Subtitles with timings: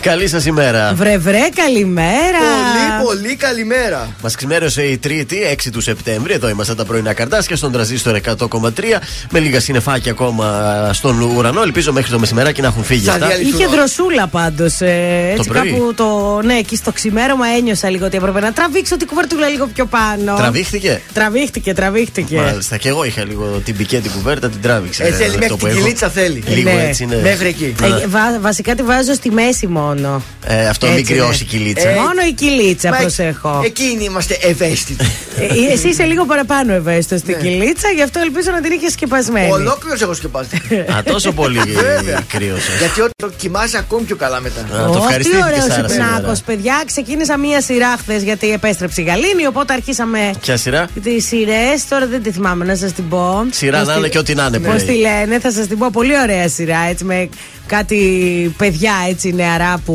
[0.00, 0.92] Καλή σας ημέρα.
[0.94, 2.38] Βρε, βρε, καλημέρα.
[3.02, 4.08] Πολύ, πολύ καλημέρα.
[4.22, 6.32] Μας ξημέρωσε η Τρίτη, 6 του Σεπτέμβρη.
[6.32, 8.68] Εδώ είμαστε τα πρωινά καρτάσια στον τραζίστορ 100,3.
[9.30, 11.62] Με λίγα συνεφάκια ακόμα στον ουρανό.
[11.62, 13.40] Ελπίζω μέχρι το μεσημεράκι να έχουν φύγει αυτά.
[13.40, 14.80] Είχε δροσούλα πάντως.
[14.80, 16.40] Ε, έτσι κάπου το.
[16.44, 20.36] Ναι, εκεί στο ξημέρωμα ένιωσα λίγο ότι έπρεπε να τραβήξω την κουβέρτουλα λίγο πιο πάνω.
[20.36, 22.36] Τραβήχτηκε; Τραβήχτηκε, τραβήχτηκε.
[22.36, 22.76] Μάλιστα.
[22.76, 25.02] Και εγώ είχα λίγο την πικέ την κουβέρτα, την τράβηξε.
[25.04, 26.42] Έτσι, μέχρι την κυλίτσα θέλει.
[26.46, 26.86] Λίγο ναι.
[26.88, 27.16] έτσι, ναι.
[27.16, 27.74] Μέχρι εκεί.
[27.82, 30.22] Ε, βασικά τη βάζω στη μέση μόνο μόνο.
[30.44, 31.88] Ε, αυτό μην κρυώσει η κυλίτσα.
[31.88, 33.62] Ε, μόνο η κυλίτσα, προσέχω.
[33.64, 35.04] Εκείνοι είμαστε ευαίσθητοι.
[35.38, 37.42] Ε, εσύ είσαι λίγο παραπάνω ευαίσθητος στην ναι.
[37.42, 39.50] κυλίτσα, γι' αυτό ελπίζω να την είχες σκεπασμένη.
[39.50, 40.48] Ολόκληρος έχω σκεπάσει.
[40.94, 41.60] Α, τόσο πολύ
[42.32, 42.78] κρύωσες.
[42.78, 44.60] Γιατί όταν κοιμάσαι ακόμη πιο καλά μετά.
[44.92, 45.46] το ευχαριστήθηκα.
[45.46, 45.52] Τι
[46.22, 46.82] ωραίος παιδιά.
[46.86, 50.30] Ξεκίνησα μία σειρά χθες γιατί επέστρεψε η Γαλήνη, οπότε αρχίσαμε.
[50.40, 53.46] Ποια σειρά; Τις σειρές, τώρα δεν τη θυμάμαι να σας την πω.
[53.50, 54.58] Σειρά να είναι και ό,τι να είναι.
[54.58, 55.90] Πώς τη λένε, θα σας την πω.
[55.92, 57.28] Πολύ ωραία σειρά έτσι με
[57.70, 59.94] κάτι παιδιά έτσι νεαρά που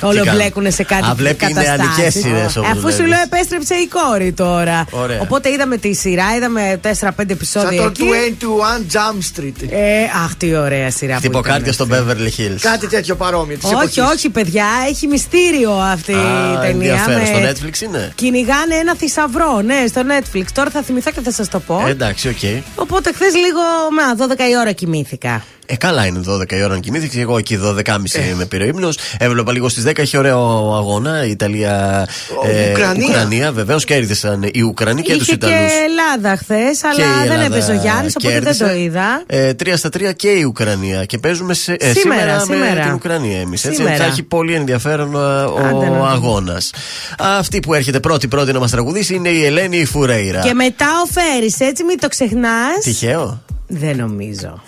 [0.00, 2.24] όλο μπλέκουν σε κάτι Α, βλέπει καταστάσεις.
[2.24, 4.86] Ε, αφού σου λέω επέστρεψε η κόρη τώρα.
[4.90, 5.20] Ωραία.
[5.20, 7.82] Οπότε είδαμε τη σειρά, είδαμε 4-5 επεισόδια.
[7.82, 9.68] Σαν το 21 Jump Street.
[9.70, 11.16] Ε, αχ, τι ωραία σειρά.
[11.16, 12.58] Χτυποκάρτια στο Beverly Hills.
[12.60, 13.58] Κάτι τέτοιο παρόμοιο.
[13.62, 13.98] όχι, εποχής.
[13.98, 17.04] όχι, παιδιά, έχει μυστήριο αυτή Α, η ταινία.
[17.06, 17.22] Με...
[17.24, 20.44] Στο Netflix είναι; Κυνηγάνε ένα θησαυρό, ναι, στο Netflix.
[20.54, 21.82] Τώρα θα θυμηθώ και θα σας το πω.
[21.86, 22.34] Ε, εντάξει, ok.
[22.42, 22.62] Okay.
[22.74, 25.42] Οπότε χθες λίγο, με 12 η ώρα κοιμήθηκα.
[25.66, 27.20] Ε, καλά είναι 12 η ώρα να κοιμήθηκε.
[27.20, 28.34] Εγώ εκεί 12.30 ε.
[28.34, 28.98] με πήρε ύπνος.
[29.18, 29.98] Έβλεπα λίγο στις 10.
[29.98, 30.38] Έχει ωραίο
[30.76, 31.26] αγώνα.
[31.26, 32.06] Η Ιταλία.
[32.44, 33.06] Ε, Ουκρανία.
[33.08, 35.52] Ουκρανία βεβαίως κέρδισαν οι Ουκρανοί και τους Ιταλούς.
[35.52, 39.22] Και Ελλάδα χθες, αλλά δεν έπαιζε ο Γιάννης, οπότε δεν το είδα.
[39.26, 41.04] Ε, 3 στα 3 και η Ουκρανία.
[41.04, 43.60] Και παίζουμε σε, ε, σήμερα, σήμερα, με την Ουκρανία εμείς.
[43.96, 46.70] Θα έχει πολύ ενδιαφέρον ο αγώνας.
[47.18, 50.40] Αυτή που έρχεται πρώτη-πρώτη να μας τραγουδήσει είναι η Ελένη Φουρέιρα.
[50.40, 52.78] Και μετά ο Φέρι, έτσι μην το ξεχνάς.
[52.82, 53.42] Τυχαίο.
[53.66, 54.62] Δεν νομίζω.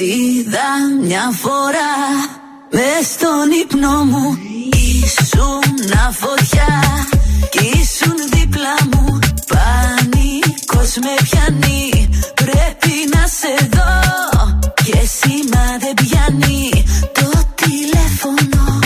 [0.00, 0.68] Είδα
[1.00, 1.94] μια φορά
[2.70, 4.38] μες στον ύπνο μου.
[4.72, 5.78] Ήσουν
[6.12, 6.82] φωτιά
[7.50, 9.18] κι ήσουν δίπλα μου.
[9.46, 14.00] Πανικός με πιάνει πρέπει να σε δω.
[14.74, 18.78] Και σήμα δεν πιάνει το τηλέφωνο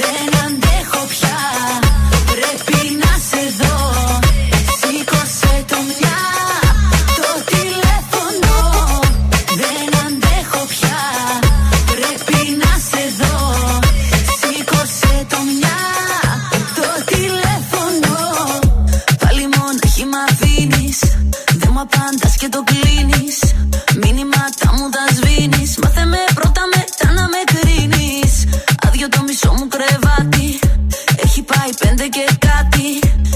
[0.00, 1.38] Δεν αντέχω πια,
[2.30, 3.76] πρέπει να σε δω.
[4.80, 6.20] Σήκωσε το μια,
[7.24, 8.56] το τηλέφωνο.
[9.62, 11.00] Δεν αντέχω πια,
[11.90, 13.36] πρέπει να σε δω.
[14.40, 15.80] Σήκωσε το μια,
[16.76, 18.14] το τηλέφωνο.
[19.18, 20.94] Πάλι μόνο χυμαδίνει,
[21.58, 22.87] δεν μου απαντάς και το κλείνεις.
[29.28, 30.58] μισό μου κρεβάτι.
[31.24, 32.86] Έχει πάει πέντε και κάτι.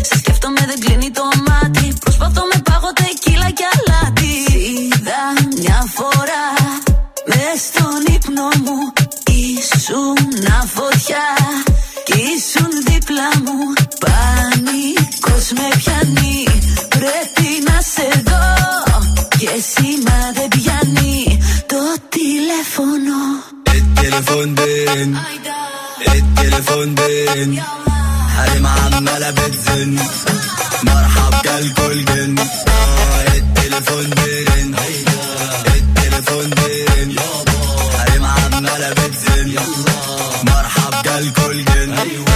[0.08, 1.86] Σε σκέφτομαι δεν κλείνει το μάτι.
[2.00, 4.32] Προσπαθώ με πάγω τεκίλα και αλάτι.
[4.68, 5.22] Είδα
[5.58, 6.46] μια φορά
[7.30, 8.78] μες στον ύπνο μου.
[9.40, 10.18] Ήσουν
[10.74, 11.26] φωτιά
[12.06, 13.58] Κι ήσουν δίπλα μου.
[14.04, 16.38] Πανικός με πιάνει.
[16.88, 18.44] Πρέπει να σε δω
[19.38, 21.80] Και σήμα δεν πιάνει Το
[22.14, 23.18] τηλέφωνο.
[23.72, 25.10] Ε, Telefon den
[26.08, 27.62] التليفون بين.
[28.36, 29.96] حريم عمالة بتزن.
[30.82, 34.74] مرحب جالكوا الجن آه التليفون بين.
[35.76, 37.16] التليفون بين.
[37.98, 39.54] حريم عمالة بتزن.
[40.44, 42.31] مرحب جالكوا الجن أيوة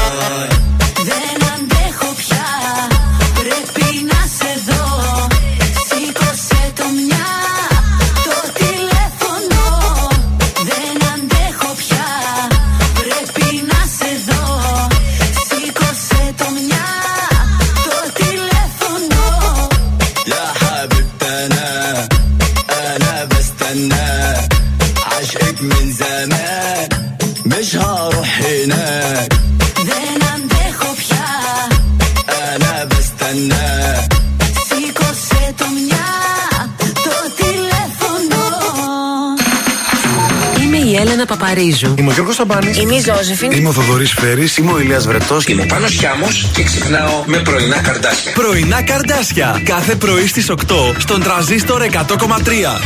[41.01, 41.95] Έλενα Παπαρίζου.
[41.98, 42.71] Είμαι ο Γιώργος Σταμπάνη.
[42.81, 43.51] Είμαι η Ζώζεφιν.
[43.51, 44.57] Είμαι ο Θοδωρής Φέρης.
[44.57, 45.45] Είμαι ο Ηλίας Βρετός.
[45.45, 48.33] Είμαι ο Πάνος Χιάμο και ξυπνάω με πρωινά καρδάσια.
[48.33, 49.60] Πρωινά καρδάσια.
[49.65, 52.81] Κάθε πρωί στις 8 στον τραζίστορ 100,3.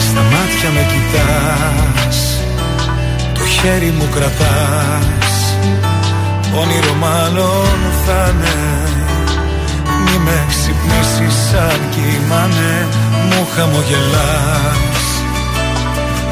[0.00, 2.40] Στα μάτια με κοιτάς
[3.34, 5.29] Το χέρι μου κρατάς
[6.54, 8.34] Όνειρο μάλλον θα
[10.04, 12.88] Μη με ξυπνήσεις σαν κοιμάνε.
[13.28, 15.04] Μου χαμογελάς.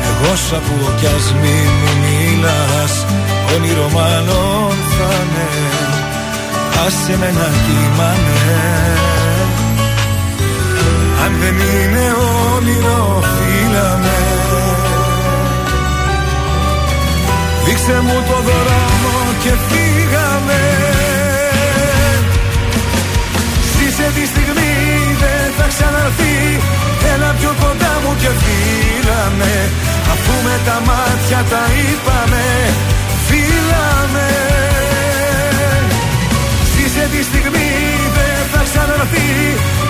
[0.08, 3.06] Εγώ σ' ακούω κι ας μη μου μιλάς.
[3.54, 5.12] Όνειρο μάλλον θα
[6.86, 9.08] Άσε με να κοιμάνε.
[11.24, 12.04] Αν δεν είναι
[12.56, 14.18] όνειρο φύλαμε
[17.64, 18.97] Δείξε μου το δρόμο
[19.42, 20.60] και φύγαμε.
[23.72, 24.72] Ζήσε τη στιγμή
[25.22, 26.36] δεν θα ξαναρθεί.
[27.12, 29.54] Έλα πιο κοντά μου και φύλαμε
[30.12, 32.46] Αφού με τα μάτια τα είπαμε
[33.26, 34.28] Φύλαμε
[36.72, 37.70] Ζήσε τη στιγμή
[38.16, 39.30] δεν θα ξαναρθεί.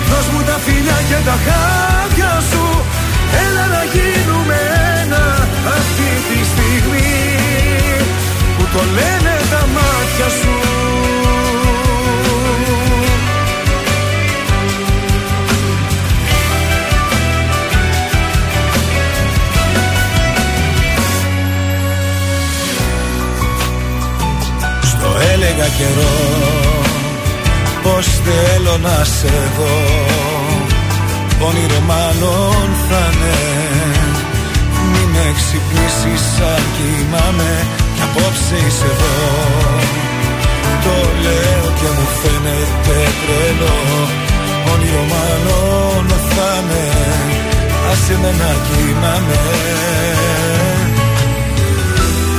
[0.09, 2.65] Δώσ' μου τα φιλιά και τα χάδια σου.
[3.45, 4.57] Έλα να γίνουμε
[5.01, 5.23] ένα
[5.77, 7.19] αυτή τη στιγμή
[8.73, 10.53] το λένε τα μάτια σου.
[24.83, 26.17] Στο έλεγα καιρό
[27.83, 30.27] πως θέλω να σε δω.
[31.47, 33.37] Όνειρο μάλλον θα ναι
[34.91, 37.78] Μη με ξυπνήσεις σαν κοιμάμαι.
[37.78, 37.78] κι
[38.19, 39.17] απόψε είσαι εδώ.
[40.83, 43.77] Το λέω και μου φαίνεται τρελό.
[44.73, 46.85] Όνειρο μάλλον θα με
[47.91, 49.41] Άσε με να κοιμάμαι.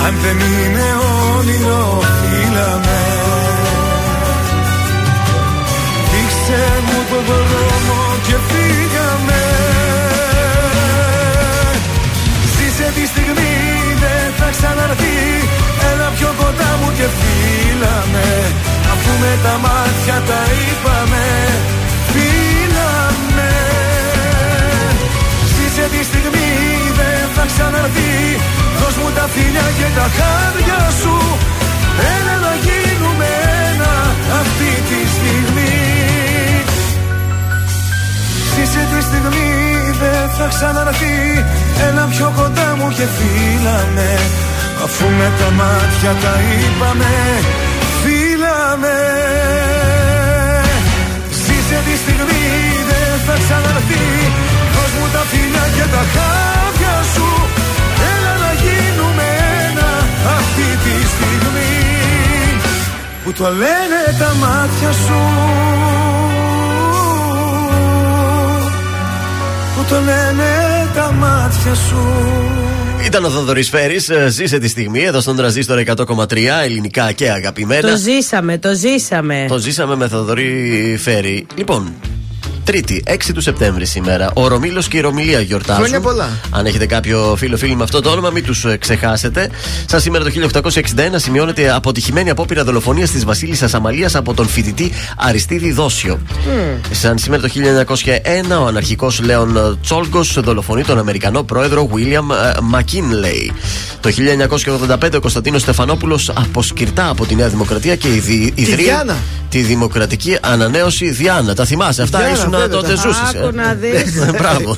[0.06, 0.86] Αν δεν είναι
[1.38, 3.02] όνειρο φύλαμε
[6.10, 9.42] Δείξε μου το δρόμο και φύγαμε.
[12.54, 13.79] Ζήσε τη στιγμή δεν
[14.38, 15.18] θα ξαναρθεί.
[15.90, 18.28] Έλα πιο κοντά μου και φύλαμε
[18.92, 21.26] Αφού με τα μάτια τα είπαμε
[22.12, 23.52] Φύλαμε
[25.52, 26.50] Ζήσε τη στιγμή
[26.98, 28.14] δεν θα ξαναρθεί.
[28.78, 31.16] Δώσ' μου τα φιλιά και τα χάρια σου.
[32.14, 33.28] Έλα να γίνουμε
[33.68, 33.92] ένα
[34.40, 35.49] αυτή τη στιγμή
[38.70, 39.52] Ζήσε τη στιγμή
[40.00, 41.18] δεν θα ξαναρθεί
[41.86, 44.10] Έλα πιο κοντά μου και φύλαμε.
[44.84, 47.12] Αφού με τα μάτια τα είπαμε
[48.00, 48.98] Φύλαμε.
[51.42, 52.46] Ζήσε τη στιγμή
[52.90, 54.06] δεν θα ξαναρθεί
[54.74, 57.28] Δώσ' μου τα φιλιά και τα χάδια σου.
[58.12, 59.26] Έλα να γίνουμε
[59.66, 59.90] ένα
[60.38, 61.74] αυτή τη στιγμή.
[63.22, 65.20] Που το λένε τα μάτια σου
[69.90, 70.44] το λένε
[70.94, 72.30] τα μάτια σου
[73.06, 74.08] ήταν ο Θοδωρής Φέρης.
[74.08, 77.90] Ε, ζήσε τη στιγμή εδώ στον τραζίστρο 100,3 ελληνικά και αγαπημένα.
[77.90, 79.44] Το ζήσαμε, το ζήσαμε.
[79.48, 81.46] Το ζήσαμε με Θοδωρή Φέρη.
[81.54, 81.94] Λοιπόν,
[82.64, 84.30] Τρίτη, 6 του Σεπτέμβρη σήμερα.
[84.34, 85.82] Ο Ρωμήλος και η Ρωμιλία γιορτάζουν.
[85.82, 86.28] Χρόνια πολλά.
[86.50, 89.50] Αν έχετε κάποιο φίλο φίλο με αυτό το όνομα, μην τους ε, ξεχάσετε.
[89.86, 90.30] Σαν σήμερα το
[90.62, 90.80] 1861
[91.14, 96.18] σημειώνεται αποτυχημένη απόπειρα δολοφονίας της Βασίλισσας Αμαλίας από τον φοιτητή Αριστίδη Δόσιο.
[96.28, 96.80] Mm.
[96.90, 97.48] Σαν σήμερα το
[98.54, 102.28] 1901 ο αναρχικός Λέων Τσόλγκος δολοφονεί τον Αμερικανό πρόεδρο Βίλιαμ
[102.62, 103.52] Μακίνλεϊ.
[104.00, 104.10] Το
[104.88, 108.08] 1985 ο Κωνσταντίνος Στεφανόπουλος αποσκυρτά από τη Νέα Δημοκρατία και
[108.54, 108.54] ιδρύει
[109.50, 111.54] τη Δημοκρατική Ανανέωση Διάνα.
[111.54, 113.34] Τα θυμάσαι αυτά, ήσουν τότε ζούσες.
[113.34, 114.24] Άκου να δεις.
[114.38, 114.76] Μπράβο.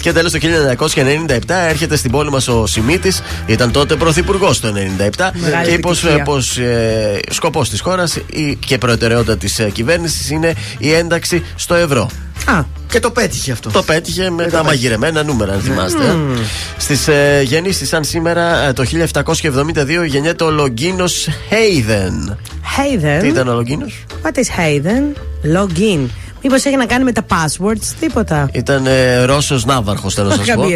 [0.00, 5.30] και τέλος το 1997 έρχεται στην πόλη μας ο Σιμίτης, ήταν τότε πρωθυπουργός το 1997
[5.64, 5.88] και είπε
[6.24, 8.18] πω ε, σκοπός της χώρας
[8.58, 12.10] και προτεραιότητα της ε, κυβέρνησης είναι η ένταξη στο ευρώ.
[12.44, 13.70] Α, και το πέτυχε αυτό.
[13.70, 16.14] Το πέτυχε με τα μαγειρεμένα νούμερα, αν θυμάστε.
[16.14, 16.38] Mm.
[16.76, 18.84] Στις ε, γεννήσεις, σαν σήμερα ε, το
[19.32, 22.38] 1772 γεννιέται ο Λογκίνος Χέιδεν.
[22.74, 23.20] Χέιδεν.
[23.20, 25.16] Τι ήταν ο Λογκίνος; What is Hayden?
[25.56, 26.06] Login.
[26.48, 28.48] Μήπως έχει να κάνει με τα passwords, τίποτα.
[28.52, 30.62] Ήταν ε, Ρώσος Ναύαρχος, θέλω να σας πω.
[30.62, 30.68] Το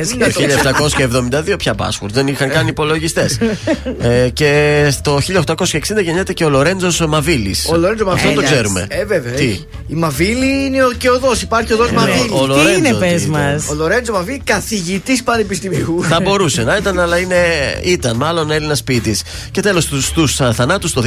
[1.53, 2.11] 1772 πια passwords.
[2.13, 3.39] Δεν είχαν κάνει υπολογιστές.
[4.01, 5.21] ε, και στο
[5.57, 7.69] 1860 γεννιέται και ο Λορέντζος Μαβίλης.
[7.73, 8.29] Ο Λορέντζος Μαβίλης.
[8.29, 8.87] Αυτό το ξέρουμε.
[8.89, 9.33] Ε, βέβαια.
[9.33, 11.33] Τι; Η Μαβίλη είναι και οδό.
[11.43, 12.31] Υπάρχει οδό ε, Μαβίλης.
[12.31, 16.05] Ο Τι είναι, πες μας; Ο Λορέντζος Μαβίλης, καθηγητής πανεπιστημίου.
[16.09, 17.37] Θα μπορούσε να ήταν, αλλά είναι,
[17.83, 19.23] ήταν μάλλον Έλληνα ποιητής.
[19.51, 21.03] Και τέλος στου θανάτους το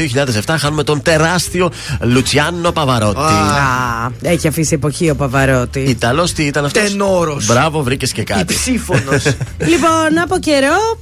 [0.45, 3.19] 2007 χάνουμε τον τεράστιο Λουτσιάνο Παβαρότη.
[4.21, 5.79] Έχει αφήσει εποχή ο Παβαρότη.
[5.79, 7.45] Ιταλός τι ήταν αυτός; Τενόρος.
[7.45, 8.53] Μπράβο, βρήκες και κάτι.
[8.53, 9.23] Ψήφωνος.
[9.71, 10.97] λοιπόν, από καιρό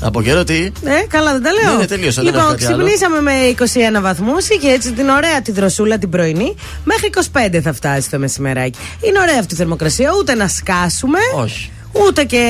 [0.00, 0.54] από καιρό τι;
[0.84, 1.78] Ε, καλά δεν τα λέω.
[1.78, 4.46] Ναι, τελείωσα, λοιπόν, ξυπνήσαμε με 21 βαθμούς.
[4.60, 6.54] και έτσι την ωραία τη δροσούλα την πρωινή.
[6.84, 7.10] Μέχρι
[7.54, 8.78] 25 θα φτάσει το μεσημεράκι.
[9.00, 10.10] Είναι ωραία αυτή η θερμοκρασία.
[10.20, 11.18] Ούτε να σκάσουμε.
[11.34, 12.44] Όχι ούτε και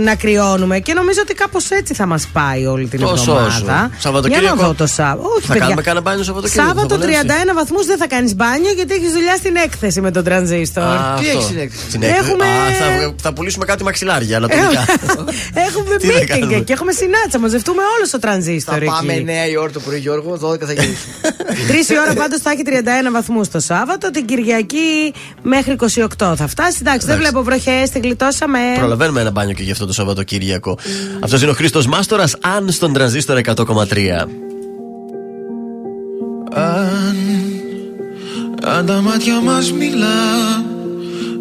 [0.00, 0.78] να κρυώνουμε.
[0.78, 3.90] Και νομίζω ότι κάπως έτσι θα μας πάει όλη την Τόσο εβδομάδα.
[3.98, 4.44] Σαββατοκύριακο.
[4.46, 5.28] Για να δω το Σάββατο.
[5.28, 5.60] Όχι, θα παιδιά.
[5.60, 6.68] κάνουμε κανένα μπάνιο Σαββατοκύριακο.
[6.68, 6.96] Σάββατο
[7.52, 10.84] 31 βαθμούς δεν θα κάνεις μπάνιο γιατί έχεις δουλειά στην έκθεση με τον τρανζίστορ.
[11.20, 12.44] Τι έχεις στην έκθεση; Έχουμε...
[12.44, 14.84] Α, θα, θα πουλήσουμε κάτι μαξιλάρια ανατολικά.
[15.68, 17.38] έχουμε meeting και έχουμε συνάντηση.
[17.38, 18.78] Μαζευτούμε όλος στο τρανζίστορ.
[18.86, 21.14] Θα πάμε 9 η ώρα το πρωί, Γιώργο, 12 θα γυρίσουμε.
[21.68, 22.70] Τρεις η ώρα πάντως θα έχει 31
[23.12, 24.10] βαθμούς το Σάββατο.
[24.10, 25.76] Την Κυριακή μέχρι
[26.18, 26.78] 28 θα φτάσει.
[26.80, 28.58] Εντάξει, δεν βλέπω βροχές, την γλιτώσαμε.
[28.84, 30.78] Προλαβαίνουμε ένα μπάνιο και γι' αυτό το Σαββατοκύριακο.
[31.20, 34.28] Αυτός είναι ο Χρήστος Μάστορας, αν στον τρανζίστορ 100,3.
[36.52, 37.16] Αν,
[38.64, 40.62] αν τα μάτια μας μιλά,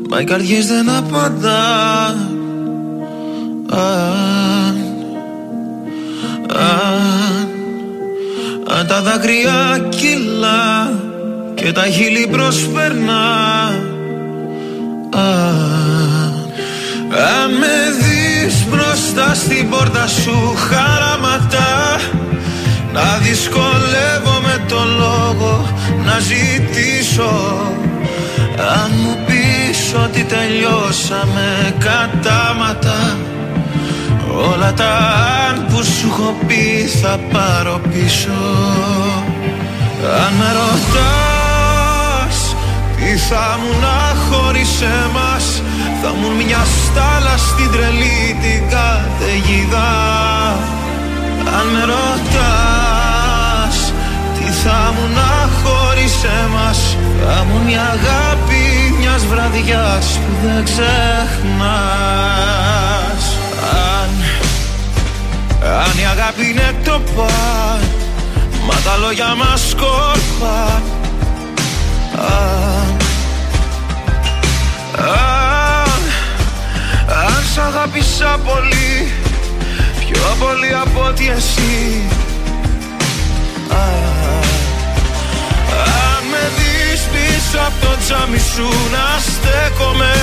[0.10, 2.08] μα οι καρδιές δεν απαντά.
[3.70, 4.78] Αν,
[6.50, 7.48] αν,
[8.78, 10.94] αν τα δάκρυα κυλά
[11.54, 13.70] και τα χείλη προσπερνά.
[15.14, 16.03] Αν,
[17.18, 22.00] αν με δεις μπροστά στην πόρτα σου χαραματά
[22.94, 25.68] Να δυσκολεύομαι το λόγο
[26.06, 27.62] να ζητήσω.
[28.58, 33.18] Αν μου πεις ότι τελειώσαμε κατάματα
[34.52, 34.94] Όλα τα
[35.50, 38.42] αν που σου έχω πει θα πάρω πίσω.
[40.26, 42.56] Αν με ρωτάς
[42.98, 45.62] τι θα μου να χωρίς εμάς
[46.06, 49.92] θα μου μια στάλα στην τρελή την καταιγίδα.
[51.58, 53.78] Αν με ρωτάς
[54.38, 55.32] Τι θα μου να
[55.62, 56.80] χωρίς εμάς;
[57.26, 58.64] Θα μου μια αγάπη
[59.00, 60.94] μιας βραδιάς που δεν ξεχνάς.
[63.72, 64.10] Αν,
[65.84, 67.82] αν η αγάπη είναι το παν
[68.68, 70.82] Μα τα λόγια μας σκόρπαν
[72.16, 72.98] Αν,
[74.98, 75.53] αν αν
[77.54, 79.12] σ' αγάπησα πολύ
[80.00, 82.02] Πιο πολύ από ότι εσύ.
[86.10, 90.16] Αν με δεις πίσω από το τζάμι σου να στέκομαι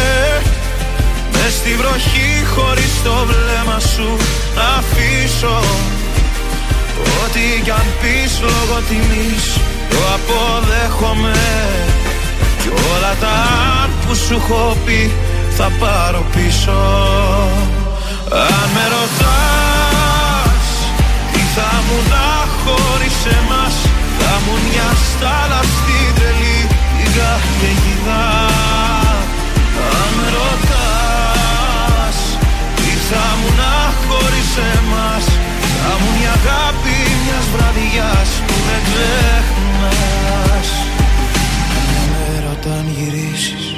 [1.32, 4.08] Μες στη βροχή χωρίς το βλέμμα σου
[4.56, 5.58] να αφήσω.
[7.22, 9.44] Ό,τι κι αν πεις λόγω τιμής
[9.90, 11.38] το αποδέχομαι.
[12.62, 13.36] Κι όλα τα
[14.06, 15.12] που σου έχω πει
[15.56, 16.78] θα πάρω πίσω.
[18.32, 20.66] Αν με ρωτάς
[21.32, 22.28] Τι θα μου να
[22.62, 23.74] χωρίς εμάς
[24.18, 26.60] Θα μου μια στάλα στην τρελή
[26.96, 28.24] την καταιγίδα
[29.98, 32.18] Αν με ρωτάς
[32.76, 33.74] Τι θα μου να
[34.06, 35.24] χωρίς εμάς
[35.82, 40.68] Θα μου μια αγάπη μιας βραδιάς που δεν ξεχνάς.
[42.10, 43.69] Με ρωτάν γυρίσεις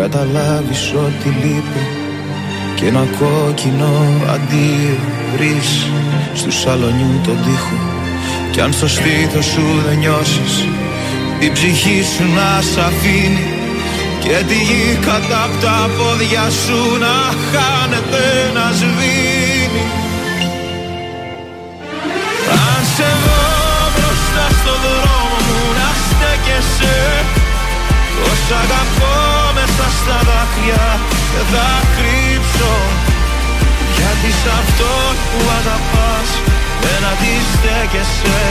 [0.00, 1.84] καταλάβεις ότι λείπει
[2.76, 3.92] και ένα κόκκινο
[4.34, 4.96] αντίο
[5.32, 5.70] βρεις
[6.34, 7.78] στου σαλονιού τον τοίχο.
[8.52, 10.54] Κι αν στο στήθος σου δεν νιώσεις
[11.40, 13.46] την ψυχή σου να σ' αφήνει
[14.22, 17.16] και τη γη κατά απ' τα πόδια σου να
[17.50, 18.24] χάνεται
[18.56, 19.84] να σβήνει.
[22.66, 23.42] Αν σε δω
[23.94, 26.96] μπροστά στο δρόμο μου να στέκεσαι
[28.16, 29.47] Τόσα αγαπώ
[29.78, 30.86] μέσα στα δάκρυα
[31.32, 32.74] δεν θα κρύψω.
[33.96, 34.92] Γιατί σ' αυτό
[35.28, 36.28] που αγαπάς
[36.82, 38.42] δεν αντιστέκεσαι.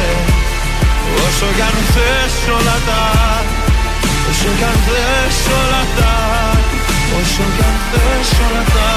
[1.25, 3.03] Όσο κι αν θες όλα τα
[4.29, 6.15] Όσο κι αν θες όλα τα
[7.19, 8.91] Όσο κι αν θες όλα τα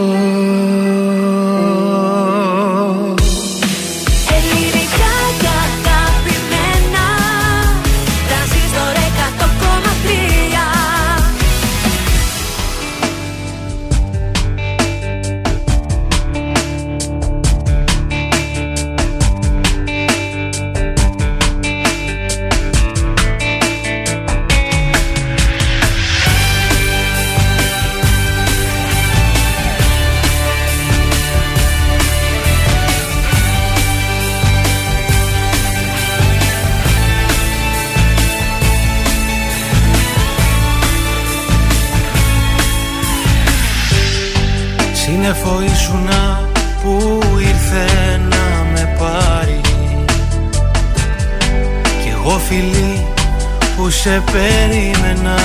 [54.13, 55.39] σε περίμενα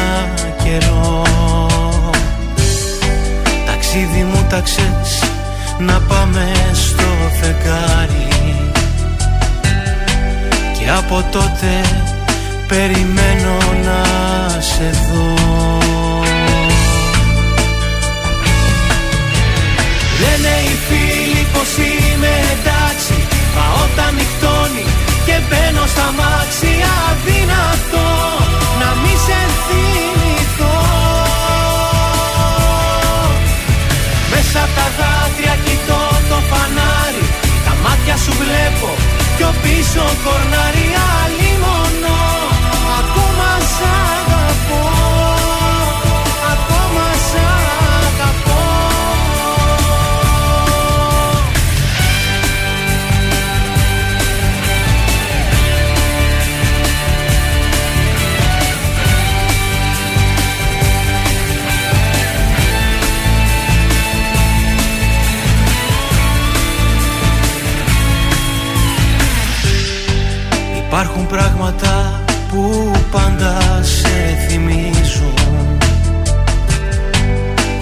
[0.64, 1.22] καιρό.
[3.66, 4.62] Ταξίδι μου τα
[5.78, 7.04] να πάμε στο
[7.40, 8.28] φεγγάρι.
[10.78, 11.80] Και από τότε
[12.68, 14.02] περιμένω να
[14.60, 15.34] σε δω.
[20.20, 24.97] Λένε οι φίλοι πως είμαι εντάξει Μα όταν νυχτώνει
[25.28, 26.72] και μπαίνω στα μάξι
[27.06, 28.10] αδυνατό
[28.80, 30.76] να μη σε θυμηθώ
[34.32, 37.24] Μέσα τα δάκρυα κοιτώ το φανάρι
[37.66, 38.90] Τα μάτια σου βλέπω
[39.36, 41.47] πιο πίσω κορνάρι άλλη
[70.88, 75.78] Υπάρχουν πράγματα που πάντα σε θυμίζουν.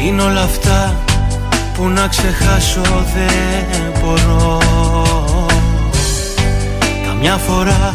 [0.03, 0.95] Είναι όλα αυτά
[1.75, 2.81] που να ξεχάσω
[3.15, 4.59] δεν μπορώ.
[7.07, 7.95] Καμιά φορά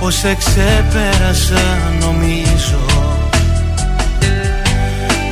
[0.00, 2.84] πως σε ξεπέρασα νομίζω.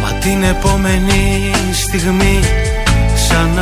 [0.03, 2.41] Μα την επόμενη στιγμή
[3.29, 3.59] σαν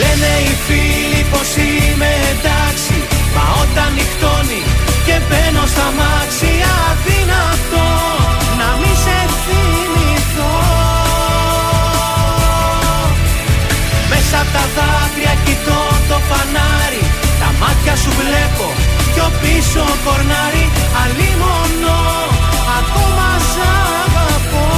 [0.00, 2.96] Λένε οι φίλοι πως είμαι εντάξει
[3.34, 4.62] Μα όταν νυχτώνει
[5.06, 6.52] και μπαίνω στα μάξι
[6.88, 7.88] Αδυνατό
[8.58, 10.56] να μη σε θυμηθώ.
[14.10, 17.04] Μέσα από τα δάκρυα κοιτώ το φανάρι
[17.40, 18.66] Τα μάτια σου βλέπω
[19.12, 20.66] πιο πίσω κορνάρι.
[21.02, 21.98] Αλλήμωνο
[22.78, 24.68] ακόμα σ' αγαπώ.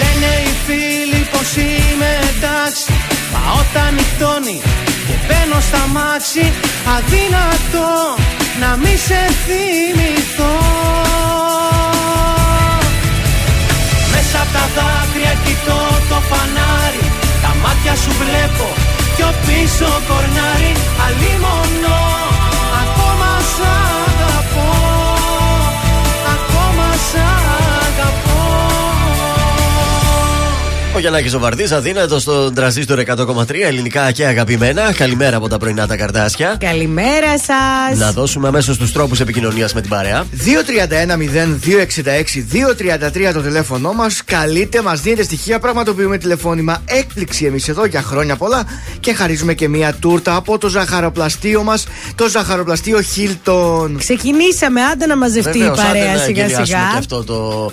[0.00, 1.05] Λένε οι φίλοι
[1.36, 2.92] πως είμαι εντάξει.
[3.32, 4.58] Μα όταν νυχτώνει
[5.06, 6.44] και μπαίνω στα μάξι.
[6.96, 7.88] Αδύνατο
[8.60, 10.54] να μη σε θυμηθώ.
[14.12, 17.06] Μέσα από τα δάκρυα κοιτώ το φανάρι.
[17.42, 18.66] Τα μάτια σου βλέπω
[19.14, 20.72] πιο πίσω κορνάρι.
[21.04, 21.98] Αλλήμωνο
[22.82, 23.62] ακόμα σ'
[30.96, 34.92] Ο Γιαννάκη Ζοβαρδί, αδύνατος στον τραζίστορ 100,3 ελληνικά και αγαπημένα.
[34.92, 36.56] Καλημέρα από τα πρωινά τα καρτάσια.
[36.60, 37.98] Καλημέρα σας.
[37.98, 40.24] Να δώσουμε αμέσως τους τρόπους επικοινωνίας με την παρέα.
[40.32, 44.24] 231-0266-233 το τηλέφωνό μας.
[44.24, 46.82] Καλείτε, μας δίνετε στοιχεία, πραγματοποιούμε τηλεφώνημα.
[46.84, 48.64] Έκπληξη εμείς εδώ για χρόνια πολλά
[49.00, 53.96] και χαρίζουμε και μία τούρτα από το ζαχαροπλαστείο μας, το ζαχαροπλαστείο Χίλτον.
[53.98, 56.88] Ξεκινήσαμε, άντε να μαζευτεί Βεβαίως, η άντε παρέα να σιγά εγκαινιάσουμε σιγά.
[56.92, 57.72] και αυτό το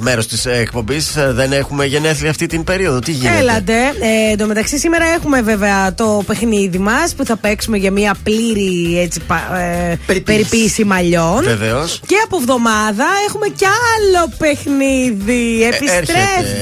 [0.00, 1.12] μέρος της εκπομπής.
[1.30, 2.98] Δεν έχουμε γενέθλια αυτή την περίοδο.
[2.98, 3.72] Τι γίνεται; Έλατε.
[4.00, 8.14] Ε, εν τω μεταξύ, σήμερα έχουμε βέβαια το παιχνίδι μας που θα παίξουμε για μια
[8.22, 10.22] πλήρη έτσι, πα- ε, Περιποίηση.
[10.22, 11.42] περιποίηση μαλλιών.
[11.44, 12.00] Βεβαίως.
[12.06, 15.62] Και από εβδομάδα έχουμε κι άλλο παιχνίδι.
[15.64, 16.12] Επιστρέφει.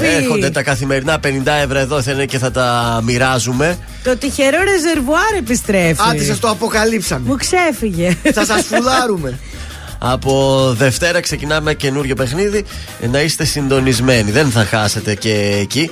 [0.03, 3.79] Ε, Έρχονται τα καθημερινά 50 ευρώ εδώ θέλουν και θα τα μοιράζουμε.
[4.05, 6.01] Το τυχερό ρεζερβουάρ επιστρέφει.
[6.11, 7.23] Άντε, σα το αποκαλύψαμε.
[7.29, 8.17] Μου ξέφυγε.
[8.35, 9.39] Θα σας φουλάρουμε.
[10.05, 12.65] Από Δευτέρα ξεκινάμε καινούριο παιχνίδι.
[13.01, 14.31] Ε, Να είστε συντονισμένοι.
[14.31, 15.91] Δεν θα χάσετε και εκει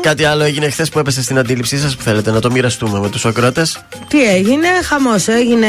[0.00, 3.08] Κάτι άλλο έγινε χθες που έπεσε στην αντίληψή σας που θέλετε να το μοιραστούμε με
[3.08, 5.28] τους ακροατές; Τι έγινε, χαμός.
[5.28, 5.66] Έγινε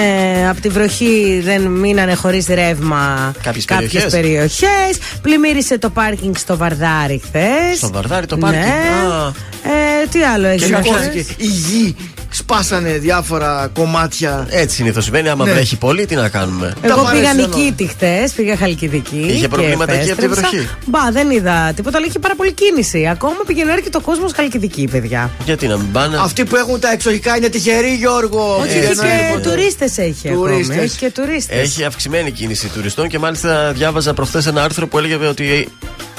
[0.50, 4.97] από τη βροχή, δεν μείνανε χωρίς ρεύμα Κάποιες κάποιες περιοχές; περιοχές.
[5.21, 7.78] Πλημμύρισε το πάρκινγκ στο Βαρδάρι χθες.
[7.78, 9.13] Στο Βαρδάρι το πάρκινγκ; Ναι.
[9.13, 9.32] Α.
[9.63, 10.69] Ε, τι άλλο έγινε.
[10.76, 11.95] κάποια- χθες; Σηκώθηκε η γη,
[12.32, 14.48] σπάσανε διάφορα κομμάτια.
[14.50, 15.30] Έτσι συνήθως συμβαίνει.
[15.30, 15.52] Άμα Ναι.
[15.52, 19.20] βρέχει πολύ, τι να κάνουμε; Εγώ Τα πήγα βαρέσαι Νικήτη χθε, πήγα Χαλκιδική.
[19.28, 20.50] Είχε και προβλήματα εκεί από τη επέστρεψα.
[20.58, 23.08] βροχή; Μπα, δεν είδα τίποτα, αλλά είχε πάρα πολύ κίνηση.
[23.08, 25.32] Ακόμα πηγαίνει έρχεται ο κόσμος Χαλκιδική, παιδιά.
[25.46, 28.58] Γιατί να μην πάνε; Αυτοί που έχουν τα εξοχικά είναι τυχεροί, Γιώργο.
[28.60, 29.41] Όχι, ε, έχει ναι, και ναι.
[29.41, 30.48] τουρίστες έχει ακόμα.
[30.50, 30.78] Τουρίστες.
[30.78, 31.58] Έχει και τουρίστες.
[31.60, 35.67] Έχει αυξημένη κίνηση τουριστών και μάλιστα διάβαζα προχθές ένα άρθρο που έλεγε ότι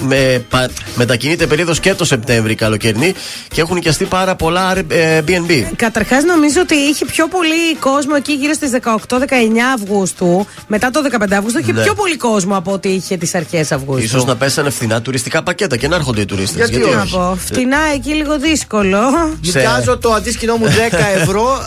[0.02, 3.14] με, πα- μετακινείται περίοδος και το Σεπτέμβρη καλοκαιρινή
[3.48, 5.62] και έχουν νοικιαστεί πάρα πολλά ε, BNB.
[5.76, 8.70] Καταρχάς, νομίζω ότι είχε πιο πολύ κόσμο εκεί γύρω στις
[9.08, 9.18] 18-19
[9.74, 10.46] Αυγούστου.
[10.66, 11.82] Μετά το 15 Αυγούστου είχε Ναι.
[11.82, 14.08] πιο πολύ κόσμο από ό,τι είχε τις αρχές Αυγούστου.
[14.08, 16.68] Σω να πέσανε φθηνά τουριστικά πακέτα και να έρχονται οι τουρίστες.
[16.68, 19.00] Γιατί Τι να όχι; πω, φτηνά εκεί λίγο δύσκολο.
[19.40, 21.58] Σε- Νοικιάζω το αντίσκηνό μου 10 ευρώ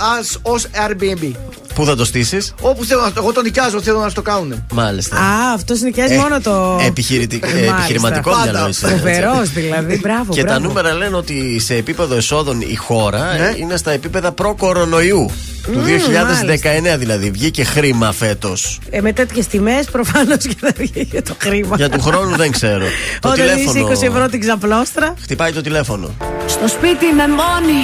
[0.42, 1.32] ως Airbnb.
[1.76, 3.22] Πού θα το στήσεις, Όπου θέλω να το.
[3.22, 4.66] Εγώ το νοικιάζω, θέλω να το κάνουν.
[4.74, 5.16] Μάλιστα.
[5.18, 6.80] Α, αυτό νοικιάζει Ε, μόνο το.
[6.86, 7.76] επιχειρητι- ε, Μάλιστα.
[7.76, 8.52] επιχειρηματικό Πάντα.
[8.52, 8.88] μυαλός είσαι.
[8.88, 10.34] Φοβερός δηλαδή, μπράβο.
[10.34, 10.68] Και τα μπράβο.
[10.68, 13.46] νούμερα λένε ότι σε επίπεδο εσόδων η χώρα Ναι.
[13.46, 15.30] ε, είναι στα επίπεδα προ-κορονοϊού.
[15.72, 17.30] Του 2019 δηλαδή.
[17.32, 18.80] Βγήκε χρήμα φέτος.
[18.90, 21.76] Ε, με τέτοιες τιμές προφανώς και θα βγει για το χρήμα.
[21.76, 22.86] Για του χρόνου δεν ξέρω.
[23.20, 23.80] το Όταν τηλέφωνο.
[23.92, 25.14] είσαι 20 ευρώ την ξαπλώστρα.
[25.22, 26.10] Χτυπάει το τηλέφωνο.
[26.48, 27.82] Στο σπίτι με μόνη.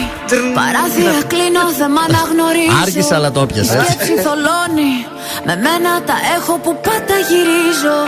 [0.60, 2.82] Παράθυρα κλείνω, δεν μ' αναγνωρίζω.
[2.82, 3.84] Άργησα, αλλά το πιάσα.
[3.84, 4.94] Σκέψη θολώνει.
[5.48, 8.00] Με μένα τα έχω που πάντα γυρίζω.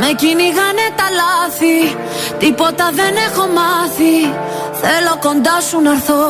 [0.00, 1.78] Με κυνηγάνε τα λάθη.
[2.38, 4.16] Τίποτα δεν έχω μάθει.
[4.82, 6.22] Θέλω κοντά σου να έρθω.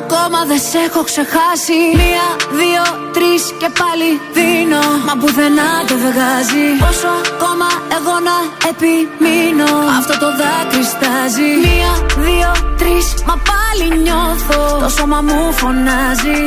[0.00, 1.78] Ακόμα δεν σε έχω ξεχάσει.
[2.00, 2.26] Μία,
[2.60, 2.84] δύο,
[3.16, 4.84] τρεις και πάλι δίνω.
[5.06, 6.66] Μα πουθενά δεν βγάζει.
[6.84, 8.36] Πόσο ακόμα εγώ να
[8.70, 9.72] επιμείνω.
[9.98, 11.50] Αυτό το δάκρυ στάζει.
[11.64, 11.92] Μία,
[12.26, 14.60] δύο, τρεις, μα πάλι νιώθω.
[14.82, 16.40] Το σώμα μου φωνάζει.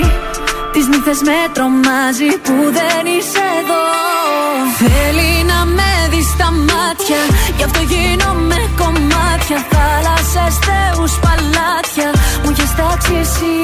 [0.74, 3.84] Τις νύχτες με τρομάζει που δεν είσαι εδώ.
[4.80, 7.22] Θέλει να με δει στα μάτια.
[7.58, 8.60] Γι' αυτό γίνομαι
[9.48, 9.68] κομμάτια.
[9.72, 12.10] Θάλασσες, θεούς, παλάτια.
[12.44, 13.56] Μου έχει τάξει εσύ.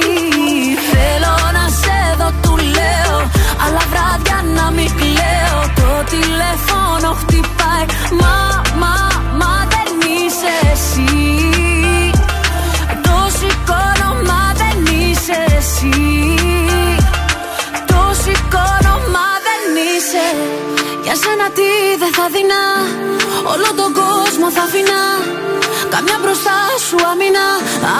[0.91, 3.17] Θέλω να σε δω, του λέω.
[3.63, 5.59] Αλλά βράδια να μην κλαίω.
[5.75, 7.85] Το τηλέφωνο χτυπάει.
[8.21, 8.95] Μα, μα,
[9.39, 11.09] μα δεν είσαι εσύ.
[13.05, 15.97] Το σηκώνω, μα δεν είσαι εσύ.
[21.03, 21.69] Για σένα τι
[22.01, 22.65] δεν θα δεινά
[23.53, 25.01] Όλο τον κόσμο θα αφήνα
[25.93, 27.47] Καμιά μπροστά σου αμήνα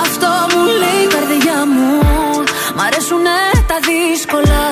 [0.04, 1.91] Αυτό μου λέει η καρδιά μου.
[2.75, 4.63] Μ' αρέσουνε τα δύσκολα.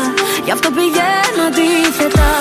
[0.46, 2.32] Γι' αυτό πηγαίνω αντίθετα.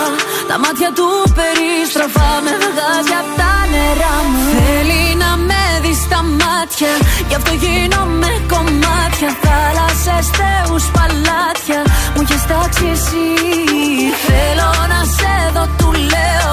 [0.48, 4.42] Τα μάτια του περιστροφά Με βγάζει απ' τα νερά μου.
[4.54, 6.92] Θέλει να με δεις στα μάτια.
[7.28, 9.30] Γι' αυτό γίνομαι κομμάτια.
[9.44, 11.80] Θάλασσες, θεούς, παλάτια.
[12.14, 13.28] Μου έχεις τάξει εσύ.
[14.26, 16.52] Θέλω να σε δω, του λέω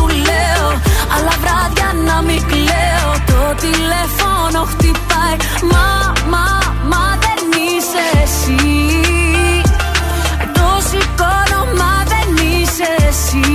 [1.15, 3.09] Αλλά βράδια να μην κλαίω.
[3.31, 5.35] Το τηλέφωνο χτυπάει.
[5.71, 6.45] Μα, μα,
[6.91, 8.61] μα δεν είσαι εσύ.
[10.53, 13.49] Το σηκώνω, μα δεν είσαι εσύ.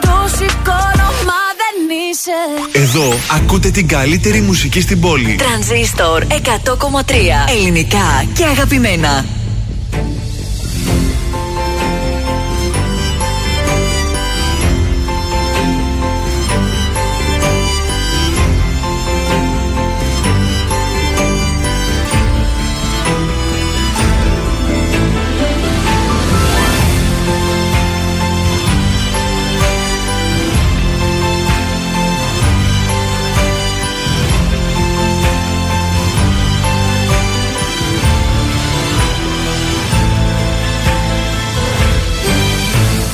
[0.00, 1.76] Το σηκώνω, μα δεν
[2.10, 2.38] είσαι.
[2.78, 5.34] Εδώ ακούτε την καλύτερη μουσική στην πόλη.
[5.34, 6.32] Τρανζίστορ 100,3
[7.56, 9.24] Ελληνικά και αγαπημένα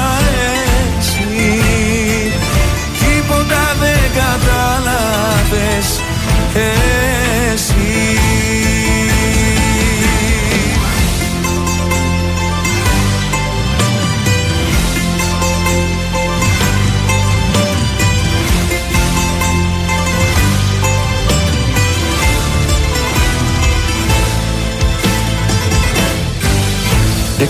[0.00, 0.29] Τίποτα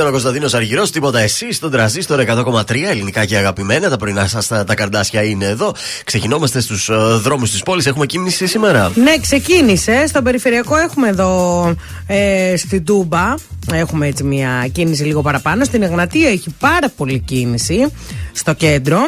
[0.00, 3.88] Ήταν ο Κωνσταντίνος Αργυρός, τίποτα εσύ στον τραζίστορ 100,3 ελληνικά και αγαπημένα.
[3.88, 5.74] Τα πρωινά σας τα, τα καρδάσια είναι εδώ.
[6.04, 7.86] Ξεκινόμαστε στους uh, δρόμους της πόλης.
[7.86, 8.92] Έχουμε κίνηση σήμερα.
[8.94, 10.06] Ναι, ξεκίνησε.
[10.06, 11.74] Στον περιφερειακό έχουμε εδώ
[12.06, 13.34] ε, στην Τούμπα.
[13.72, 15.64] Έχουμε έτσι μια κίνηση λίγο παραπάνω.
[15.64, 17.92] Στην Εγνατία έχει πάρα πολύ κίνηση
[18.32, 18.98] στο κέντρο.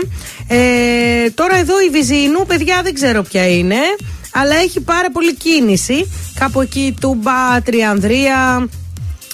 [0.46, 3.76] Ε, τώρα εδώ η Βυζινού, παιδιά, δεν ξέρω ποια είναι.
[4.32, 6.10] Αλλά έχει πάρα πολύ κίνηση.
[6.38, 8.68] Κάπου εκεί Τούμπα, Τριανδρία,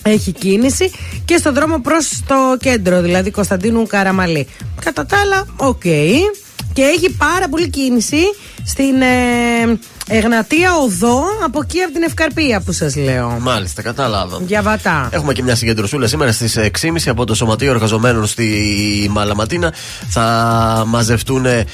[0.03, 0.91] έχει κίνηση
[1.25, 4.47] και στον δρόμο προς το κέντρο, δηλαδή Κωνσταντίνου Καραμαλή.
[4.85, 5.83] Κατά τα άλλα, οκ.
[6.73, 8.23] Και έχει πάρα πολύ κίνηση
[8.65, 13.37] στην ε, Εγνατία Οδό, από εκεί από την Ευκαρπία που σας λέω.
[13.41, 14.39] Μάλιστα, κατάλαβα.
[14.39, 15.09] Διαβατά.
[15.13, 16.69] Έχουμε και μια συγκεντρωσούλα σήμερα στις 6.30
[17.07, 19.73] από το Σωματείο Εργαζομένων στη Μαλαματίνα.
[20.09, 20.25] Θα
[20.87, 21.65] μαζευτούν ε,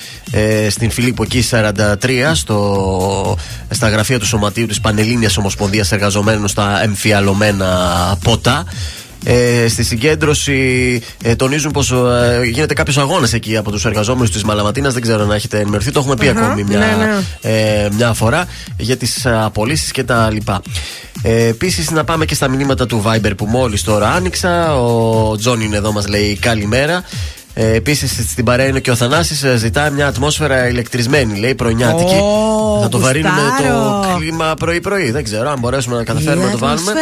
[0.71, 3.37] στην Φιλίπποκή 43 στο,
[3.71, 7.69] στα γραφεία του Σωματείου της Πανελλήνιας Ομοσπονδίας Εργαζομένων στα εμφιαλωμένα
[8.25, 8.65] ποτά.
[9.25, 14.45] Ε, στη συγκέντρωση ε, τονίζουν πως ε, γίνεται κάποιος αγώνας εκεί από τους εργαζόμενους της
[14.45, 14.93] Μαλαματίνας.
[14.93, 15.91] Δεν ξέρω αν έχετε ενημερωθεί.
[15.91, 17.51] Το έχουμε πει Αχα, ακόμη μια, ναι, ναι.
[17.51, 20.63] Ε, μια φορά για τις απολύσεις και τα λοιπά.
[21.23, 24.81] Ε, Επίσης, να πάμε και στα μηνύματα του Viber που μόλις τώρα άνοιξα.
[24.81, 27.05] Ο Τζον είναι εδώ, μας λέει καλημέρα.
[27.57, 32.15] Ε, Επίσης στην παρέα είναι και ο Θανάσης ε, ζητάει μια ατμόσφαιρα ηλεκτρισμένη, λέει πρωινιάτικη.
[32.15, 34.01] Ω, θα το βαρύνουμε γουστάρω.
[34.13, 35.11] το κλίμα πρωί-πρωί.
[35.11, 36.93] Δεν ξέρω αν μπορέσουμε να καταφέρουμε να το βάλουμε.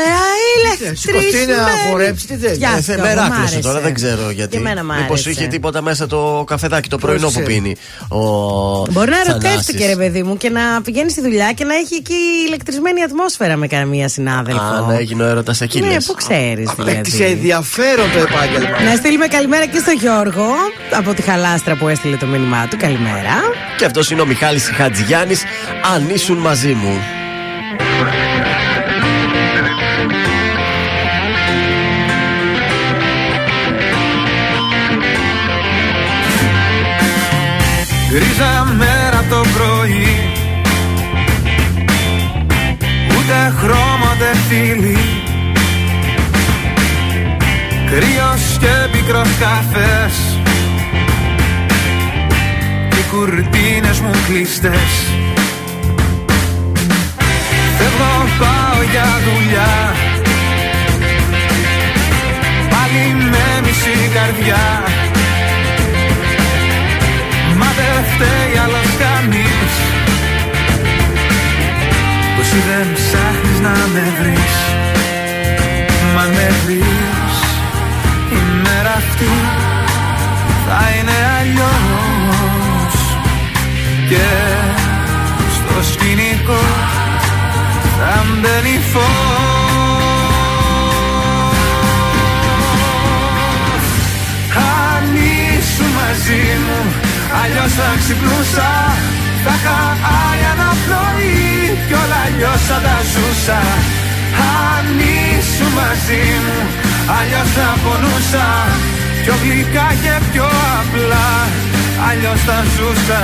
[0.95, 2.57] Σηκωθεί να χορέψει, τι θέλει.
[2.57, 3.59] Γεια Ε, σου, θε- εγώ, μ' μεράκλωσε άρεσε.
[3.61, 4.51] τώρα, δεν ξέρω γιατί.
[4.51, 5.31] Και εμένα μ' Μήπως άρεσε.
[5.31, 7.49] είχε τίποτα μέσα το καφεδάκι το πρωινό που ξέρεις.
[7.49, 7.77] πίνει.
[8.09, 8.19] Ο
[8.91, 9.29] Μπορεί να Θανάσης.
[9.29, 12.15] ερωτεύεται και ρε παιδί μου και να πηγαίνει στη δουλειά και να έχει εκεί
[12.47, 14.61] ηλεκτρισμένη ατμόσφαιρα με καμία συνάδελφο.
[14.61, 15.81] Α, να έγινε ο έρωτας εκεί.
[15.81, 16.05] Ναι, λες.
[16.07, 17.33] πού ξέρεις Απέκτησε δηλαδή.
[17.35, 18.81] ενδιαφέρον το επάγγελμα.
[18.91, 20.42] Να στείλουμε καλημέρα και στο Γιώργο
[20.91, 22.77] από τη Χαλάστρα που έστειλε το μήνυμά του.
[22.77, 23.35] Καλημέρα.
[23.77, 25.45] Και αυτός είναι ο Μιχάλης Χατζηγιάννης
[25.95, 27.01] Αν ήσουν μαζί μου.
[38.13, 40.31] Γκρίζα μέρα το πρωί
[43.09, 44.99] Ούτε χρώμα δεν φίλει
[47.87, 50.32] Κρύος και πικρός καφές Οι
[53.13, 54.93] κουρτίνες μου κλειστές.
[57.79, 59.95] Φεύγω πάω για δουλειά.
[62.71, 64.65] Πάλι με μισή καρδιά.
[67.59, 69.73] Μα δεν φταίει άλλος κανείς.
[72.37, 74.57] Πως εσύ δεν ψάχνεις να με βρεις.
[76.15, 77.37] Μα με βρεις
[78.33, 79.33] Η μέρα αυτή
[80.67, 82.12] θα είναι αλλιώς
[84.13, 84.33] Και
[85.57, 86.63] στο σκηνικό
[87.99, 90.03] θα μπαίνει φως.
[94.57, 96.81] Αν ήσουν μαζί μου
[97.43, 98.71] Αλλιώς θα ξυπνούσα.
[99.45, 99.79] Θα είχα
[100.25, 103.61] άλλη ένα πρωί Κι όλα αλλιώς θα τα ζούσα.
[104.75, 106.59] Αν ήσουν μαζί μου
[107.19, 108.47] Αλλιώς θα πονούσα.
[109.23, 110.47] Πιο γλυκά και πιο
[110.81, 111.29] απλά
[112.09, 113.23] Αλλιώς θα ζούσα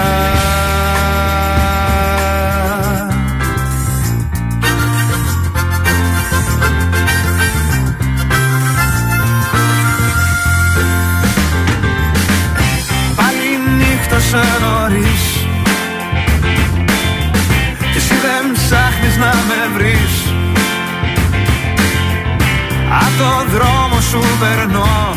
[23.19, 25.17] στον δρόμο σου περνώ.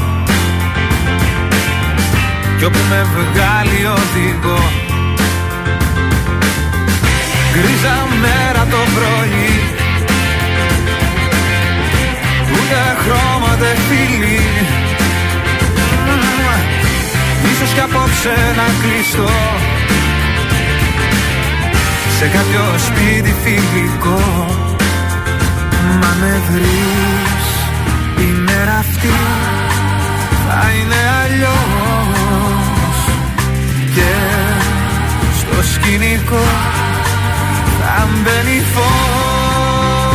[2.58, 4.64] Κι όπου με βγάλει οδηγό.
[7.52, 9.50] Γκρίζα μέρα το πρωί.
[12.54, 14.40] Ούτε χρώματε φίλοι
[17.52, 19.34] Ίσως κι απόψε να κλειστώ.
[22.20, 24.22] Σε κάποιο σπίτι φιλικό.
[26.02, 27.41] Μα με βρεις
[28.22, 29.14] η μέρα αυτή
[30.48, 32.98] θα είναι αλλιώς.
[33.96, 34.14] Και
[35.40, 36.46] στο σκηνικό
[37.80, 40.12] θα μπαίνει φως.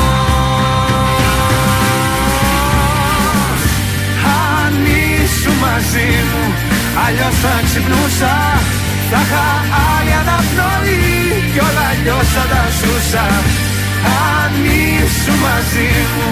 [4.62, 6.44] Αν ήσουν μαζί μου
[7.06, 8.34] αλλιώς θα ξυπνούσα.
[9.10, 9.46] Θα είχα
[9.94, 11.00] άλλη αναπνοή
[11.52, 13.26] κι όλα αλλιώς θα τα ζούσα.
[14.38, 16.28] Αν ήσουν μαζί μου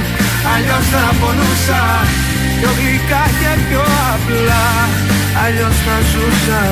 [0.52, 1.82] αλλιώς θα πονούσα
[2.64, 4.64] Πιο γλυκά και πιο απλά.
[5.44, 6.62] Αλλιώς θα ζούσα.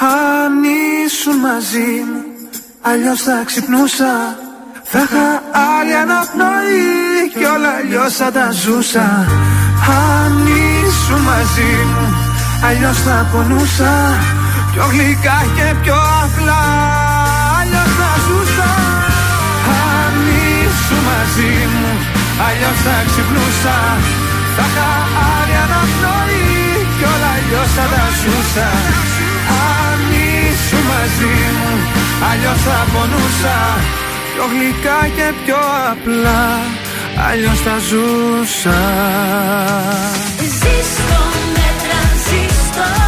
[0.00, 0.52] Αν
[1.04, 2.22] ήσουν μαζί μου
[2.82, 4.36] αλλιώς θα ξυπνούσα.
[4.82, 5.42] Θα είχα
[5.76, 9.26] άλλη αναπνοή κι όλα αλλιώς θα τα ζούσα.
[9.88, 12.06] Αν ήσουν μαζί μου
[12.66, 13.92] αλλιώς θα πονούσα.
[14.72, 16.97] Πιο γλυκά και πιο απλά
[21.38, 21.90] μαζί μου
[22.46, 23.78] αλλιώς θα ξυπνούσα.
[24.56, 24.90] Θα είχα
[25.34, 28.68] άλλη αναπνοή κι όλα αλλιώς θα τα ζούσα.
[29.76, 31.72] Αν ήσουν μαζί μου
[32.28, 33.58] αλλιώς θα πονούσα.
[34.32, 36.42] Πιο γλυκά και πιο απλά
[37.28, 38.80] αλλιώς θα ζούσα.
[40.58, 41.20] Ζήστο
[41.54, 43.07] με τρανζίστορ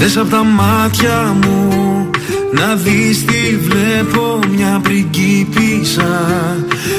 [0.00, 2.10] Δες απ' τα μάτια μου
[2.52, 6.56] να δεις τι βλέπω μια πριγκίπισσα.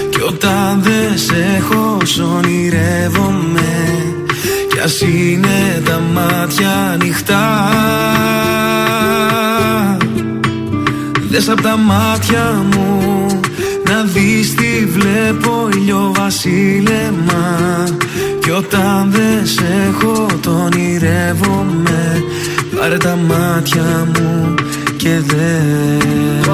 [0.10, 4.04] Κι όταν δεν σε έχω σ' ονειρεύομαι.
[4.70, 7.70] Κι ας είναι τα μάτια ανοιχτά.
[11.30, 13.02] Δες απ' τα μάτια μου
[13.86, 17.58] να δεις τι βλέπω ηλιοβασίλεμα
[18.40, 22.24] Κι όταν δεν σε έχω το ονειρεύομαι
[22.82, 24.54] Πάρε τα μάτια μου
[24.98, 26.48] και δες.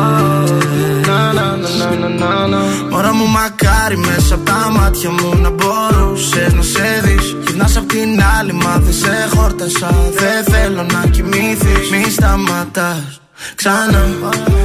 [2.90, 7.36] Μωρά μου μακάρι μέσα από τα μάτια μου να μπορούσες να σε δεις.
[7.46, 9.96] Γυρνάς απ' την άλλη μα δεν σε χόρτασα.
[10.14, 13.22] Δεν θέλω να κοιμήθεις Μη σταματάς
[13.56, 14.06] Ξανά.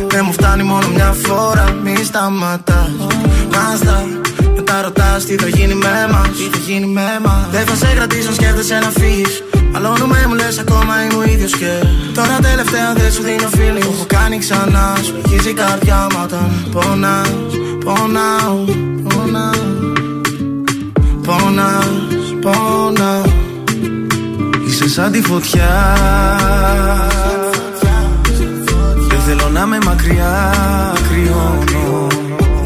[0.08, 1.76] Δεν μου φτάνει μόνο μια φορά.
[1.84, 2.90] Μη σταματάς
[3.54, 4.06] Μάστα
[4.54, 6.28] μετά ρωτάς τι θα γίνει με μας.
[6.28, 7.46] Τι θα γίνει με μας.
[7.50, 9.42] Δεν θα σε κρατήσω σκέφτεσαι να φύγεις
[9.82, 13.80] Μαλώνουμε μου λες ακόμα είμαι ο ίδιος και Τώρα τελευταία δεν σου δίνω feeling.
[13.80, 17.28] Το έχω κάνει ξανά Σου αγγίζει η καρδιά μου όταν πονάς.
[17.84, 18.64] Πονάω,
[19.08, 19.52] πονάω
[21.22, 21.86] Πονάς,
[22.40, 23.22] πονάω.
[24.66, 25.96] Είσαι σαν τη φωτιά.
[29.08, 30.54] Δεν θέλω να με μακριά
[31.08, 32.06] κρυώνω.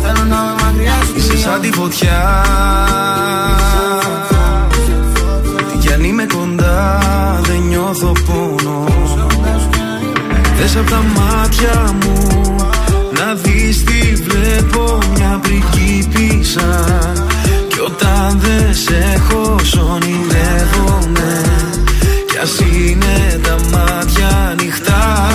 [0.03, 2.45] Θέλω να με μακριά σου Είσαι σαν τη φωτιά
[7.99, 8.85] νιώθω πόνο.
[10.59, 12.57] Δες απ' τα μάτια μου
[13.13, 16.85] να δεις τι βλέπω μια πριγκίπισσα
[17.69, 21.43] Κι όταν δεν σε έχω σ' ονειρεύομαι
[22.31, 25.29] Κι ας είναι τα μάτια ανοιχτά.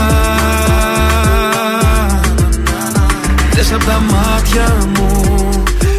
[3.53, 5.23] Δες απ' τα μάτια μου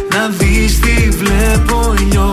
[0.09, 2.32] να δεις τι βλέπω ηλιοβασίλεμα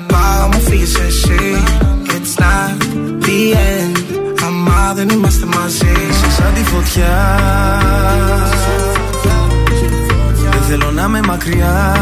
[0.21, 1.63] Που πάω μου φύγεις εσύ
[2.05, 2.77] It's not
[3.25, 3.97] the end.
[4.45, 7.39] Άμα δεν είμαστε μαζί Είσαι σαν τη φωτιά
[11.01, 11.95] να με μακριά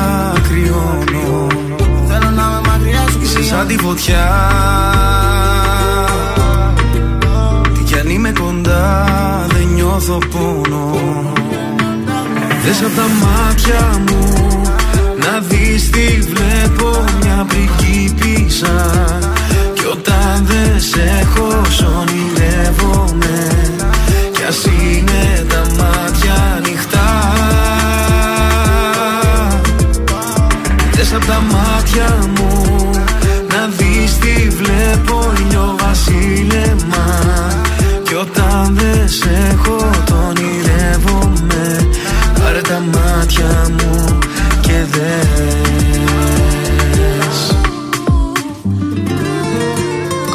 [0.49, 1.47] κρυώνω
[2.07, 4.27] Θέλω να με μακριά σου Είσαι σαν τη φωτιά
[7.73, 9.07] Τι κι αν είμαι κοντά
[9.47, 10.95] δεν νιώθω πόνο
[12.63, 14.49] Δες απ' τα μάτια μου
[15.31, 19.09] να δεις τι βλέπω μια πριγκίπισσα
[19.73, 21.61] Κι όταν δεν σε έχω
[21.99, 23.47] ονειρεύομαι
[24.31, 27.33] Κι ας είναι τα μάτια ανοιχτά.
[30.91, 32.89] Δες απ' τα μάτια μου
[33.49, 35.29] να δεις τι βλέπω
[35.89, 37.19] βασίλεμα
[38.03, 39.98] Κι όταν δεν σε έχω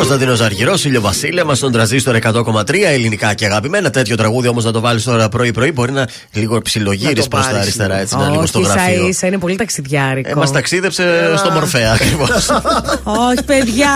[0.07, 3.91] Κωνσταντίνος Αργυρός, ήλιο Βασίλεμα, στον τραζίστορ 100,3 ελληνικά και αγαπημένα.
[3.91, 7.99] Τέτοιο τραγούδι όμως να το βάλεις τώρα πρωί-πρωί μπορεί να λίγο ψιλογύρι προ τα αριστερά,
[7.99, 9.07] έτσι να λίγο στο γραφείο.
[9.07, 10.29] Ίσα, είναι πολύ ταξιδιάρικο.
[10.31, 12.49] Ε, μας ταξίδεψε στο Μορφέα ακριβώς.
[13.31, 13.91] Όχι, παιδιά,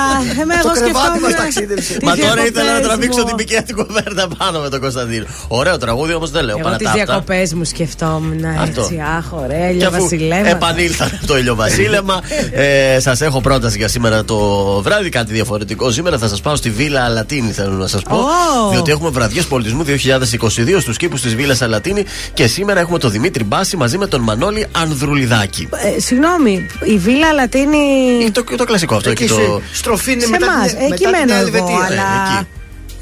[0.59, 1.73] εγώ σκεφτόμουν.
[2.03, 5.25] Μα τώρα ήθελα να τραβήξω την πικιά την κοβέρτα πάνω με τον Κωνσταντίνο.
[5.49, 6.57] Ωραίο τραγούδι όμως δεν λέω.
[6.59, 8.45] Εγώ τις διακοπές μου σκεφτόμουν.
[8.67, 10.49] Έτσι, αχ, ωραία, ήλιο Βασίλεμα.
[10.49, 12.21] Επανήλθα το ήλιο Βασίλεμα.
[12.53, 14.37] Ε, Σας έχω πρόταση για σήμερα το
[14.83, 18.17] βράδυ, κάτι διαφορετικό σήμερα θα σας πάω στη Βίλα Αλατίνη, θέλω να σας πω.
[18.17, 18.71] Oh.
[18.71, 23.45] Διότι έχουμε βραδιές πολιτισμού 2022 στους κήπους της Βίλας Αλατίνη και σήμερα έχουμε τον Δημήτρη
[23.45, 25.69] Μπάση μαζί με τον Μανώλη Ανδρουλιδάκη.
[25.97, 28.31] Ε, συγγνώμη, η Βίλα Αλατίνη.
[28.33, 29.11] Το, το κλασικό αυτό.
[29.11, 29.61] Εκεί, εκεί το...
[29.73, 32.47] στροφή είναι σε μετά, εμάς, εκεί μένω εγώ, αλλά...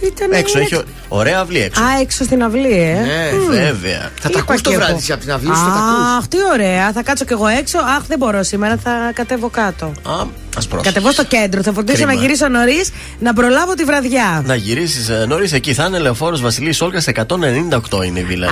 [0.01, 1.83] Ήταν έξω, έχει ωραία αυλή έξω.
[1.83, 2.95] Α, έξω στην αυλή, ε.
[2.95, 3.51] Ναι, mm.
[3.51, 4.11] βέβαια.
[4.21, 6.17] Θα τα ακούς το βράδυ από την αυλή σου, θα τα ακούς.
[6.19, 6.93] Αχ, τι ωραία.
[6.93, 7.79] Θα κάτσω κι εγώ έξω.
[7.79, 9.87] Αχ, δεν μπορώ σήμερα, θα κατέβω κάτω.
[9.87, 10.27] Α,
[10.57, 11.63] ας Κατεβώ στο κέντρο.
[11.63, 14.43] Θα φροντίσω να γυρίσω νωρίς να προλάβω τη βραδιά.
[14.47, 15.75] Να γυρίσεις νωρίς εκεί.
[15.75, 18.47] Θα είναι λεωφόρος Βασιλής Όλγας 198 είναι η βίλα.
[18.47, 18.51] Α,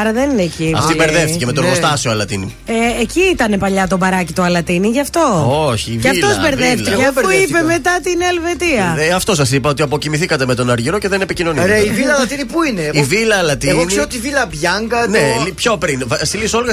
[0.00, 0.74] άρα δεν είναι εκεί.
[0.76, 2.54] Αυτή μπερδεύτηκε με το εργοστάσιο Αλατίνη.
[2.66, 5.46] Ε, εκεί ήταν παλιά το μπαράκι του Αλατίνη, γι' αυτό.
[5.70, 8.96] Όχι, Και αυτός μπερδεύτηκε, αφού είπε μετά την Ελβετία.
[8.98, 11.66] Ε, αυτό σας είπα ότι αποκοιμηθήκατε με τον Αργυρό και δεν επικοινωνείτε.
[11.66, 13.72] Ρε, η Βίλα Λατίνη πού είναι; Η Βίλα Λατίνη.
[13.72, 15.06] Εγώ ξέρω τη Βίλα Μπιάνκα.
[15.06, 15.20] Ναι,
[15.54, 16.02] πιο πριν.
[16.06, 16.72] Βασιλή Όλγα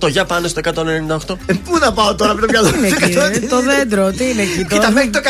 [0.00, 0.08] 198.
[0.08, 1.36] Για πάνε στο 198.
[1.46, 4.66] Ε, πού να πάω τώρα με το μυαλό μου; Το δέντρο, τι είναι εκεί.
[4.68, 5.20] Κοίτα, μέχρι το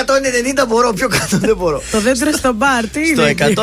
[0.63, 1.83] 190 μπορώ, πιο κάτω δεν μπορώ.
[1.91, 3.35] Το δέντρο στο μπαρ, τι είναι.
[3.53, 3.63] Στο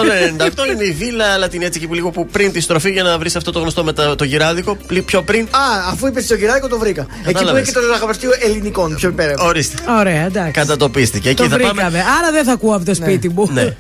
[0.66, 3.36] 198 είναι η Βίλα Λατίνη έτσι που λίγο που πριν τη στροφή για να βρεις
[3.36, 4.78] αυτό το γνωστό με το γυράδικο.
[5.06, 5.44] Πιο πριν.
[5.44, 7.08] Α, αφού είπες το γυράδικο το βρήκα.
[7.26, 8.96] Εκεί που είναι και το ζαχαμπαστείο ελληνικών.
[8.96, 9.34] Πιο πέρα.
[9.38, 9.78] Ορίστε.
[10.00, 10.52] Ωραία, εντάξει.
[10.52, 11.34] Κατατοπίστηκε.
[11.34, 12.00] Το βρήκαμε.
[12.20, 13.50] Άρα δεν θα ακούω από το σπίτι μου.
[13.54, 13.76] Ναι.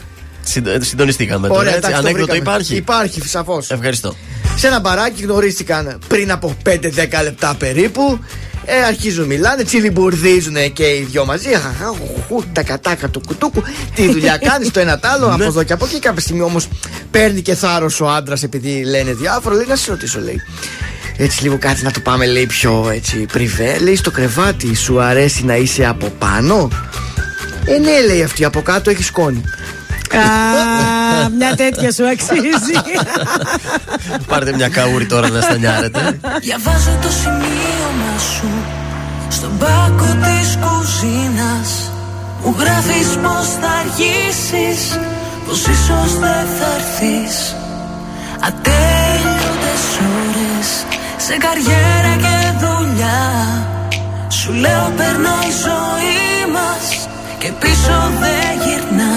[0.79, 1.59] Συντονιστήκαμε τώρα.
[1.59, 1.93] Ωραία, έτσι.
[1.93, 3.71] Ανέκδοτο υπάρχει; Υπάρχει, σαφώς.
[3.71, 4.15] Ευχαριστώ.
[4.55, 6.75] Σε ένα μπαράκι γνωρίστηκαν πριν από 5-10
[7.23, 8.19] λεπτά περίπου.
[8.65, 11.49] Ε, αρχίζουν μιλάνε, τσιλιμπουρδίζουν και οι δυο μαζί.
[12.53, 13.63] Τα κατάκα του κουτούκου.
[13.95, 15.99] Τι δουλειά κάνεις το ένα τ' άλλο, από εδώ και από εκεί.
[15.99, 16.67] Κάποια στιγμή όμως
[17.11, 19.55] παίρνει και θάρρος ο άντρας επειδή λένε διάφορα.
[19.55, 20.41] Λέει να σε ρωτήσω, λέει.
[21.17, 25.45] Έτσι λίγο κάτι να το πάμε λέει πιο έτσι πριβέ Λέει στο κρεβάτι σου αρέσει
[25.45, 26.69] να είσαι από πάνω;
[27.69, 29.43] Ε ναι λέει αυτή από κάτω έχει σκόνη
[30.15, 32.75] Α, μια τέτοια σου αξίζει.
[34.27, 36.19] Πάρτε μια καούρη τώρα να στανιάρετε.
[36.39, 38.49] Διαβάζω το σημείωμα σου
[39.29, 41.91] στον πάκο της κουζίνας.
[42.43, 44.99] Μου γράφεις πω θα αργήσεις,
[45.47, 47.55] πως ίσως δεν θα έρθεις.
[48.47, 49.83] Ατέλειωτες
[50.19, 50.69] ώρες
[51.17, 53.21] σε καριέρα και δουλειά.
[54.27, 56.98] Σου λέω περνώ η ζωή μας
[57.43, 59.13] και πίσω δεν γυρνά.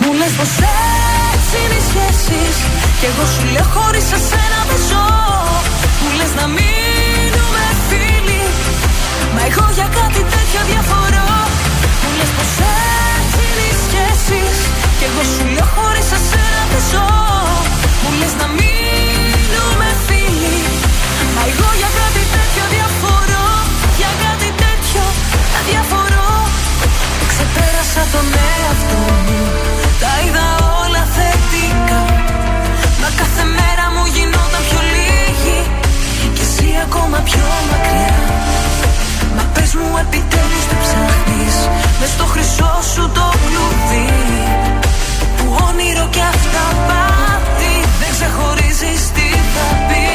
[0.00, 0.52] Μου λες πως
[1.32, 2.56] έτσι είναι οι σχέσεις.
[2.98, 5.06] Κι εγώ σου λέω χωρίς εσένα δεν ζω.
[6.00, 8.44] Μου λες να μείνουμε φίλοι.
[9.34, 11.30] Μα εγώ για κάτι τέτοιο διαφορώ.
[12.02, 12.52] Μου λες πως
[13.16, 14.56] έτσι είναι οι σχέσεις.
[14.98, 17.08] Κι εγώ σου λέω χωρίς εσένα δεν ζω.
[18.02, 20.60] Μου λες να μείνουμε φίλοι.
[21.34, 23.46] Μα εγώ για κάτι τέτοιο διαφορώ.
[24.00, 25.04] Για κάτι τέτοιο
[25.70, 26.21] διαφορώ
[27.42, 29.40] ξεπέρασα τον εαυτό μου.
[30.02, 30.46] Τα είδα
[30.82, 32.00] όλα θετικά.
[33.00, 35.60] Μα κάθε μέρα μου γινόταν πιο λίγη.
[36.36, 38.18] Και εσύ ακόμα πιο μακριά.
[39.36, 41.56] Μα πες μου επιτέλους το ψάχνεις.
[41.98, 44.10] Μες στο χρυσό σου το κλουβί.
[45.36, 50.06] Που όνειρο κι αυτά πάθη Δεν ξεχωρίζεις τι θα πει.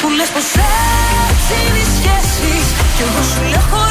[0.00, 0.48] Που λες πως
[1.28, 2.66] έτσι είναι οι σχέσεις
[2.96, 3.87] Κι εγώ σου λέω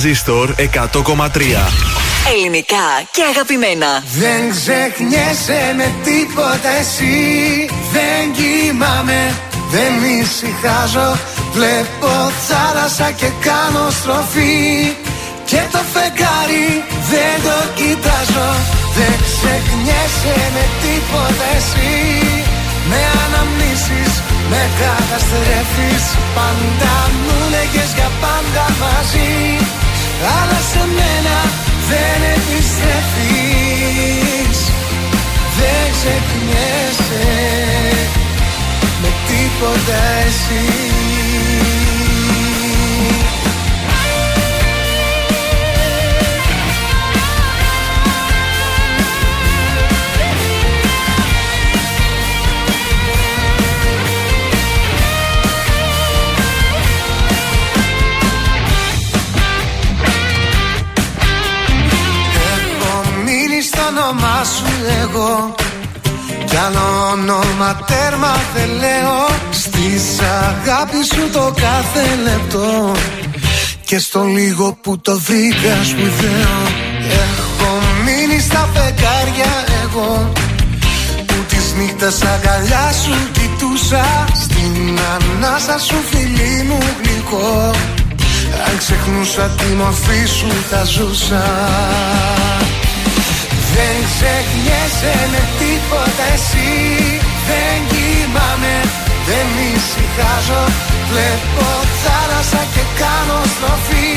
[0.00, 0.66] Τρανζίστορ 100,3
[2.32, 3.90] Ελληνικά και αγαπημένα.
[4.22, 7.18] Δεν ξεχνιέσαι με τίποτα εσύ.
[7.94, 9.20] Δεν κοιμάμαι,
[9.74, 11.10] δεν ησυχάζω.
[11.56, 12.12] Βλέπω
[12.48, 14.58] θάλασσα και κάνω στροφή.
[15.50, 16.68] Και το φεγγάρι
[17.10, 18.50] δεν το κοιτάζω.
[18.96, 21.92] Δεν ξεχνιέσαι με τίποτα εσύ.
[22.90, 24.12] Με αναμνήσεις,
[24.50, 26.04] με καταστρέφεις
[26.36, 29.79] Πάντα μου λέγες για πάντα μαζί
[30.22, 31.36] Αλλά σε μένα
[31.88, 33.10] δεν επιστρέφεις.
[35.58, 37.26] Δεν ξεχνιέσαι
[39.02, 41.19] με τίποτα εσύ
[64.40, 64.64] όνομά σου
[65.02, 65.54] εγώ
[66.44, 72.92] Κι άλλο όνομα τέρμα δεν λέω Στη αγάπη σου το κάθε λεπτό.
[73.84, 76.58] Και στο λίγο που το βρήκα σπουδαίο
[77.22, 80.32] Έχω μείνει στα φεγγάρια εγώ
[81.26, 84.24] Που τις νύχτες αγκαλιά σου κοιτούσα.
[84.42, 87.70] Στην ανάσα σου φίλη μου γλυκό.
[88.66, 91.44] Αν ξεχνούσα τη μορφή σου θα ζούσα
[93.74, 96.72] δεν ξεχνιέσαι με τίποτα εσύ.
[97.48, 98.76] Δεν κοιμάμαι,
[99.28, 100.64] δεν ησυχάζω.
[101.10, 101.66] Βλέπω
[102.02, 104.12] θάλασσα και κάνω στροφή.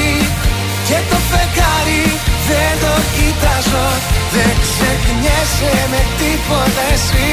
[0.87, 2.05] Και το φεγγάρι
[2.49, 3.87] δεν το κοιτάζω.
[4.35, 7.31] Δεν ξεχνιέσαι με τίποτα εσύ.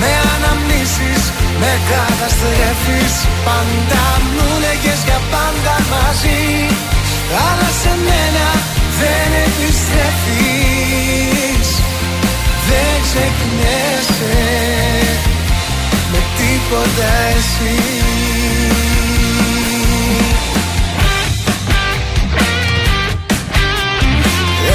[0.00, 1.22] Με αναμνήσεις,
[1.60, 3.14] με καταστρέφεις.
[3.46, 4.04] Πάντα
[4.34, 6.44] μου λέγες για πάντα μαζί
[7.32, 8.48] Αλλά σε μένα
[9.00, 10.88] δεν επιστρέφεις.
[12.68, 14.38] Δεν ξεχνιέσαι
[16.12, 17.78] με τίποτα εσύ.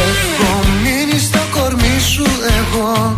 [0.08, 0.52] Έχω
[0.84, 2.28] μείνει στο κορμί σου
[2.60, 3.14] εγώ.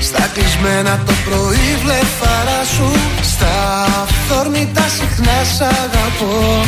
[0.00, 2.88] Στα κλεισμένα το πρωί βλεφαρά σου.
[3.22, 3.54] Στα
[4.02, 6.62] αυθόρμητα συχνά σ' αγαπώ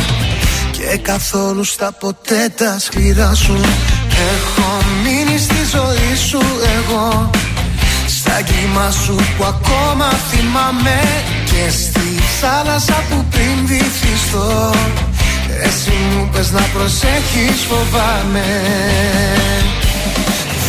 [0.81, 3.55] και καθόλου στα ποτέ τα σκληρά σου.
[4.31, 4.69] Έχω
[5.03, 6.41] μείνει στη ζωή σου
[6.77, 7.29] εγώ.
[8.07, 10.99] Στα κύμα σου που ακόμα θυμάμαι.
[11.45, 12.09] Και στη
[12.41, 14.73] θάλασσα που πριν βυθιστώ.
[15.63, 18.49] Εσύ μου πες να προσέχεις φοβάμαι.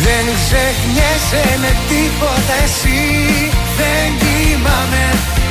[0.03, 3.01] Δεν ξεχνιέσαι με τίποτα εσύ.
[3.77, 5.05] Δεν κοιμάμαι,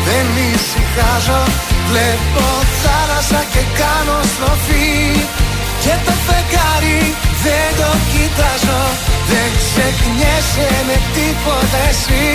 [0.07, 2.47] δεν ησυχάζω Βλέπω
[2.83, 4.93] θάλασσα και κάνω στροφή.
[5.83, 7.03] Και το φεγγάρι
[7.45, 8.83] δεν το κοιτάζω.
[9.31, 12.29] Δεν ξεχνιέσαι με τίποτα εσύ.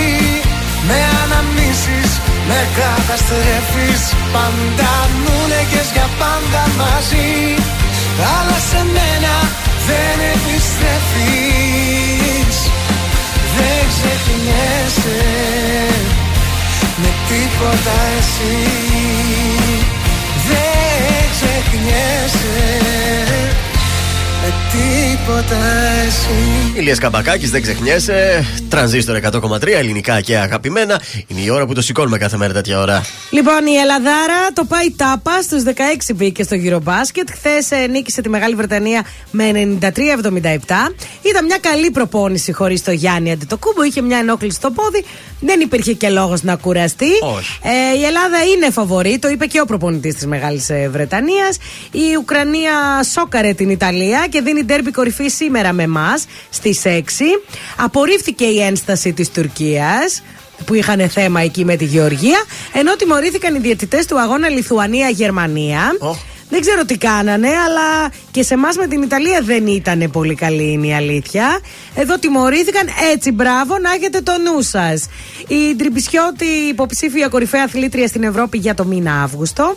[0.88, 2.12] Με αναμνήσεις,
[2.50, 4.02] με καταστρέφεις.
[4.34, 7.32] Πάντα μου λέγες για πάντα μαζί.
[8.36, 9.36] Αλλά σε μένα
[9.88, 12.58] δεν επιστρέφεις.
[13.56, 15.20] Δεν ξεχνιέσαι
[16.98, 18.56] με τίποτα εσύ
[20.48, 22.78] Δεν ξεχνιέσαι
[24.48, 25.56] με τίποτα
[26.06, 26.80] εσύ.
[26.80, 28.46] Ηλίας Καμπακάκης, δεν ξεχνιέσαι.
[28.70, 31.02] Τρανζίστορ 100,3 ελληνικά και αγαπημένα.
[31.28, 33.06] Είναι η ώρα που το σηκώνουμε κάθε μέρα τέτοια ώρα.
[33.30, 35.42] Λοιπόν, η Ελλαδάρα το πάει τάπα.
[35.42, 35.72] Στους 16
[36.16, 37.30] μπήκε στο γύρο μπάσκετ.
[37.32, 39.90] Χθες ε, νίκησε τη Μεγάλη Βρετανία με 93-77.
[41.22, 43.84] Ήταν μια καλή προπόνηση χωρίς το Γιάννη Αντιτοκούμπο.
[43.84, 45.04] Είχε μια ενόχληση στο πόδι.
[45.40, 47.12] Δεν υπήρχε και λόγος να κουραστεί.
[47.62, 49.20] Ε, η Ελλάδα είναι φαβορή.
[49.20, 51.58] Το είπε και ο προπονητής της Μεγάλης ε, Βρετανίας.
[51.92, 57.02] Η Ουκρανία σόκαρε την Ιταλία και δίνει ντέρμπι κορυφή σήμερα με εμάς στις 6.
[57.78, 60.24] Απορρίφθηκε η ένσταση της Τουρκίας
[60.66, 65.92] που είχαν θέμα εκεί με τη Γεωργία, ενώ τιμωρήθηκαν οι διαιτητές του αγώνα Λιθουανία-Γερμανία.
[66.50, 70.72] Δεν ξέρω τι κάνανε, αλλά και σε εμάς με την Ιταλία δεν ήταν πολύ καλή
[70.72, 71.60] είναι η αλήθεια.
[71.96, 75.08] Εδώ τιμωρήθηκαν έτσι, μπράβο, να έχετε το νου σας.
[75.48, 79.76] Η Τριμπισιώτη, υποψήφια κορυφαία αθλήτρια στην Ευρώπη για το μήνα Αύγουστο.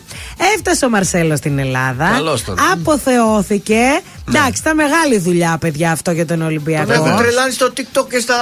[0.55, 2.11] Έφτασε ο Μαρσέλος στην Ελλάδα.
[2.11, 2.57] Καλώς τον.
[2.73, 4.01] Αποθεώθηκε
[4.35, 6.93] Εντάξει, ήταν μεγάλη δουλειά, παιδιά, αυτό για τον Ολυμπιακό.
[6.93, 8.37] Τον έχουν τρελάνει στο TikTok και στα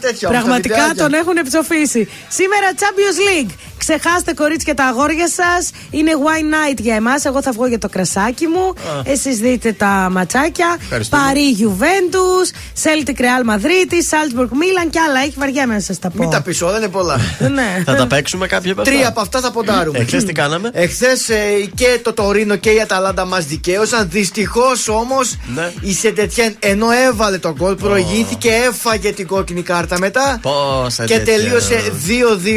[0.00, 0.28] τέτοια.
[0.28, 2.08] Πραγματικά τον έχουν ψοφήσει.
[2.28, 3.50] Σήμερα Champions League.
[3.78, 5.70] Ξεχάστε κορίτσια τα αγόρια σας.
[5.90, 7.24] Είναι wine night για εμάς.
[7.24, 8.74] Εγώ θα βγω για το κρασάκι μου.
[9.04, 10.76] Εσείς δείτε τα ματσάκια.
[11.08, 12.46] Παρί Juventus,
[12.82, 15.20] Celtic Real Madrid, Salzburg Milan και άλλα.
[15.20, 16.18] Έχει βαριά μέσα σας τα πω.
[16.18, 17.20] Μην τα πεις όλα, είναι πολλά.
[17.38, 17.82] ναι.
[17.84, 19.98] θα τα παίξουμε κάποια από Τρία από αυτά θα ποντάρουμε.
[19.98, 21.36] Εχθές τι κάναμε; Εχθές ε,
[21.74, 24.08] και το Τωρίνο και η Αταλάντα μας δικαίωσαν.
[24.10, 25.72] Δυστυχώς όμως ναι.
[25.80, 30.38] η Σεντετιέν ενώ έβαλε τον γκολ προηγήθηκε, έφαγε την κόκκινη κάρτα μετά.
[30.42, 31.92] Πόσα και τελείωσε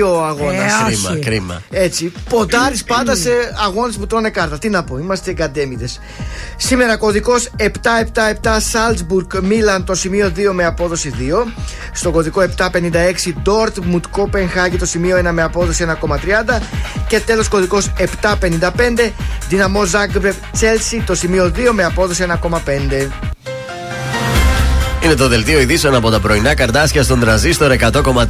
[0.02, 0.72] 2-2 ο αγώνας.
[1.16, 2.12] Ε, κρίμα, Έτσι.
[2.30, 3.30] Ποντάρει πάντα σε
[3.66, 4.58] αγώνες που τρώνε κάρτα.
[4.58, 5.90] Τι να πω, είμαστε εγκαντέμιδε.
[6.58, 7.64] Σήμερα κωδικός 777
[8.72, 11.52] Salzburg Milan το σημείο 2 με απόδοση 2.
[11.94, 12.68] Στο κωδικό 756
[13.46, 16.62] Dortmund Copenhagen το σημείο 1 με απόδοση 1,30.
[17.08, 19.12] Και τέλος κωδικός 755
[19.50, 23.10] Dinamo Zagreb Chelsea το σημείο 2 με απόδοση Toma Pende.
[25.04, 28.26] Είναι το δελτίο ειδήσεων από τα πρωινά καρτάσια στον τραζίστορ 100,3.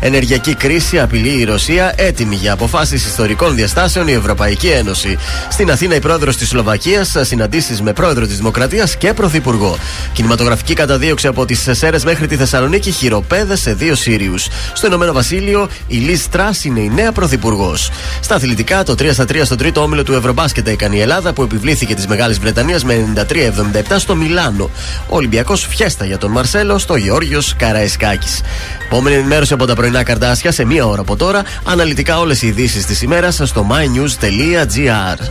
[0.00, 5.18] Ενεργειακή κρίση απειλεί η Ρωσία, έτοιμη για αποφάσεις ιστορικών διαστάσεων η Ευρωπαϊκή Ένωση.
[5.50, 9.78] Στην Αθήνα, η πρόεδρος της Σλοβακίας συναντήσει με πρόεδρο της Δημοκρατίας και πρωθυπουργό.
[10.12, 14.48] Κινηματογραφική καταδίωξη από τις Σέρε μέχρι τη Θεσσαλονίκη, χειροπέδες σε δύο Σύριους.
[14.72, 17.90] Στο Ηνωμένο Βασίλειο, η Λίζ Τρά είναι η νέα πρωθυπουργός.
[18.20, 21.42] Στα αθλητικά, το 3 στα 3 στο τρίτο όμιλο του Ευρωμπάσκετ έκανε η Ελλάδα που
[21.42, 24.70] επιβλήθηκε της Μεγάλης Βρετανίας με 93-77 στο Μιλάνο.
[25.08, 28.40] Ο Ολυμπιακός φιέστα για τον Μαρσέλο στο Γεώργιος Καραϊσκάκης.
[28.84, 31.42] Επόμενη ενημέρωση από τα πρωινά καρτάσια σε μία ώρα από τώρα.
[31.64, 35.28] Αναλυτικά όλες οι ειδήσεις της ημέρας στο mynews.gr.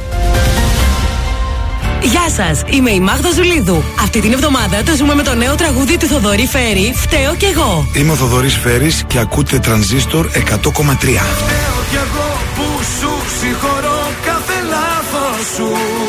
[2.01, 3.83] Γεια σας, είμαι η Μάγδα Ζουλίδου.
[4.01, 7.87] Αυτή την εβδομάδα το ζούμε με το νέο τραγούδι του Θοδωρή Φέρη, Φταίω κι εγώ.
[7.93, 10.39] Είμαι ο Θοδωρής Φέρης και ακούτε τρανζίστορ 100,3.
[10.39, 16.06] Φταίω κι εγώ που σου συγχωρώ κάθε λάθος σου.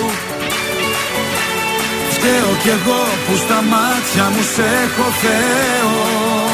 [2.21, 6.48] Φταίω κι εγώ που στα μάτια μου σε έχω Θεό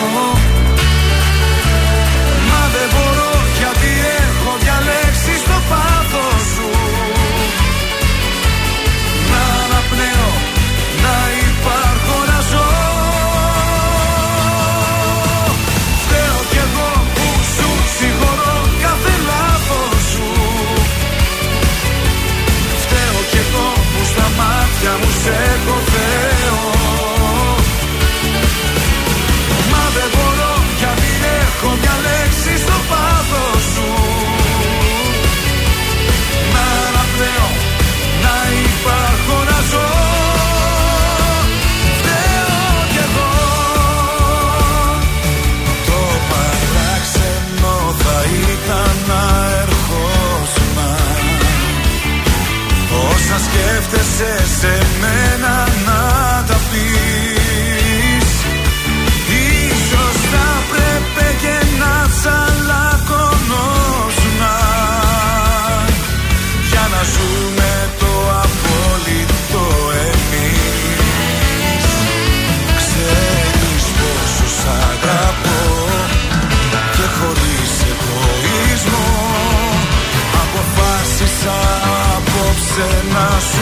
[25.28, 25.93] έχω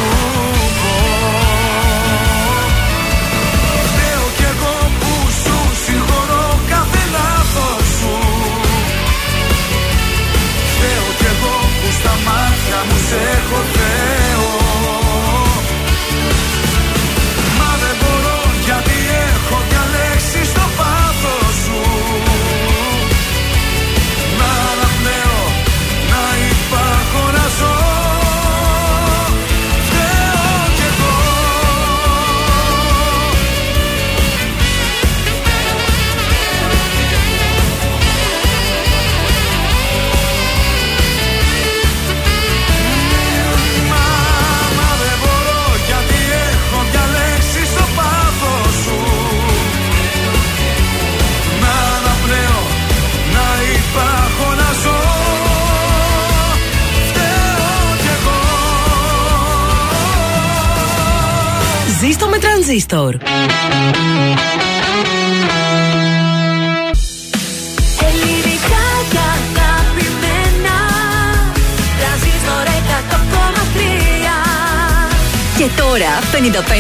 [0.03, 0.32] να
[62.05, 63.15] Ζήστο με τρανζίστορ.
[68.09, 70.79] Ελληνικά και αγαπημένα
[71.99, 73.79] Τρανζίστορ 100,3
[75.59, 76.13] Και τώρα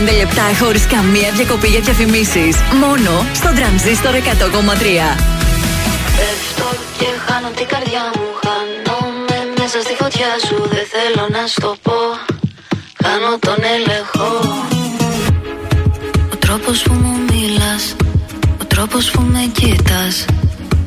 [0.09, 2.57] 55 λεπτά χωρίς καμία διακοπή για διαφημίσεις.
[2.81, 4.19] Μόνο στο τρανζίστορ 100,3.
[6.17, 6.69] Πέφτω
[6.99, 11.99] και χάνω την καρδιά μου Χάνομαι μέσα στη φωτιά σου Δεν θέλω να στο πω
[13.03, 14.72] Κάνω τον έλεγχο
[16.53, 17.95] τρόπος που μου μιλάς
[18.61, 20.25] Ο τρόπος που με κοίτας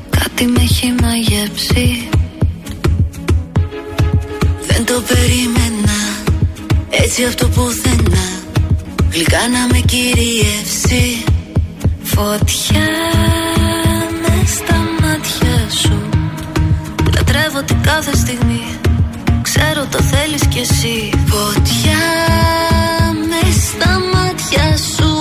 [0.10, 2.10] Κάτι με έχει μαγεύσει
[4.68, 6.00] Δεν το περίμενα
[6.90, 8.26] Έτσι αυτό που θένα
[9.12, 11.24] Γλυκά να με κυριεύσει.
[12.04, 12.90] Φωτιά
[14.22, 16.10] με στα μάτια σου
[17.16, 18.66] Λατρεύω την κάθε στιγμή
[19.42, 21.10] Ξέρω το θέλεις κι εσύ.
[21.26, 22.04] Φωτιά
[23.30, 25.15] με στα μάτια σου Το νιώθω με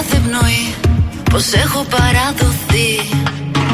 [0.00, 0.74] κάθε πνοή
[1.30, 2.90] Πως έχω παραδοθεί.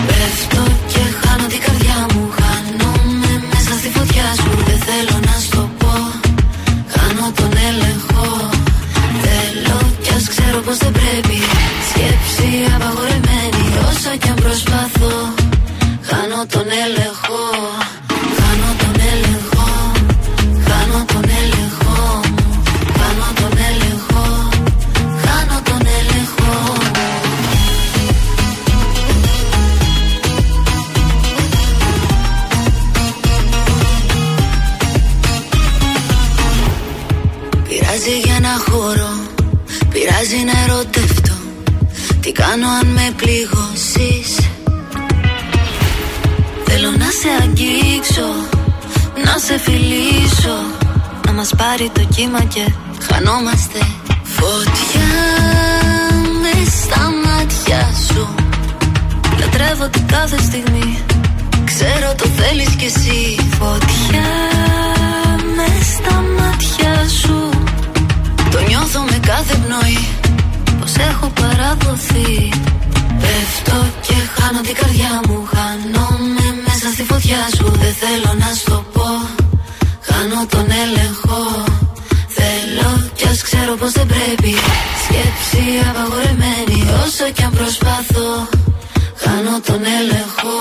[0.06, 0.62] Πέφτω
[0.92, 4.50] και χάνω την καρδιά μου Χάνομαι μέσα στη φωτιά σου.
[4.68, 5.94] Δεν θέλω να στο πω
[6.94, 8.26] Χάνω τον έλεγχο.
[9.24, 11.38] Θέλω κι ας ξέρω πως δεν πρέπει.
[11.88, 15.14] Σκέψη απαγορεμένη Όσο κι αν προσπαθώ
[16.08, 17.42] Χάνω τον έλεγχο
[48.16, 48.48] αγγίξω
[49.24, 50.56] Να σε φιλήσω
[51.26, 52.72] Να μας πάρει το κύμα και
[53.10, 53.78] χανόμαστε.
[54.22, 55.14] Φωτιά
[56.42, 58.34] με στα μάτια σου.
[59.40, 60.98] Λατρεύω την κάθε στιγμή.
[61.64, 63.36] Ξέρω το θέλεις κι εσύ.
[63.58, 64.30] Φωτιά
[65.56, 67.50] με στα μάτια σου.
[68.50, 70.08] Το νιώθω με κάθε πνοή.
[70.80, 72.48] Πως έχω παραδοθεί.
[73.20, 75.48] Πέφτω και χάνω την καρδιά μου.
[75.54, 76.15] Χάνομαι
[76.88, 79.08] μέσα στη φωτιά σου Δεν θέλω να στο πω.
[80.08, 81.40] Χάνω τον έλεγχο.
[82.38, 84.54] Θέλω κι ας ξέρω πως δεν πρέπει.
[85.04, 88.30] Σκέψη απαγορεμένη Όσο κι αν προσπαθώ.
[89.22, 90.56] Χάνω τον έλεγχο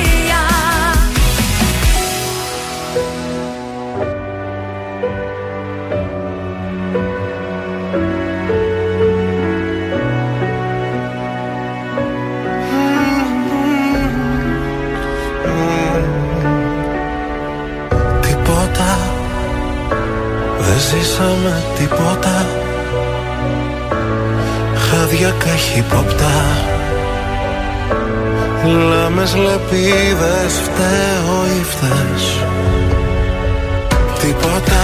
[18.21, 18.99] Τίποτα.
[20.59, 22.47] Δεν ζήσαμε τίποτα.
[24.91, 26.76] Χάδια καχύποπτα
[28.67, 32.25] Λάμες λεπίδες φταίω ή φταίς.
[34.21, 34.83] Τίποτα.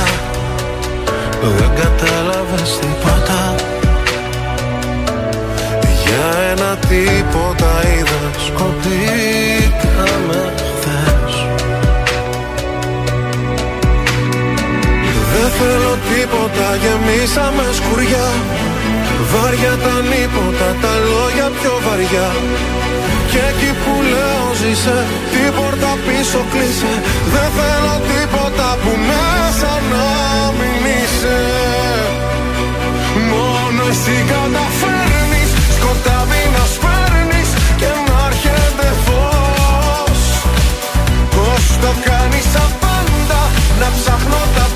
[1.58, 3.54] Δεν κατάλαβες τίποτα.
[6.04, 11.34] Για ένα τίποτα είδες Σκοτήκαμε χθες.
[15.32, 18.28] Δεν θέλω τίποτα γεμίσαμε σκουριά.
[19.32, 22.28] Βάρια τα νύποτα, τα λόγια πιο βαριά
[23.32, 24.98] και εκεί που λέω ζήσε
[25.32, 26.92] Την πόρτα πίσω κλείσε.
[27.34, 30.08] Δεν θέλω τίποτα που μέσα να
[30.58, 31.40] μην είσαι.
[33.32, 40.20] Μόνο εσύ καταφέρνεις Σκοτάδι να σπέρνεις Και να έρχεται φως.
[41.34, 43.42] Πώς το κάνεις απάντα
[43.80, 44.66] Να ψάχνω τα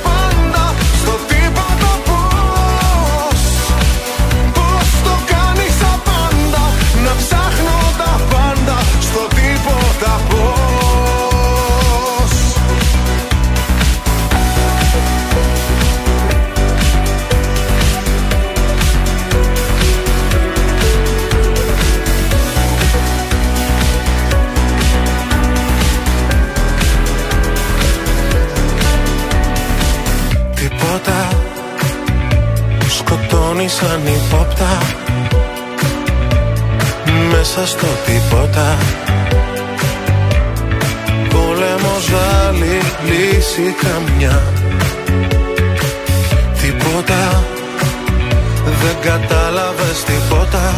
[33.57, 34.79] Σκοτώνει σαν υπόπτα.
[37.31, 38.77] Μέσα στο τίποτα
[41.29, 42.11] Πόλεμος
[42.47, 44.43] άλλη λύση καμιά.
[46.61, 47.45] Τίποτα.
[48.65, 50.75] Δεν κατάλαβες τίποτα.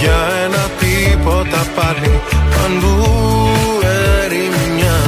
[0.00, 2.20] Για ένα τίποτα πάλι
[2.50, 3.08] παντού
[4.24, 4.98] ερημιά.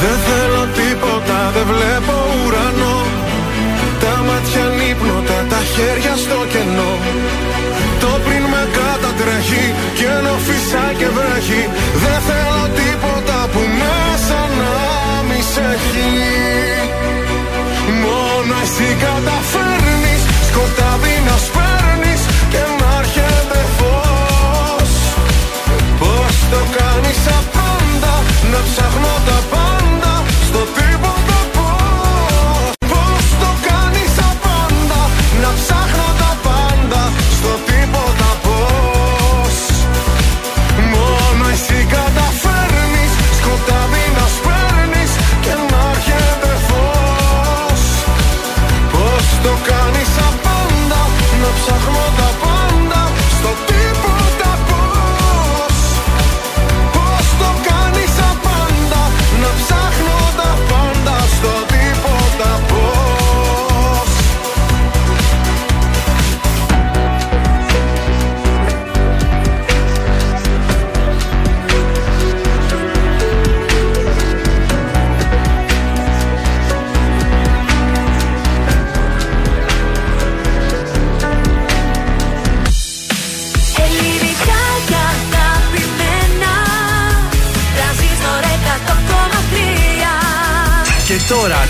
[0.00, 0.53] Δεν θέλω
[1.24, 2.14] τίποτα, δεν βλέπω
[2.44, 2.98] ουρανό.
[4.00, 6.92] Τα μάτια νύπνοτα, τα χέρια στο κενό.
[8.00, 9.64] Το πριν με κατατρέχει
[9.98, 11.62] και ενώ φυσά και βρέχει
[12.02, 14.74] Δεν θέλω τίποτα που μέσα να
[15.28, 16.10] μη σε έχει.
[18.04, 20.22] Μόνο εσύ καταφέρνεις.
[20.48, 20.83] Σκοτάδι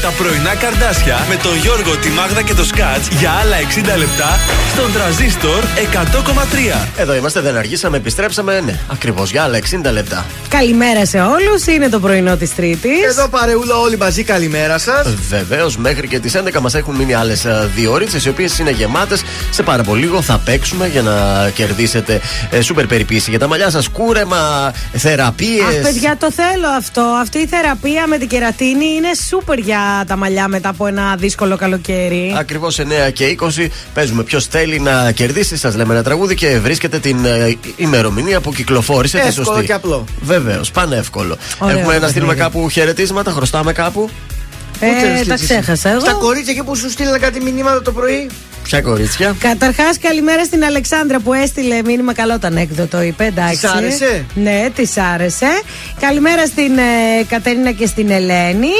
[0.04, 4.38] τα πρωινά καρδάσια με τον Γιώργο, τη Μάγδα και το Σκάτς για άλλα 60 λεπτά
[4.72, 6.88] στον τραζίστορ 100,3.
[6.96, 8.60] Εδώ είμαστε, δεν αργήσαμε, επιστρέψαμε.
[8.60, 10.26] Ναι, ακριβώς για άλλα 60 λεπτά.
[10.48, 11.66] Καλημέρα σε όλους.
[11.66, 13.04] Είναι το πρωινό της Τρίτης.
[13.04, 15.14] Εδώ παρεούλα όλοι μαζί, καλημέρα σας.
[15.28, 19.22] Βεβαίως, μέχρι και τις 11 μας έχουν μείνει άλλες δύο ώρες, οι οποίες είναι γεμάτες.
[19.54, 23.70] Σε πάρα πολύ λίγο θα παίξουμε για να κερδίσετε ε, σούπερ περιποίηση για τα μαλλιά
[23.70, 25.62] σας, κούρεμα, θεραπείες.
[25.76, 27.00] Αχ, παιδιά, το θέλω αυτό.
[27.00, 31.56] Αυτή η θεραπεία με την κερατίνη είναι σούπερ για τα μαλλιά μετά από ένα δύσκολο
[31.56, 32.34] καλοκαίρι.
[32.38, 35.56] Ακριβώς 9 και 20 παίζουμε ποιος θέλει να κερδίσει.
[35.56, 39.18] Σας λέμε ένα τραγούδι και βρίσκεται την ε, ημερομηνία που κυκλοφόρησε.
[39.18, 39.64] τη Εύκολο σωστή.
[39.66, 40.04] και απλό.
[40.20, 41.36] Βεβαίως, πανεύκολο.
[41.58, 42.10] Ωραίο Έχουμε να παιχνίδι.
[42.10, 44.10] στείλουμε κάπου χαιρετίσματα, χρωστάμε κάπου.
[44.86, 46.00] Ε, τα ξέχασα εγώ.
[46.00, 48.30] Στα κορίτσια εκεί που σου στείλανε κάτι μηνύματα το πρωί.
[48.62, 52.14] Ποια κορίτσια; Καταρχάς, καλημέρα στην Αλεξάνδρα που έστειλε μήνυμα.
[52.14, 53.24] Καλό το ανέκδοτο, είπε.
[53.24, 53.60] Εντάξει.
[53.60, 55.60] Της άρεσε; Ναι, της άρεσε.
[56.00, 58.72] Καλημέρα στην ε, Κατερίνα και στην Ελένη.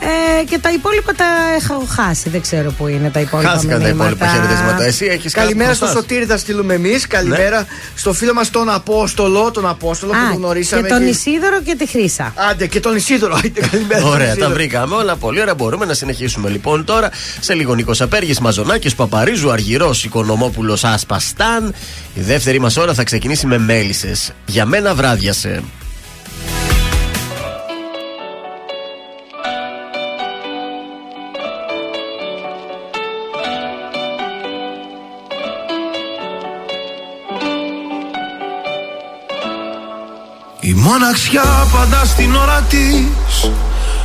[0.00, 1.24] Ε, και τα υπόλοιπα τα
[1.60, 2.28] έχω χάσει.
[2.28, 3.50] Δεν ξέρω πού είναι τα υπόλοιπα.
[3.50, 4.10] Χάθηκαν τα μηνύματα.
[4.10, 4.84] υπόλοιπα χαιρετίσματα.
[4.84, 7.06] Εσύ έχεις Καλημέρα στο Σωτήρι θα στείλουμε εμείς.
[7.06, 10.82] Καλημέρα στο φίλο μας τον Απόστολο, τον Απόστολο που Α, τον γνωρίσαμε.
[10.82, 11.10] και τον εκεί.
[11.10, 12.32] Ισίδωρο και τη Χρύσα.
[12.50, 13.34] Άντε και τον Ισίδωρο.
[13.34, 14.00] Άντε, καλημέρα.
[14.00, 14.54] στον Ωραία, τα Ισίδωρο.
[14.54, 15.16] βρήκαμε όλα.
[15.16, 15.54] Πολύ ωραία.
[15.54, 17.10] Μπορούμε να συνεχίσουμε λοιπόν τώρα.
[17.40, 21.74] Σε λίγο Νίκος Απέργης, Μαζονάκης, Παπαρίζου, Αργυρός, Οικονομόπουλος, Ασπαστάν.
[22.14, 24.32] Η δεύτερη μας ώρα θα ξεκινήσει με μέλισσες.
[24.46, 25.62] Για μένα βράδιασε.
[40.66, 43.50] Η μοναξιά πάντα στην ώρα της.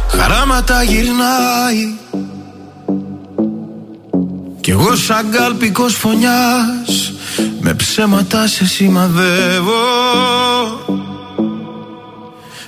[0.07, 1.93] Χαράματα γυρνάει.
[4.61, 7.13] Κι εγώ σαν κάλπικος φωνιάς
[7.61, 9.73] Με ψέματα σε σημαδεύω.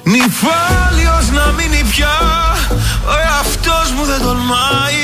[0.03, 2.19] Νυφάλιος να μείνει πια
[3.07, 5.01] Ο εαυτός μου δεν τολμάει.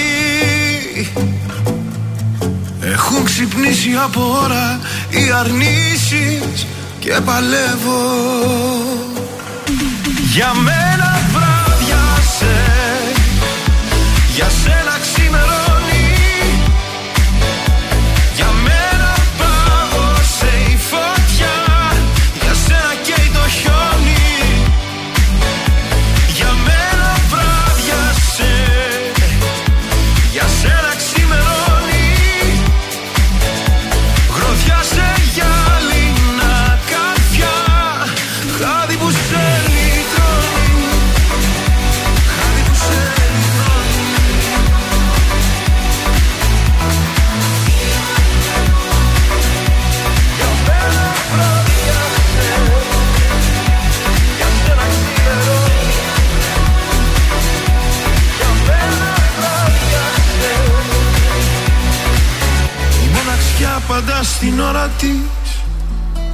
[2.82, 4.80] Έχουν ξυπνήσει από ώρα
[5.10, 6.66] οι αρνήσεις
[7.00, 8.02] και παλεύω.
[10.34, 12.56] Για μένα βράδιασε
[14.36, 14.79] Για σένα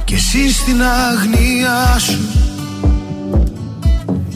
[0.04, 2.18] και εσύ στην αγνία σου.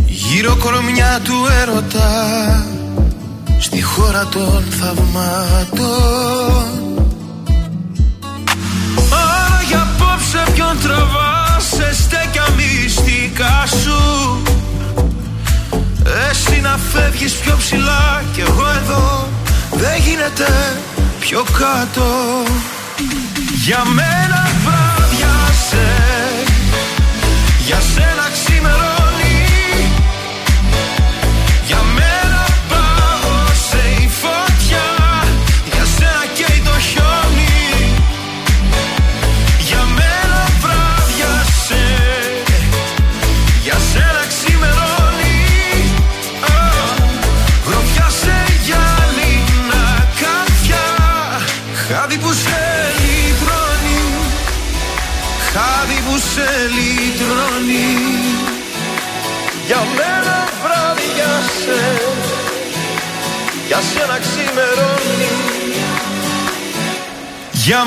[0.06, 2.66] Γύρω κορμιά του έρωτα
[3.58, 5.88] Στη χώρα των θαυμάτων.
[9.12, 14.42] Άρα απόψε ποιον τραβάς στέκια μυστικά σου.
[16.30, 19.28] Εσύ να φεύγεις πιο ψηλά Κι εγώ εδώ
[19.70, 20.78] δεν γίνεται
[21.20, 22.04] πιο κάτω.
[23.64, 25.86] Για μένα βράδιασε
[27.66, 28.99] Για σένα ξημερώνει
[67.70, 67.84] Για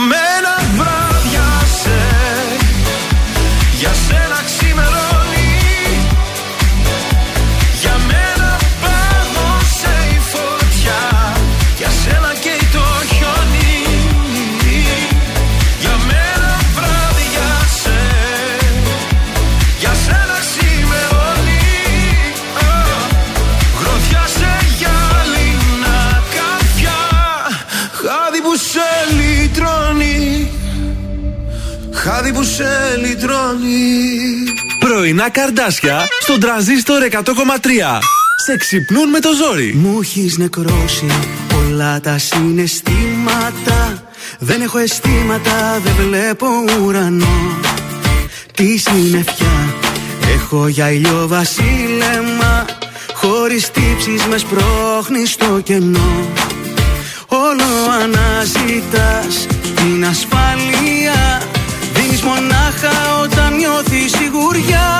[35.03, 37.99] Πρωινά καρδάσια στον τραζίστορ 100,3.
[38.45, 39.73] Σε ξυπνούν με το ζόρι.
[39.75, 41.05] Μου έχεις νεκρώσει
[41.57, 44.03] όλα τα συναισθήματα.
[44.39, 46.47] Δεν έχω αισθήματα, δεν βλέπω
[46.83, 47.57] ουρανό.
[48.53, 49.75] Τι συννεφιά
[50.33, 52.65] έχω για ήλιο βασίλεμα.
[53.13, 56.27] Χωρίς τύψεις με σπρώχνει στο κενό.
[57.27, 61.32] Όλο αναζητάς την ασφάλεια Δίνεις
[62.43, 64.91] μονάχα όταν νιώθεις σιγουριά.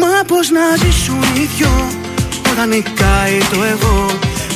[0.00, 1.88] Μα πως να ζήσουν οι δυο
[2.52, 4.06] Όταν νικάει το εγώ.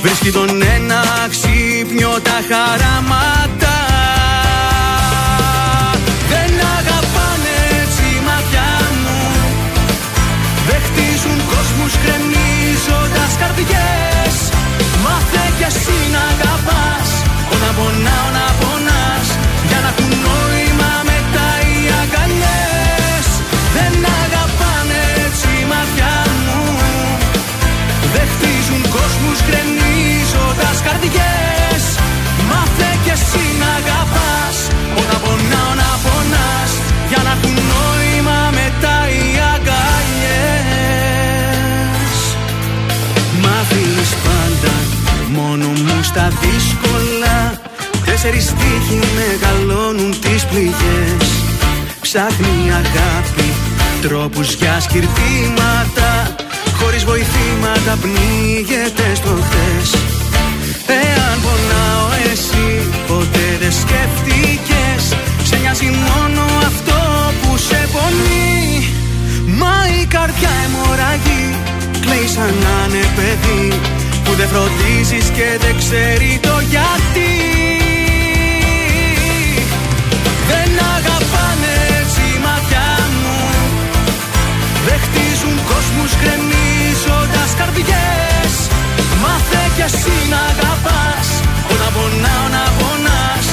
[0.03, 3.77] Βρίσκει τον ένα ξύπνιο τα χαράματα.
[6.31, 8.69] Δεν αγαπάνε έτσι η μάτια
[9.03, 9.21] μου.
[10.69, 14.35] Δεν χτίζουν κόσμους γκρεμίζοντας καρδιές.
[15.05, 17.09] Μάθε κι εσύ να αγαπάς.
[17.63, 18.72] Να πονάω να πονάς
[31.13, 31.43] γκρεμίζοντας
[31.73, 31.85] καρδιές
[32.49, 34.57] Μάθε κι εσύ να αγαπάς.
[35.11, 36.73] Να πονάω να πονάς
[37.09, 40.93] Για να έχουν νόημα μετά οι αγκαλιές.
[43.41, 44.75] Μ' αφήνεις πάντα
[45.37, 47.37] μόνο μου στα δύσκολα.
[48.05, 51.27] Τέσσερις στίχοι μεγαλώνουν τις πληγές.
[52.01, 53.49] Ψάχνει η αγάπη
[54.03, 56.35] τρόπους για σκυρτήματα.
[56.79, 60.22] Χωρίς βοηθήματα πνίγεται στο χθες
[61.01, 62.67] Εάν πονάω εσύ
[63.09, 65.03] ποτέ δεν σκέφτηκες.
[65.49, 67.01] Σε νοιάζει μόνο αυτό
[67.41, 68.87] που σε πονεί.
[69.61, 71.47] Μα η καρδιά αιμορραγεί
[72.03, 73.81] Κλαίει σαν να είναι παιδί.
[74.25, 77.33] Που δεν φροντίζεις και δεν ξέρει το γιατί.
[80.51, 82.87] Δεν αγαπάνε έτσι η μάτια
[83.23, 83.39] μου.
[84.87, 88.32] Δεν χτίζουν κόσμους γκρεμίζοντας καρδιές
[89.33, 91.29] Μάθε κι εσύ να αγαπάς.
[91.81, 93.47] Να πονάω να πονάς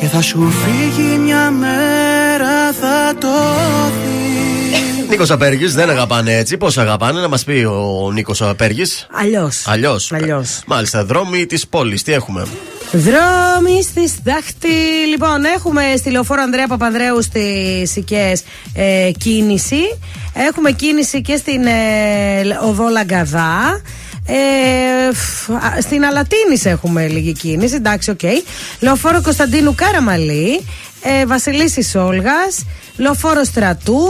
[0.00, 3.28] Και θα σου φύγει μια μέρα θα το
[4.02, 6.56] δεις Νίκος Απέργης, δεν αγαπάνε έτσι.
[6.56, 9.62] Πώς αγαπάνε, να μας πει ο Νίκος Απέργης; Αλλιώς.
[9.66, 10.12] Αλλιώς.
[10.12, 10.60] Αλλιώς.
[10.66, 12.02] Μάλιστα, δρόμοι της πόλης.
[12.02, 12.46] Τι έχουμε;
[12.92, 14.68] Δρόμοι στη στάχτη.
[15.08, 18.32] Λοιπόν, έχουμε στη λεωφόρο Ανδρέα Παπανδρέου στις Οικέ
[18.74, 19.98] ε, κίνηση.
[20.32, 23.80] Έχουμε κίνηση και στην ε, οδό Λαγκαδά.
[24.26, 25.10] Ε,
[25.80, 27.74] στην Αλατίνης έχουμε λίγη κίνηση.
[27.74, 28.18] Εντάξει, ok.
[28.22, 28.42] Okay.
[28.80, 30.66] Λεωφόρο Κωνσταντίνου Καραμαλή.
[31.02, 32.64] Ε, Βασιλίσσης Όλγας.
[32.96, 34.08] Λεωφόρο Στρατού.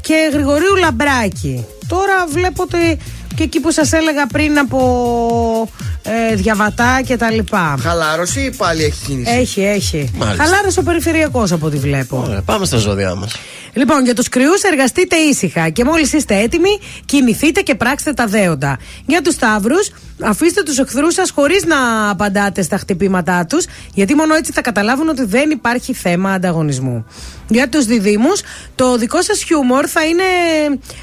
[0.00, 1.66] Και Γρηγορίου Λαμπράκη.
[1.88, 2.98] Τώρα βλέπω ότι
[3.34, 5.68] και εκεί που σας έλεγα πριν από
[6.02, 7.76] ε, διαβατά και τα λοιπά.
[7.80, 10.10] Χαλάρωση ή πάλι έχει κίνηση; Έχει, έχει.
[10.36, 12.24] Χαλάρωσε ο περιφερειακός από ό,τι βλέπω.
[12.26, 13.32] Ωραία, πάμε στα ζώδιά μας.
[13.74, 18.78] Λοιπόν, για τους Κριούς εργαστείτε ήσυχα και μόλις είστε έτοιμοι, κινηθείτε και πράξτε τα δέοντα.
[19.06, 23.64] Για τους Σταύρους, αφήστε τους εχθρούς σας χωρίς να απαντάτε στα χτυπήματά τους,
[23.94, 27.04] γιατί μόνο έτσι θα καταλάβουν ότι δεν υπάρχει θέμα ανταγωνισμού.
[27.52, 28.32] Για τους διδήμου,
[28.74, 30.22] το δικό σας χιούμορ θα είναι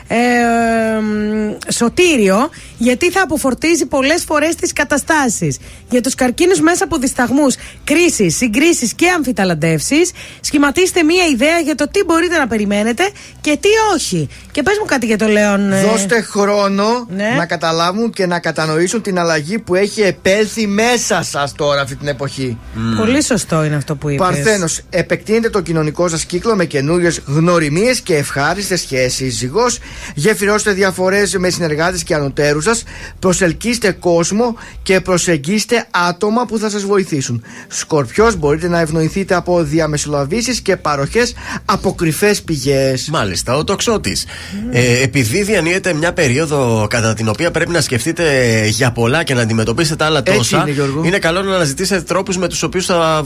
[0.07, 5.57] ε, σωτήριο, γιατί θα αποφορτίζει πολλές φορές τις καταστάσεις.
[5.89, 11.87] Για τους καρκίνους, μέσα από δισταγμούς, κρίσεις, συγκρίσεις και αμφιταλαντεύσεις, σχηματίστε μία ιδέα για το
[11.91, 13.03] τι μπορείτε να περιμένετε
[13.41, 14.29] και τι όχι.
[14.51, 15.71] Και πες μου κάτι για το Λέον.
[15.71, 17.33] Ε, Δώστε χρόνο ναι.
[17.37, 22.07] να καταλάβουν και να κατανοήσουν την αλλαγή που έχει επέλθει μέσα σας τώρα αυτή την
[22.07, 22.57] εποχή.
[22.97, 24.27] Πολύ σωστό είναι αυτό που είπες.
[24.27, 29.37] Παρθένος, επεκτείνετε το κοινωνικό σας κύκλο με καινούριες γνωριμίες και ευχάριστες σχέσεις.
[29.37, 29.79] Ζυγός,
[30.15, 32.83] γεφυρώστε διαφορές με συνεργάτες και ανωτέρους σας.
[33.19, 37.43] Προσελκύστε κόσμο και προσεγγίστε άτομα που θα σας βοηθήσουν.
[37.67, 41.33] Σκορπιός, μπορείτε να ευνοηθείτε από διαμεσολαβήσεις και παροχές
[41.65, 43.09] από κρυφές πηγές.
[43.09, 44.25] Μάλιστα, ο τοξότης.
[44.71, 49.41] Ε, επειδή διανύεται μια περίοδο κατά την οποία πρέπει να σκεφτείτε για πολλά και να
[49.41, 53.23] αντιμετωπίσετε άλλα τόσα, είναι, είναι καλό να αναζητήσετε τρόπους με τους οποίους θα,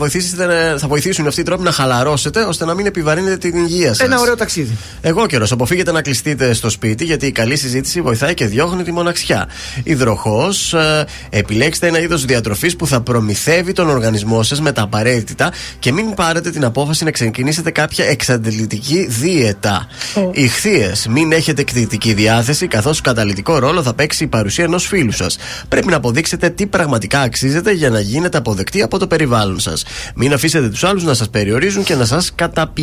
[0.78, 4.00] θα βοηθήσουν αυτοί οι τρόποι να χαλαρώσετε ώστε να μην επιβαρύνετε την υγεία σας.
[4.00, 4.78] Ένα ωραίο ταξίδι.
[5.02, 5.52] Εγώ καιρός.
[5.52, 9.48] Αποφύγετε να κλειστείτε στο σπίτι γιατί η καλή συζήτηση βοηθάει και διώχνει τη μοναξιά.
[9.84, 15.52] Υδροχός, ε, επιλέξτε ένα είδος διατροφής που θα προμηθεύει τον οργανισμό σας με τα απαραίτητα
[15.80, 19.88] και μην πάρετε την απόφαση να ξεκινήσετε κάποια εξαντλητική δίαιτα.
[20.16, 20.30] Oh.
[20.32, 25.38] Ηχθείε, μην έχετε εκδητική διάθεση καθώς καταλητικό ρόλο θα παίξει η παρουσία ενός φίλου σας.
[25.68, 29.84] Πρέπει να αποδείξετε τι πραγματικά αξίζετε για να γίνετε αποδεκτοί από το περιβάλλον σας.
[30.16, 32.82] Μην αφήσετε τους άλλους να σας περιορίζουν και να σας καταπιέζουν.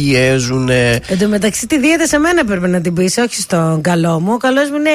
[1.06, 4.32] Εν τω μεταξύ, τη δίαιτα σε μένα πρέπει να την πεις, όχι στον καλό μου.
[4.32, 4.90] Ο καλός μου είναι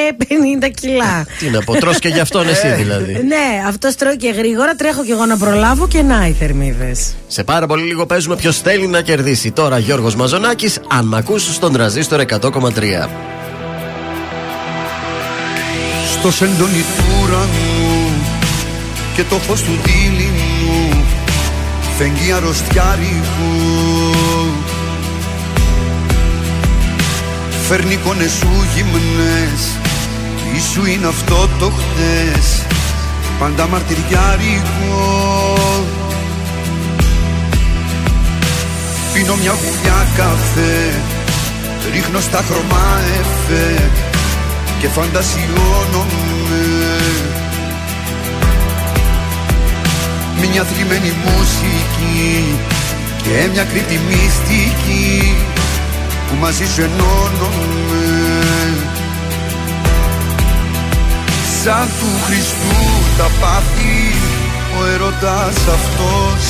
[0.64, 1.26] 50 κιλά.
[1.40, 3.12] τι να πω, τρως και γι' αυτόν εσύ δηλαδή.
[3.14, 7.14] ναι, αυτό τρώει και γρήγορα, τρέχω και εγώ να προλάβω και να οι θερμίδες.
[7.28, 9.52] Σε πάρα πολύ λίγο παίζουμε ποιος θέλει να κερδίσει.
[9.52, 13.10] Τώρα Γιώργος Μαζονάκης, αν μ' ακούσει στον τραζίστορ 100,3.
[16.20, 18.12] Στο σεντόνι του ουρανού
[19.16, 21.06] και το φως του δίληνου
[21.98, 22.98] φεγγεί αρρωστιά
[27.68, 29.62] Φέρνει εικόνες σου γυμνές.
[30.54, 32.66] Τι σου είναι αυτό το χτες.
[33.40, 35.04] Πάντα μαρτυριάρικο.
[39.14, 40.94] Πίνω μια γουλιά καφέ.
[41.94, 43.90] Ρίχνω στα χρώμα εφέ.
[44.80, 46.66] Και φαντασιώνομαι.
[50.52, 52.60] Μια θλιμμένη μουσική.
[53.24, 55.36] Και μια κρύπτη μυστική
[56.28, 58.06] Που μαζί σου ενώνομαι
[61.64, 62.86] Σαν του Χριστού
[63.18, 64.16] τα πάθη
[64.80, 66.44] Ο ερωτάς αυτός.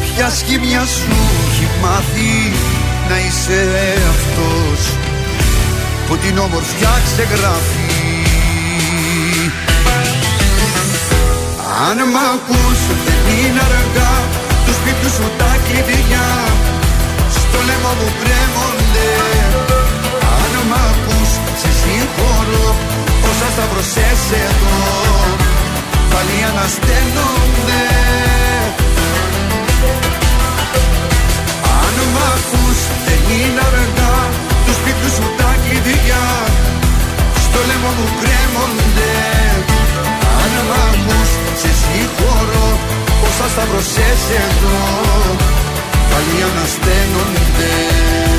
[0.00, 1.16] Ποια σχήμια σου
[1.50, 2.52] έχει μάθει
[3.08, 3.60] να είσαι
[4.14, 4.80] αυτός.
[6.06, 7.92] Που την όμορφιά ξεγράφει.
[11.88, 14.14] Αν μ' ακούς δεν είναι αργά
[14.64, 16.28] του σπίτου σου τα κλειδιά.
[17.36, 18.83] Στο λαιμό μου κρέμονται
[20.40, 21.30] Αν μ' ακούς
[21.60, 22.68] σε συγχωρώ
[23.28, 24.78] όσα σταυρωσές εδώ
[26.12, 27.82] πάλι ανασταίνονται.
[32.14, 34.16] Μ' ακούς δεν είναι αργά
[34.64, 36.24] Τους σπίτους σου τα κλειδιά
[37.44, 39.14] Στο λαιμό μου κρέμονται.
[40.42, 41.30] Αν μ' ακούς
[41.60, 42.68] σε συγχωρώ
[43.20, 44.78] Πόσα σταυρωσές εδώ
[46.10, 48.33] Πάλι ανασταίνονται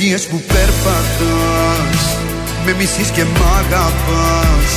[0.00, 2.18] Σκιές που περπατάς
[2.64, 4.70] Με μισείς και μ' αγαπάς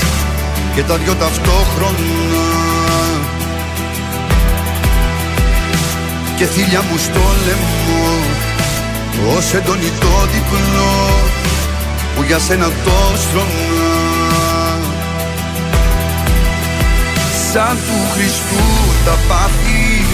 [0.76, 2.46] Και τα δυο ταυτόχρονα.
[6.38, 8.10] Και θύλια μου στο λαιμό
[9.38, 11.10] Ως έντονη το διπλό
[12.16, 13.94] που για σένα το στρώνα
[17.52, 18.64] Σαν του Χριστού
[19.06, 20.06] τα πάθη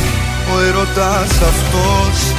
[0.56, 2.39] ο ερωτάς αυτός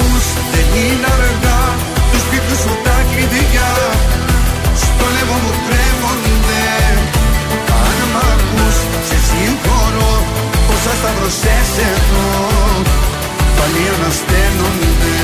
[0.00, 1.60] ακούς δεν είναι αργά.
[2.10, 3.70] Τους σπίτου σου τα κλειδιά.
[4.82, 6.64] Στο λαιμό μου κρέμονται
[7.84, 8.76] Αν μ' ακούς
[9.08, 10.12] σε συγχωρώ.
[10.72, 12.28] Όσα σταυρωσές εδώ
[13.56, 15.18] πάλι ανασταίνονται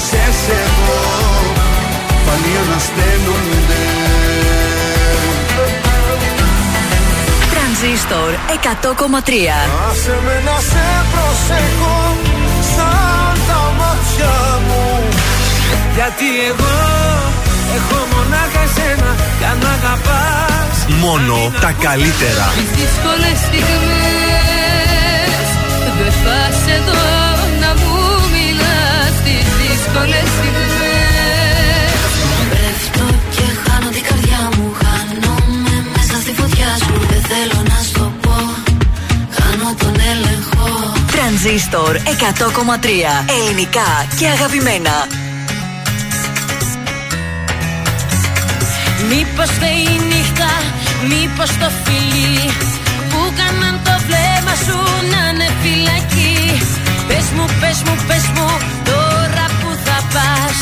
[0.00, 1.00] Όσα σταυρωσές εδώ
[2.26, 3.82] Πάλι ανασταίνονται
[7.52, 8.30] Τρανζίστορ
[9.22, 9.32] 100,3
[9.90, 11.98] Άσε με να σε προσέχω
[12.74, 14.34] σαν τα μάτια
[14.66, 14.84] μου.
[15.94, 16.76] Γιατί εγώ
[17.76, 22.46] έχω μονάχα εσένα κι αν αγαπάς Μόνο τα καλύτερα.
[22.56, 23.78] Τις δύσκολες στιγμές
[25.98, 26.98] Δεν πας εδώ.
[26.98, 27.29] να μου μιλάς Τις
[29.92, 30.72] δύσκολες στιγμές
[32.50, 34.66] Πέφτω και χάνω την καρδιά μου.
[34.82, 36.94] Χάνομαι μέσα στη φωτιά σου.
[37.10, 38.36] Δεν θέλω να σου το πω.
[39.36, 40.68] Χάνω τον έλεγχο.
[41.12, 42.88] Τρανζίστορ 100,3
[43.36, 43.88] Ελληνικά
[44.18, 44.94] και αγαπημένα.
[49.10, 50.50] Μήπως φταίει η νύχτα,
[51.10, 52.50] μήπως το φιλί
[53.10, 54.78] Που κάναν το βλέμμα σου
[55.12, 56.62] να είναι φυλακή.
[57.08, 58.46] Πες μου, πες μου, πες μου
[58.84, 59.09] τώρα
[60.10, 60.58] που θα πας.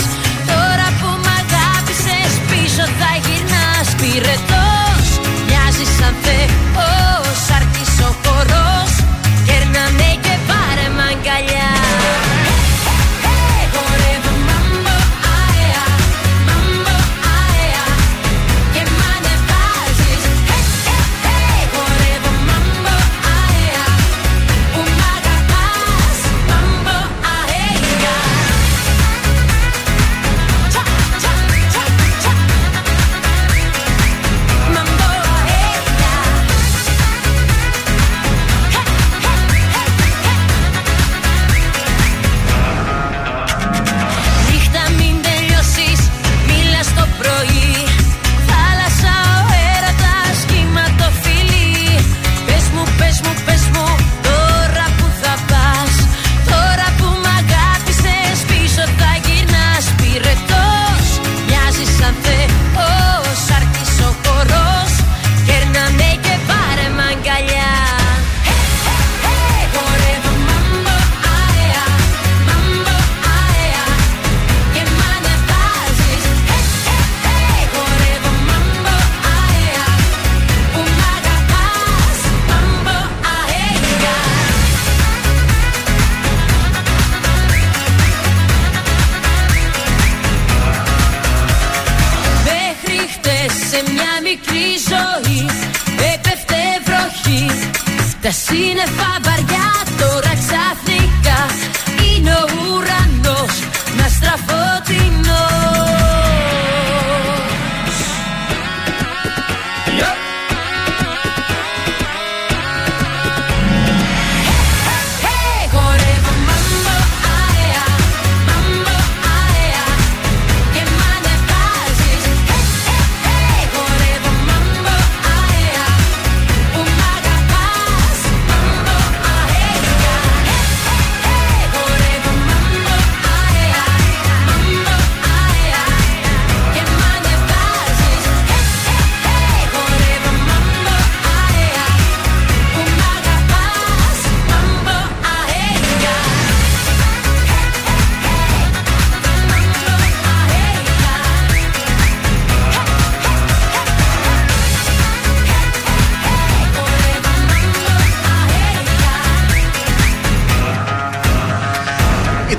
[0.51, 3.89] Τώρα που μ' αγάπησες πίσω θα γυρνάς.
[4.01, 4.48] Πυρετός,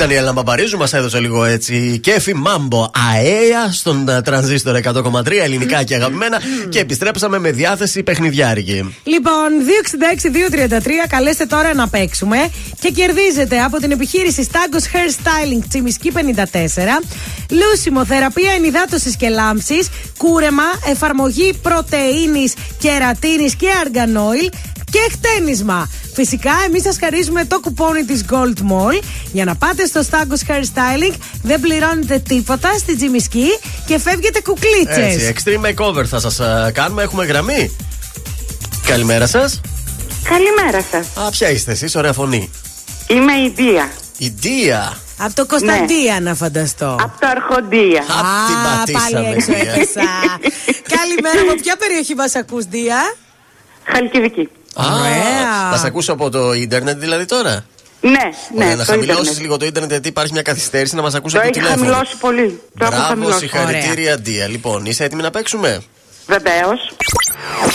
[0.10, 5.32] Ήταν η Έλληνα Παπαρίζου, μας έδωσε λίγο έτσι κέφι μάμπο αέα στον ε, τρανζίστορ 100,3
[5.44, 8.96] ελληνικά και αγαπημένα και επιστρέψαμε με διάθεση παιχνιδιάρικη.
[9.04, 9.50] Λοιπόν,
[10.80, 12.38] 266-233, καλέστε τώρα να παίξουμε
[12.80, 16.20] και κερδίζετε από την επιχείρηση Stagos Hair Styling Τσιμισκή 54
[17.50, 24.50] λούσιμο, θεραπεία ενυδάτωσης και λάμψης, κούρεμα, εφαρμογή πρωτενη, κερατίνης και αργανόιλ
[24.92, 25.90] και χτένισμα.
[26.14, 29.02] Φυσικά, εμείς σας χαρίζουμε το κουπόνι της Gold Mall
[29.32, 31.14] για να πάτε στο Stagos Hair Styling.
[31.44, 33.48] Δεν πληρώνετε τίποτα στη Τζιμισκή
[33.86, 35.28] και φεύγετε κουκλίτσες.
[35.28, 37.04] Έτσι, extreme makeover θα σας uh, κάνουμε.
[37.04, 37.76] Έχουμε γραμμή.
[38.86, 39.62] Καλημέρα σας.
[40.24, 41.26] Καλημέρα σας.
[41.26, 42.52] Α, ποια είστε εσείς, ωραία φωνή.
[43.08, 43.92] Είμαι η Δία.
[44.18, 44.98] Η Δία.
[45.18, 46.20] Από το Κωνσταντία ναι.
[46.20, 46.98] να φανταστώ.
[47.02, 48.02] Από το Αρχοντία.
[48.02, 50.10] Α, πάλι έξω έπεσα.
[50.98, 53.16] Καλημέρα, από ποια περιοχή μας ακούς, Δία;
[53.84, 54.50] Χαλκιδική.
[54.74, 55.78] Ωραία.
[55.78, 57.66] Θα ακούσω από το ίντερνετ δηλαδή τώρα;
[58.02, 58.10] Ναι,
[58.56, 58.64] ναι.
[58.64, 61.52] Ωραία, να χαμηλώσεις λίγο το ίντερνετ γιατί υπάρχει μια καθυστέρηση να μας ακούσει από το
[61.52, 61.82] τηλέφωνο.
[61.82, 62.62] Έχει χαμηλώσει πολύ.
[62.78, 64.48] Το Μπράβο, συγχαρητήρια, Ντία.
[64.48, 65.82] Λοιπόν, είσαι έτοιμη να παίξουμε;
[66.28, 66.92] Βεβαίως.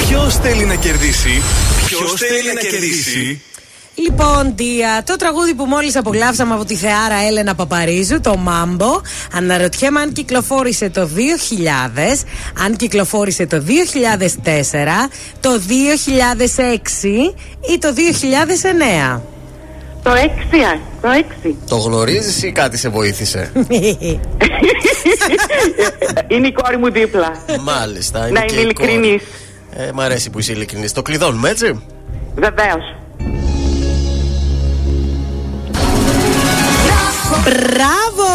[0.07, 1.43] Ποιος θέλει να κερδίσει,
[1.87, 3.43] Ποιος θέλει να κερδίσει;
[3.95, 9.01] Λοιπόν, Τία, το τραγούδι που μόλις απολαύσαμε από τη θεάρα Έλενα Παπαρίζου, το Μάμπο,
[9.33, 12.25] αναρωτιέμαι αν κυκλοφόρησε το 2000,
[12.65, 15.11] αν κυκλοφόρησε το 2004,
[15.41, 17.35] το 2006
[17.75, 17.89] ή το
[19.17, 19.21] 2009.
[20.03, 21.09] Το 6, το
[21.47, 21.55] 6.
[21.69, 23.53] Το γνωρίζεις ή κάτι σε βοήθησε;
[26.29, 27.33] είναι η κόρη μου δίπλα.
[27.61, 28.29] Μάλιστα.
[28.29, 29.23] Είναι να είμαι ειλικρινής.
[29.77, 30.93] Ε, μ' αρέσει που είσαι ειλικρινής.
[30.93, 31.83] Το κλειδώνουμε έτσι;
[32.35, 32.95] Βεβαίως.
[37.31, 38.29] Μπράβο!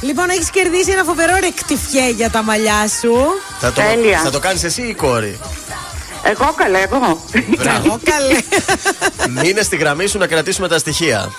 [0.00, 3.14] Λοιπόν, έχεις κερδίσει ένα φοβερό ρεκτιφιέ για τα μαλλιά σου.
[3.60, 3.82] Θα το,
[4.22, 5.38] θα το κάνεις εσύ ή η κόρη;
[6.22, 7.20] Εγώ καλέ, εγώ.
[7.76, 8.38] Εγώ καλέ.
[9.42, 11.32] Μείνε στη γραμμή σου να κρατήσουμε τα στοιχεία.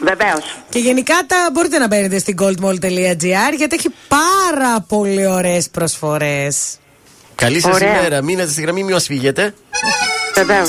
[0.00, 0.56] Βεβαίως.
[0.68, 6.76] Και γενικά τα μπορείτε να μπαίνετε στην goldmall.gr γιατί έχει πάρα πολύ ωραίες προσφορές.
[7.34, 8.22] Καλή σας ημέρα.
[8.22, 9.54] Μείνετε στη γραμμή, μην μας φύγετε.
[10.34, 10.68] Βεβαίως.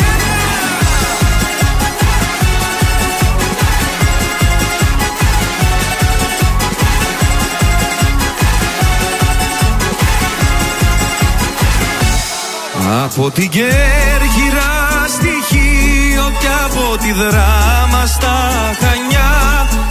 [12.99, 14.71] Από την Κέρκυρα
[15.07, 18.37] στοιχείο και από τη δράμα στα
[18.79, 19.33] Χανιά.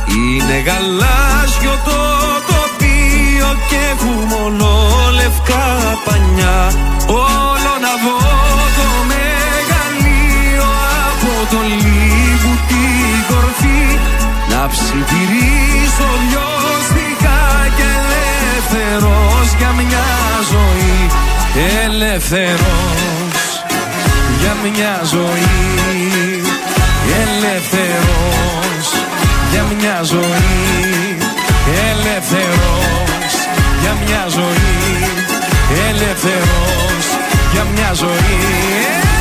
[0.06, 2.00] Είναι γαλάζιο το
[2.50, 4.30] τοπίο και έχουμε
[5.14, 5.66] λευκά
[6.04, 6.72] πανιά.
[7.06, 8.18] Όλο να δω
[8.78, 10.68] το μεγαλείο
[11.08, 13.84] από το λίγου την κορφή.
[14.50, 16.79] Να ψιθυρίσω λιώστηκα
[17.80, 17.86] και
[18.46, 20.06] ελεύθερος για μια
[20.52, 21.06] ζωή.
[21.84, 23.64] Ελεύθερος
[24.40, 26.42] για μια ζωή.
[27.22, 28.86] Ελεύθερος
[29.50, 31.16] για μια ζωή.
[31.90, 33.32] Ελεύθερος
[33.80, 34.78] για μια ζωή.
[35.88, 37.04] Ελεύθερος
[37.52, 39.19] για μια ζωή.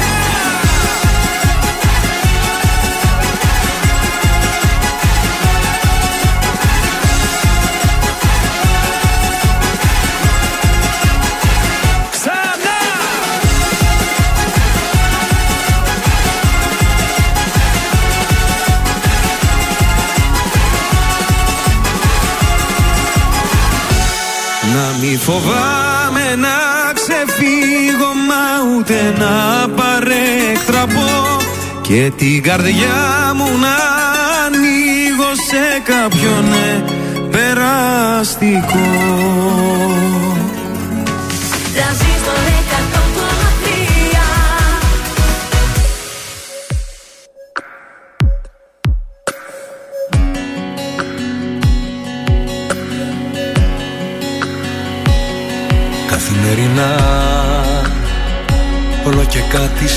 [25.29, 26.57] Φοβάμαι να
[26.93, 28.43] ξεφύγω μα
[28.75, 31.09] ούτε να παρέκτραπω.
[31.81, 33.77] Και την καρδιά μου να
[34.45, 36.45] ανοίγω σε κάποιον
[37.31, 38.87] περαστικό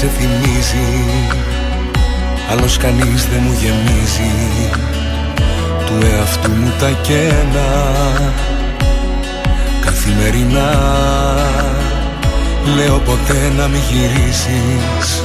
[0.03, 1.05] σε θυμίζει.
[2.51, 4.33] Άλλος κανείς δεν μου γεμίζει.
[5.87, 7.69] Του εαυτού μου τα κένα.
[9.85, 10.71] Καθημερινά
[12.77, 15.23] Λέω ποτέ να μην γυρίσεις.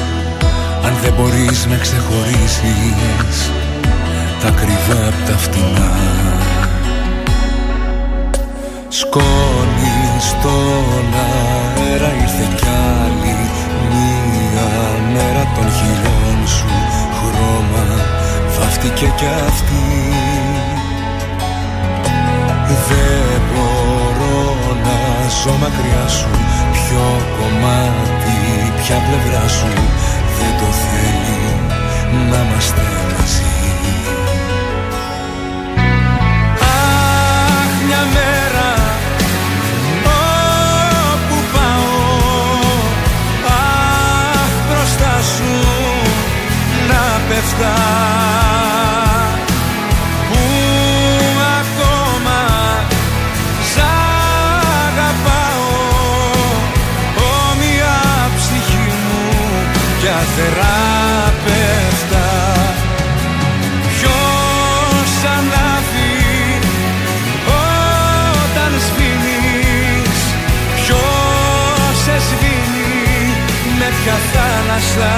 [0.85, 3.51] Αν δεν μπορείς να ξεχωρίσεις
[4.41, 5.91] Τα κρυβά απ' τα φτηνά.
[8.87, 13.35] Σκόνη στον αέρα ήρθε κι άλλη
[13.89, 14.16] Μία
[15.17, 16.71] μέρα των χειλών σου
[17.17, 17.85] χρώμα
[18.55, 19.85] Βάφτηκε κι αυτή.
[22.87, 24.39] Δεν μπορώ
[24.85, 24.97] να
[25.39, 26.31] ζω μακριά σου
[26.75, 27.05] Ποιο
[27.37, 28.37] κομμάτι,
[28.79, 29.71] ποια πλευρά σου.
[30.37, 31.41] Δεν το θέλει
[32.29, 33.06] να είμαστε
[47.47, 47.75] πέφτα
[50.29, 50.43] που
[51.59, 52.41] ακόμα
[53.71, 53.79] σ'
[54.87, 55.71] αγαπάω
[57.41, 57.97] όμοια
[58.35, 59.25] ψυχή μου
[59.99, 60.67] κι αθεράπευτα
[63.93, 66.15] Ποιος ανάβει
[67.47, 70.21] όταν σβήνεις;
[70.75, 72.95] Ποιος σε σβήνει
[73.79, 75.15] με ποια θάλασσα;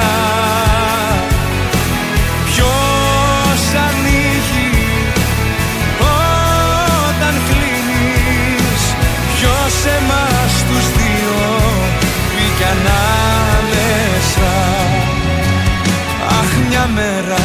[16.89, 17.39] Αχ μια μέρα,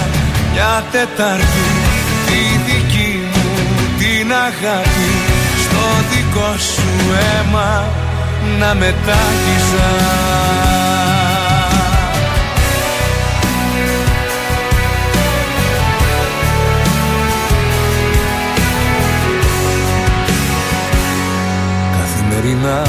[0.52, 1.66] μια Τετάρτη
[2.26, 3.52] Τη δική μου
[3.98, 5.10] την αγάπη
[5.62, 7.84] Στο δικό σου αίμα
[8.58, 9.90] να μετάγιζα.
[21.98, 22.82] Καθημερινά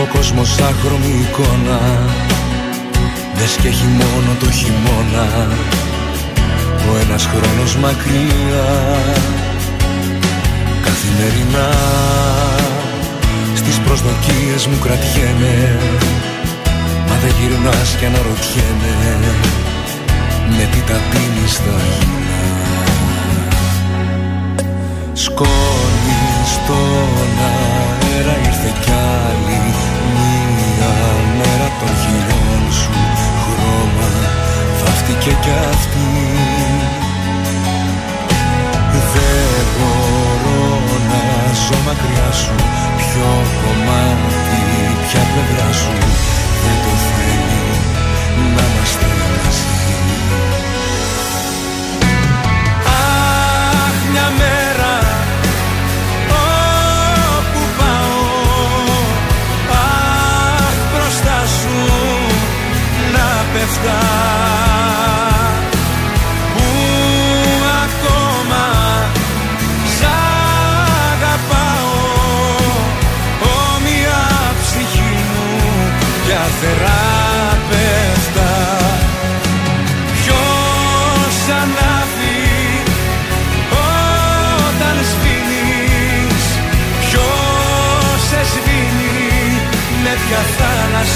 [0.00, 1.80] ο κόσμος άχρωμη εικόνα
[3.40, 5.48] Δες και έχει μόνο το χειμώνα
[6.90, 8.68] Ο ένας χρόνος μακριά.
[10.86, 11.68] Καθημερινά
[13.54, 15.78] Στις προσδοκίες μου κρατιέμαι
[17.08, 18.94] Μα δεν γυρνάς κι αναρωτιέμαι
[20.56, 22.42] Με τι τα πίνεις θα γίνα
[25.12, 29.58] Σκόνης στον αέρα ήρθε κι άλλη
[30.76, 30.92] μια
[31.38, 32.39] μέρα των χειλών σου χρώμα
[35.20, 36.08] βάφτηκε κι αυτή.
[39.12, 40.80] Δεν μπορώ
[41.10, 42.54] να ζω μακριά σου
[42.96, 43.30] Ποιο
[43.62, 44.62] κομμάτι,
[45.08, 45.92] ποια πλευρά σου.
[46.62, 47.62] Δεν το θέλει
[48.54, 49.64] να είμαστε μαζί
[52.86, 54.70] Αχ, μια μέρα
[63.52, 64.39] πέφτα που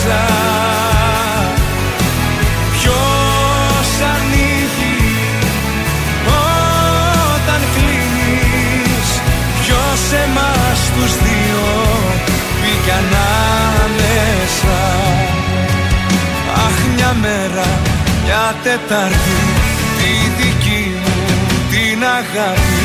[0.04, 0.22] μέσα
[2.72, 5.16] Ποιος ανοίγει
[7.42, 9.08] όταν κλείνεις;
[9.60, 11.64] Ποιος εμάς τους δύο
[12.60, 14.82] μπήκε ανάμεσα;
[16.66, 17.68] Αχ μια μέρα,
[18.24, 19.40] μια Τετάρτη
[19.98, 21.22] Τη δική μου
[21.70, 22.84] την αγάπη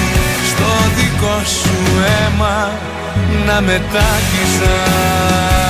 [0.50, 2.72] Στο δικό σου αίμα
[3.46, 5.69] να μετακιζά.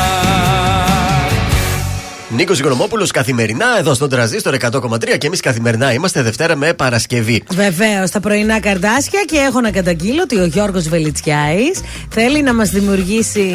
[2.40, 7.44] Νίκος Οικονομόπουλος καθημερινά εδώ στον Τραζίστορ 100,3 και εμείς καθημερινά είμαστε Δευτέρα με Παρασκευή.
[7.54, 11.80] Βεβαίως, τα πρωινά καρδάσια και έχω να καταγγείλω ότι ο Γιώργος Βελιτσιάης
[12.10, 13.46] θέλει να μας δημιουργήσει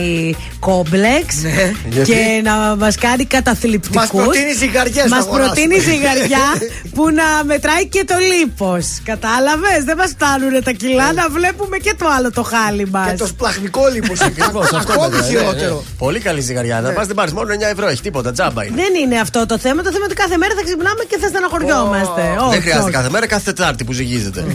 [0.61, 2.03] κόμπλεξ ναι.
[2.03, 3.97] και να μας κάνει καταθλιπτικούς.
[3.97, 6.47] Μας προτείνει ζυγαριά Μας προτείνει ζυγαριά
[6.95, 9.01] που να μετράει και το λίπος.
[9.05, 13.11] Κατάλαβες, δεν μας φτάνουν τα κιλά να βλέπουμε και το άλλο το χάλι μας.
[13.11, 14.21] Και το σπλαχνικό λίπος.
[14.89, 15.85] Ακόμη χειρότερο.
[15.99, 16.81] Πολύ καλή ζυγαριά.
[16.81, 19.83] Να πας την πάρεις μόνο 9 ευρώ, έχει τίποτα, τζάμπα δεν είναι αυτό το θέμα.
[19.83, 22.37] Το θέμα είναι ότι κάθε μέρα θα ξυπνάμε και θα στεναχωριόμαστε.
[22.41, 22.51] Oh.
[22.51, 24.47] Δεν χρειάζεται κάθε μέρα, κάθε Τετάρτη που ζυγίζεται.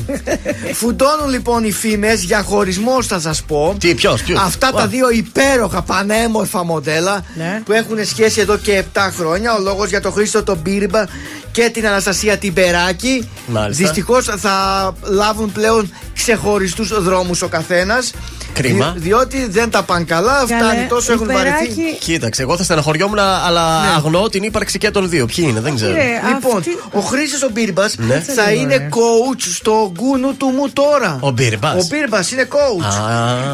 [0.73, 3.75] Φουντώνουν λοιπόν οι φήμες για χωρισμός, θα σας πω.
[3.79, 7.61] Τι, ποιος, Αυτά τα δύο υπέροχα πανέμορφα μοντέλα ναι.
[7.65, 9.53] που έχουν σχέση εδώ και 7 χρόνια.
[9.53, 11.05] Ο λόγος για τον Χρήστο τον Μπίρμπα
[11.51, 13.29] και την Αναστασία Τιμπεράκη.
[13.69, 14.53] Δυστυχώς θα
[15.01, 15.91] λάβουν πλέον
[16.21, 18.11] ξεχωριστούς δρόμους ο καθένας.
[18.53, 18.93] Κρίμα.
[18.97, 21.67] διότι δεν τα πάνε καλά, φτάνει τόσο έχουν βαρεθεί.
[21.99, 23.87] Κοίταξε, εγώ θα στεναχωριόμουν, αλλά ναι.
[23.87, 25.25] αγνώ την ύπαρξη και των δύο.
[25.25, 25.93] Ποιοι είναι, δεν ξέρω.
[26.33, 26.77] λοιπόν, αυτή...
[26.91, 28.19] ο Χρήση ο Μπίρμπα ναι.
[28.19, 31.17] θα είναι coach στο γκούνου του μου τώρα.
[31.19, 31.71] Ο Μπίρμπα.
[31.71, 32.93] Ο Μπίρμπα είναι coach.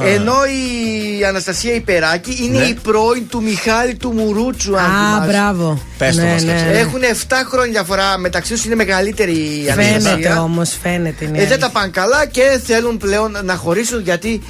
[0.06, 2.66] Ενώ η Αναστασία Υπεράκη είναι ναι.
[2.66, 4.78] η πρώην του Μιχάλη του Μουρούτσου.
[4.78, 5.82] Α, μπράβο.
[5.98, 6.78] Πες το ναι, ναι.
[6.80, 10.12] Έχουν 7 χρόνια διαφορά μεταξύ τους, είναι μεγαλύτερη η Αναστασία.
[10.12, 11.30] Φαίνεται όμως, φαίνεται.
[11.34, 14.42] Ε, δεν τα πάνε καλά και θέλουν πλέον να χωρίσουν γιατί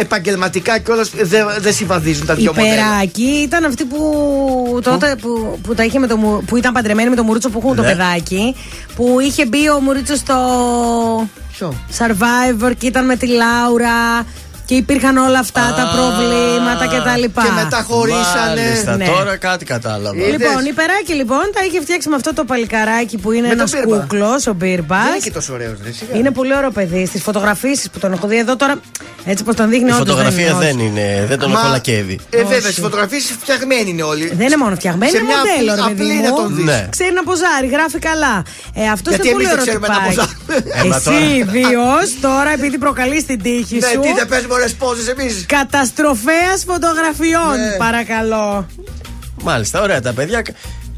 [0.00, 2.74] επαγγελματικά κιόλας δεν δε συμβαδίζουν τα δύο μοντέλα.
[2.74, 7.08] Η Περάκη ήταν αυτή που τότε που, που, τα είχε με το, που ήταν παντρεμένη
[7.08, 7.76] με το Μουρούτσο που έχουν ναι.
[7.76, 8.54] το παιδάκι.
[8.96, 11.28] Που είχε μπει ο Μουρούτσος στο.
[11.98, 14.26] Survivor και ήταν με τη Λάουρα
[14.72, 17.42] και υπήρχαν όλα αυτά τα προβλήματα και τα λοιπά.
[17.42, 18.96] Και μετά χωρίσανε.
[18.96, 19.04] Ναι.
[19.04, 20.14] Τώρα κάτι κατάλαβα.
[20.14, 24.46] Λοιπόν, η Περάκη λοιπόν τα είχε φτιάξει με αυτό το παλικαράκι που είναι ένας κούκλος,
[24.46, 24.98] ο Μπίρμπα.
[24.98, 25.76] Δεν είναι και τόσο ωραίος,
[26.14, 27.06] Είναι πολύ ωραίο παιδί.
[27.06, 28.74] Στις φωτογραφίσεις που τον έχω δει εδώ τώρα,
[29.24, 30.06] έτσι πως τον δείχνει όντως.
[30.06, 32.20] Η φωτογραφία δεν είναι, δεν τον κολακεύει.
[32.30, 34.32] Ε, βέβαια, στις φωτογραφίες φτιαγμένοι είναι όλοι.
[34.36, 35.86] Δεν είναι μόνο φτιαγμένοι, είναι μοντέλο.
[35.86, 36.64] Απλή να τον δεις.
[36.64, 36.88] Ναι.
[36.90, 38.42] Ξέρει να ποζάρει, γράφει καλά.
[38.74, 39.64] Ε, αυτό είναι πολύ ωραίο.
[40.88, 44.00] Εσύ βίω τώρα επειδή προκαλείς την τύχη ναι, σου.
[44.00, 45.30] Ναι, τι δεν παίζουμε ωραίε πόζε εμεί.
[45.46, 47.76] Καταστροφέας φωτογραφιών, ναι.
[47.76, 48.66] παρακαλώ.
[49.42, 50.42] Μάλιστα, ωραία τα παιδιά.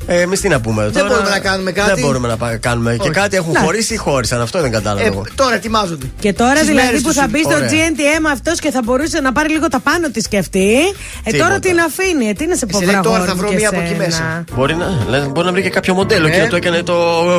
[0.07, 1.91] Ε, Εμείς τι να πούμε τώρα; Δεν μπορούμε να κάνουμε κάτι.
[1.91, 2.91] Δεν μπορούμε να κάνουμε.
[2.91, 2.99] Όχι.
[3.01, 4.41] Και κάτι έχουν χωρίσει ή χώρισαν.
[4.41, 5.07] Αυτό δεν κατάλαβα.
[5.07, 6.07] Ε, τώρα ετοιμάζονται.
[6.21, 9.53] Και τώρα Τις δηλαδή που θα μπει στο GNTM αυτός και θα μπορούσε να πάρει
[9.53, 10.77] λίγο τα πάνω της και αυτή.
[11.25, 12.29] Ε, τώρα την αφήνει.
[12.29, 13.03] Ε, τι είναι σε ποβραγό.
[13.03, 14.45] Τώρα θα βρω μία από εκεί μέσα.
[14.55, 16.95] Μπορεί να, μπορεί να βρει και κάποιο μοντέλο και να το έκανε το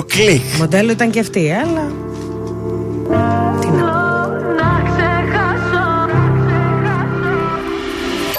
[0.07, 0.43] κλικ.
[0.57, 1.91] Μοντέλο ήταν και αυτή, αλλά.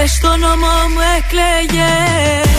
[0.00, 2.56] Και στο νόμο μου εκλέγες.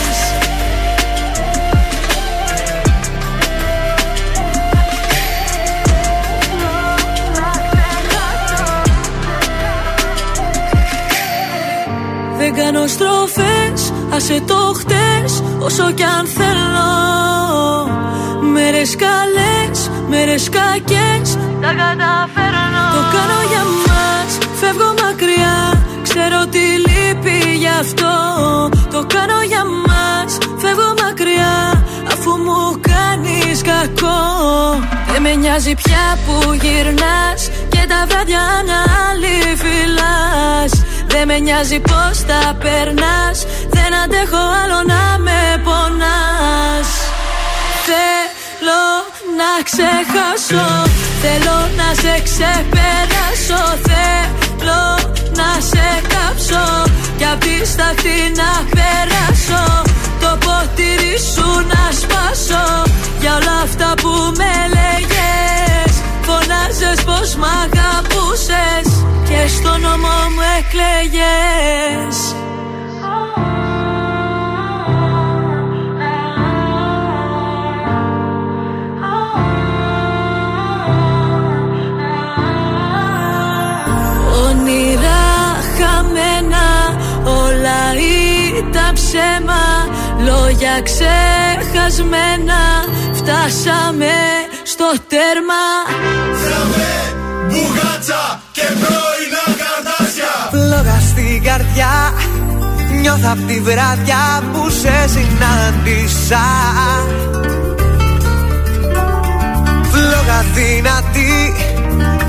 [12.38, 16.90] Δεν κάνω στροφές, άσε το χτες Όσο κι αν θέλω.
[18.41, 22.28] Μέρες καλές, μέρες κακές Τα καταφέρνω
[28.99, 34.19] Το κάνω για μας, φεύγω μακριά Αφού μου κάνεις κακό.
[35.11, 40.71] Δεν με νοιάζει πια που γυρνάς Και τα βράδια να άλλη φυλάς
[41.07, 46.89] δεν με νοιάζει πως τα περνάς Δεν αντέχω άλλο να με πονάς.
[47.85, 48.85] Θέλω
[49.39, 50.67] να ξεχάσω
[51.21, 53.63] Θέλω να σε ξεπεράσω.
[53.88, 54.81] Θέλω
[55.35, 56.89] να σε κάψω
[57.20, 59.82] κι απίσταχτη να περάσω
[60.20, 62.91] Το ποτήρι σου να σπάσω.
[63.20, 67.44] Για όλα αυτά που με λέγες Φωνάζες πως μ'
[69.28, 72.36] Και στο νόμο μου εκλέγες.
[88.99, 89.63] Ψέμα
[90.27, 92.61] Λόγια ξεχασμένα
[93.13, 94.17] φτάσαμε
[94.63, 95.63] στο τέρμα.
[97.47, 101.93] Μπουγάτσα και πρώινα καρτάσια Φλόγα στην καρδιά
[103.01, 106.45] Νιώθω απ' τη βράδια που σε συνάντησα.
[109.91, 111.55] Φλόγα δυνατή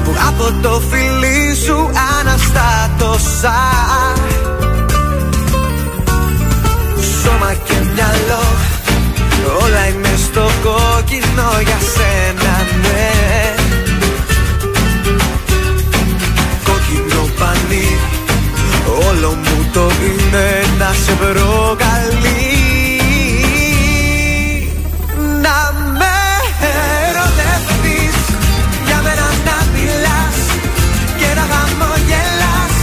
[0.04, 3.58] που από το φιλί σου αναστάτωσα
[7.30, 8.44] Σώμα και μυαλό.
[9.62, 13.10] Όλα είναι στο κόκκινο για σένα ναι.
[19.08, 20.48] Όλο μου το είναι
[20.78, 22.50] να σε προκαλεί.
[25.42, 25.58] Να
[25.98, 26.16] με
[27.08, 28.16] ερωτευτείς
[28.86, 30.38] Για μένα να μιλάς
[31.18, 32.74] Και να χαμογελάς.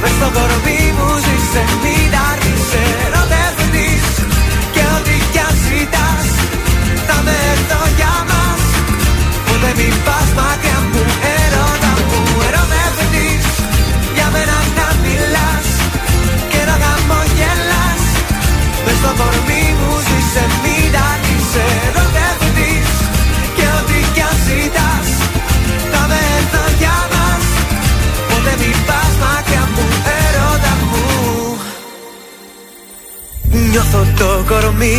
[0.00, 1.64] Μες στο κορμί μου ζήσε
[7.28, 8.62] Θα με έρθω για μας.
[9.46, 11.02] Ποτέ μην πας μακριά μου
[11.36, 12.20] Ερώτα μου.
[12.46, 13.46] Ερωτευτείς
[14.16, 14.58] Για μένα
[19.00, 21.08] στο κορμί μου ζήσε μην τα
[21.52, 22.90] σε ερωτεύτης
[23.56, 25.08] Και ό,τι κι αν ζητάς.
[25.92, 27.44] Θα με έρθω για μας.
[28.28, 29.86] Ποτέ μην πας μακριά μου
[30.20, 31.04] έρωτα μου.
[33.70, 34.98] Νιώθω το κορμί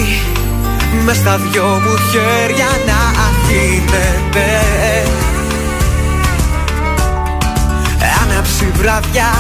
[1.10, 4.48] με στα δυο μου χέρια να αφήνεται
[8.22, 9.32] Άναψη βραδιά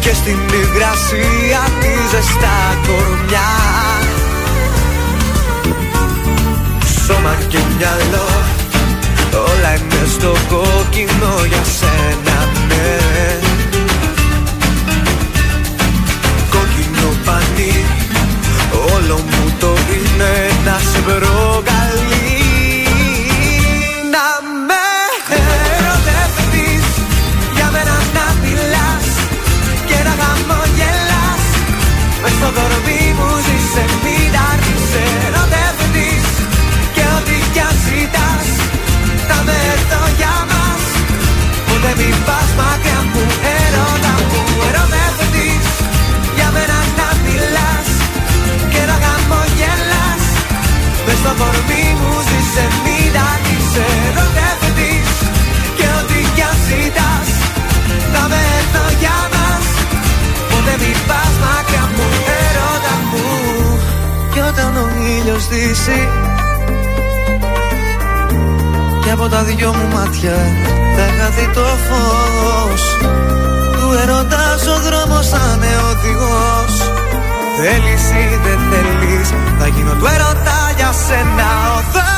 [0.00, 3.50] και στην υγρασία της ζεστά κορμιά.
[7.06, 8.28] Σώμα και μυαλό
[9.32, 12.98] όλα είναι στο κόκκινο για σένα ναι.
[16.50, 17.84] Κόκκινο πανί
[18.94, 20.32] όλο μου το είναι
[20.64, 21.63] να σε προκαλεί
[52.28, 55.10] ζήσε μην άρχισε ερωτεύτης
[55.78, 57.28] Και ό,τι κι αν ζητάς
[58.12, 59.66] θα με έρθω για μας.
[60.52, 62.08] Ούτε μην πας μακριά μου
[64.48, 66.08] όταν ο ήλιος δύσει
[69.04, 70.36] και από τα δυο μου μάτια
[70.96, 72.82] θα χαθεί το φως.
[73.80, 76.74] Του ερωτάς ο δρόμος θα είναι οδηγός.
[77.58, 79.28] Θέλεις ή δεν θέλεις
[79.58, 82.13] θα γίνω του ερωτά για σένα οδός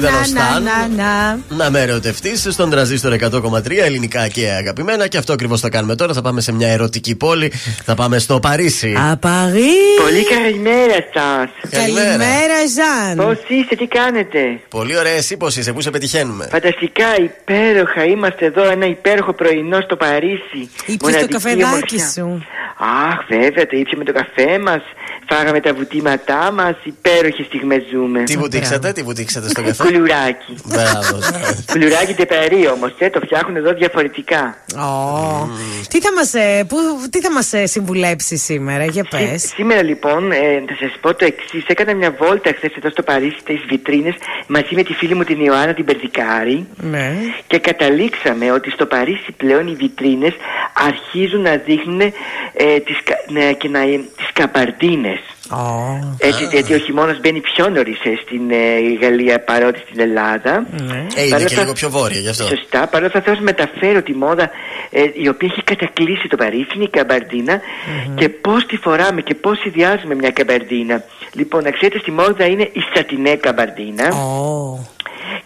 [0.00, 0.68] ήταν ο Σταν.
[1.48, 5.06] Να με ερωτευτείς στον τραζίστορ 100,3 ελληνικά και αγαπημένα.
[5.06, 6.12] Και αυτό ακριβώς θα κάνουμε τώρα.
[6.12, 7.52] Θα πάμε σε μια ερωτική πόλη.
[7.84, 8.94] Θα πάμε στο Παρίσι.
[9.10, 9.76] Απαρί.
[10.02, 11.70] Πολύ καλημέρα σας.
[11.70, 13.16] Καλημέρα, Ζαν.
[13.16, 18.04] Πώς είστε, τι κάνετε; Πολύ ωραία, εσύ πώς είσαι, πού σε πετυχαίνουμε; Φανταστικά, υπέροχα.
[18.04, 20.70] Είμαστε εδώ ένα υπέροχο πρωινό στο Παρίσι.
[20.86, 22.44] Ήπιες το καφεδάκι σου.
[23.08, 24.82] Αχ, βέβαια, το ήπια με το καφέ μας.
[25.30, 26.76] Φάγαμε τα βουτήματά μας.
[26.82, 28.22] Υπέροχες στιγμές ζούμε.
[28.22, 30.54] Τι βουτήξατε, τι βουτήξατε στο καφέ; Κουλουράκι.
[30.64, 31.18] Μπράβο.
[31.72, 34.56] Κουλουράκι τεπερί όμως, ε, το φτιάχνουν εδώ διαφορετικά.
[34.74, 35.48] Oh.
[35.88, 36.66] Τι θα μας ε,
[37.10, 40.36] τι θα μας ε, συμβουλέψει σήμερα, για πες; σήμερα λοιπόν, ε,
[40.66, 41.64] θα σας πω το εξής.
[41.66, 44.14] Έκανα μια βόλτα χθες εδώ στο Παρίσι, στις βιτρίνες,
[44.46, 46.66] μαζί με τη φίλη μου την Ιωάννα την Περδικάρη.
[46.76, 47.12] Ναι.
[47.46, 50.34] Και καταλήξαμε ότι στο Παρίσι πλέον οι βιτρίνες
[50.72, 52.12] αρχίζουν να δείχνουν ε,
[52.84, 52.98] τις,
[53.28, 53.80] ναι, και να,
[54.16, 55.19] τις καμπαρτίνες.
[55.52, 56.14] Oh.
[56.18, 60.66] Έτσι, γιατί ο χειμώνας μπαίνει πιο νωρίς ε, στην ε, Γαλλία παρότι στην Ελλάδα.
[60.70, 61.06] Ναι.
[61.14, 62.44] Ε, είναι και λίγο πιο βόρεια γι' αυτό.
[62.44, 62.86] Σωστά.
[62.86, 64.50] Παρόλο θα θέλω να μεταφέρω τη μόδα
[64.90, 68.14] ε, η οποία έχει κατακλείσει το Παρίσι, είναι η καμπαρντίνα mm-hmm.
[68.14, 71.04] και πώς τη φοράμε και πώς συνδυάζουμε μια καμπαρντίνα.
[71.32, 74.08] Λοιπόν, να ξέρετε, στη μόδα είναι η σατινέ καμπαρντίνα.
[74.10, 74.86] Oh.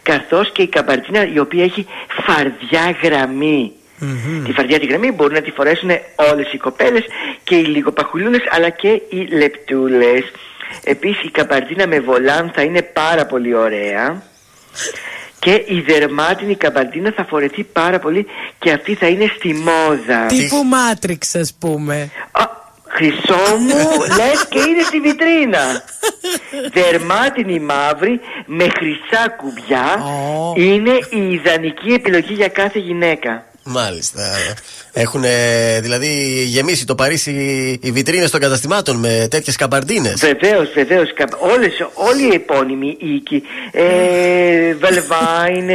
[0.02, 3.72] Καθώς και η καμπαρντίνα η οποία έχει φαρδιά γραμμή.
[4.04, 4.44] Mm-hmm.
[4.44, 5.90] Τη φαρδιά τη γραμμή μπορούν να τη φορέσουν
[6.30, 7.04] όλες οι κοπέλες
[7.44, 10.22] και οι λιγοπαχουλούνες αλλά και οι λεπτούλες.
[10.84, 14.22] Επίσης η καμπαρδίνα με βολάν θα είναι πάρα πολύ ωραία.
[15.38, 18.26] Και η δερμάτινη καμπαρδίνα θα φορεθεί πάρα πολύ
[18.58, 20.26] και αυτή θα είναι στη μόδα.
[20.26, 22.10] Τύπου Matrix ας πούμε.
[22.96, 25.82] Χρυσό μου, λες και είναι στη βιτρίνα.
[26.72, 30.04] Δερμάτινη μαύρη με χρυσά κουμπιά
[30.56, 33.44] είναι η ιδανική επιλογή για κάθε γυναίκα.
[33.64, 34.36] Μάλιστα.
[34.96, 35.24] Έχουν
[35.80, 37.30] δηλαδή γεμίσει το Παρίσι
[37.82, 40.20] οι βιτρίνες των καταστημάτων με τέτοιες καμπαρντίνες.
[40.20, 41.08] Βεβαίως, βεβαίως.
[41.94, 43.42] Όλοι οι επώνυμοι οίκοι.
[43.72, 45.68] Ε, Βελβάιν,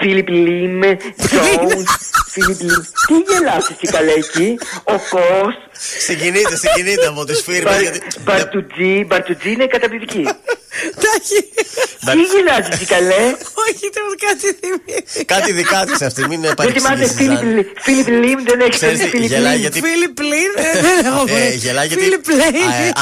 [0.00, 0.80] Φίλιπ Λίμ,
[1.16, 1.90] Τζόουνς.
[2.30, 2.82] Φίλιπ Λίμ.
[3.06, 5.52] Τι γελάτε στην καλέκη, ο Κο.
[5.98, 7.90] Συγκινείται, συγκινείται από τις φίρμες.
[8.24, 10.28] Μπαρτουτζή, Μπαρτουτζή είναι καταπληκτική.
[12.00, 13.24] Τι γελάτε στην καλέ;
[13.66, 13.84] Όχι,
[14.26, 15.24] κάτι θυμίζει.
[15.24, 17.06] Κάτι δικά της αυτή, μην είναι Δεν θυμάται
[17.80, 18.78] Φίλιπ Λίμ, δεν έχει
[19.08, 19.72] Φίλιπ Λίμ.
[19.72, 20.52] Φίλιπ Λίμ,
[20.82, 21.24] δεν έχω
[21.54, 22.04] Γελάει γιατί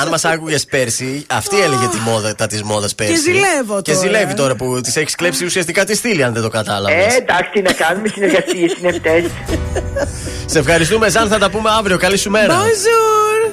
[0.02, 3.12] αν μας άκουγες πέρσι, αυτή έλεγε τη μόδα τα της μόδας πέρσι.
[3.12, 3.82] Και ζηλεύω τώρα.
[3.82, 7.14] Και ζηλεύει τώρα που τη έχεις κλέψει ουσιαστικά τη στήλη, αν δεν το κατάλαβες.
[7.14, 9.30] Ε, εντάξει, τι να κάνουμε συνεργασίες είναι αυτέ.
[10.46, 11.96] Σε ευχαριστούμε, Ζαν, θα τα πούμε αύριο.
[11.98, 12.54] Καλή σου μέρα.
[12.62, 13.52] Bonjour.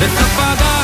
[0.00, 0.79] φωνάζεις Δεν θα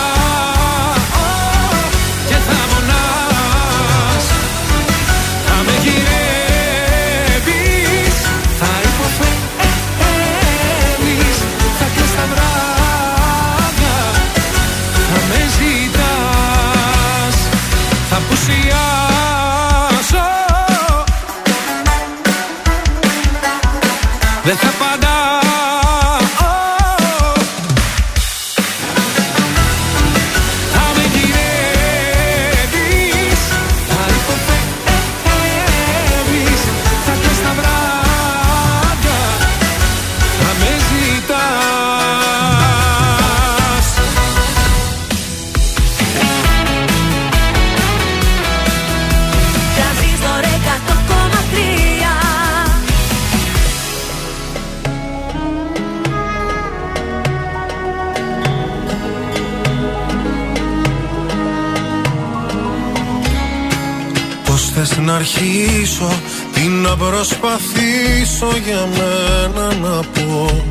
[66.05, 66.21] αρχίσω
[66.53, 70.65] Τι να προσπαθήσω για μένα να πω.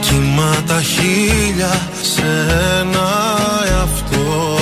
[0.00, 2.46] Κύμα τα χίλια σε
[2.80, 3.08] ένα
[3.68, 4.56] εαυτό.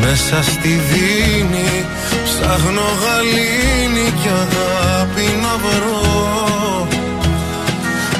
[0.00, 1.84] Μέσα στη δίνη
[2.24, 6.88] ψάχνω γαλήνη και αγάπη να βρω.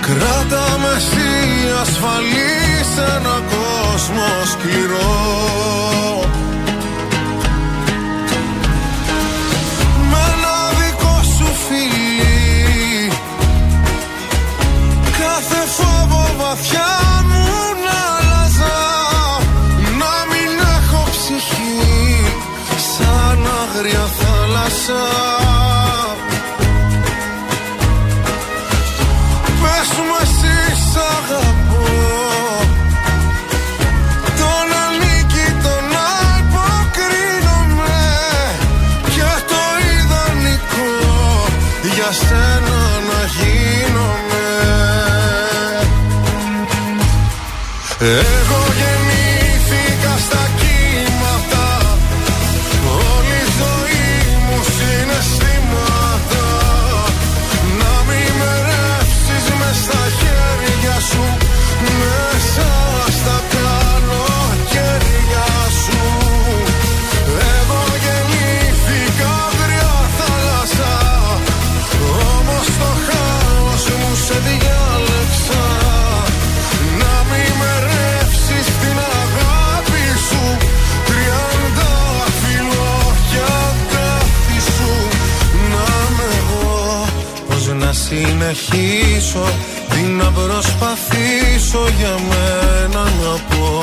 [0.00, 2.51] Κράτα με εσύ ασφαλή σε ένα
[4.02, 5.10] κόσμο σκληρό.
[10.10, 13.12] Με ένα δικό σου φιλί
[15.18, 16.92] Κάθε φόβο βαθιά
[17.28, 17.46] μου
[17.84, 18.78] να άλλαζα
[19.98, 22.24] Να μην έχω ψυχή.
[22.96, 25.41] Σαν αγρία θάλασσα
[90.62, 93.82] προσπαθήσω για μένα να πω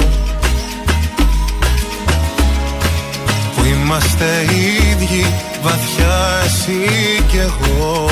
[3.56, 4.46] Που είμαστε
[4.92, 5.26] ίδιοι
[5.64, 8.08] βαθιά εσύ κι εγώ.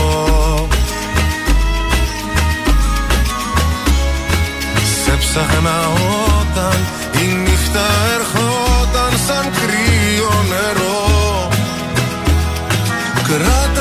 [5.04, 5.80] Σε ψάχνα
[6.40, 6.78] όταν
[7.22, 7.86] η νύχτα
[8.16, 11.50] ερχόταν σαν κρύο νερό
[13.28, 13.77] Κράτα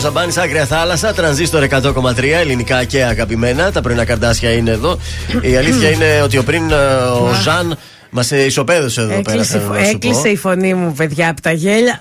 [0.00, 3.72] Ζαμπάνη, Άγρια Θάλασσα, τρανζίστορ 100,3, ελληνικά και αγαπημένα.
[3.72, 4.98] Τα πρωινά καρτάσια είναι εδώ.
[5.40, 7.78] Η αλήθεια είναι ότι ο πριν ε, ο Ζαν
[8.10, 9.20] μας ισοπαίδωσε εδώ πέρα.
[9.20, 10.28] Έκλεισε, θέλω να σου έκλεισε πω.
[10.28, 12.00] η φωνή μου, παιδιά, από τα γέλια.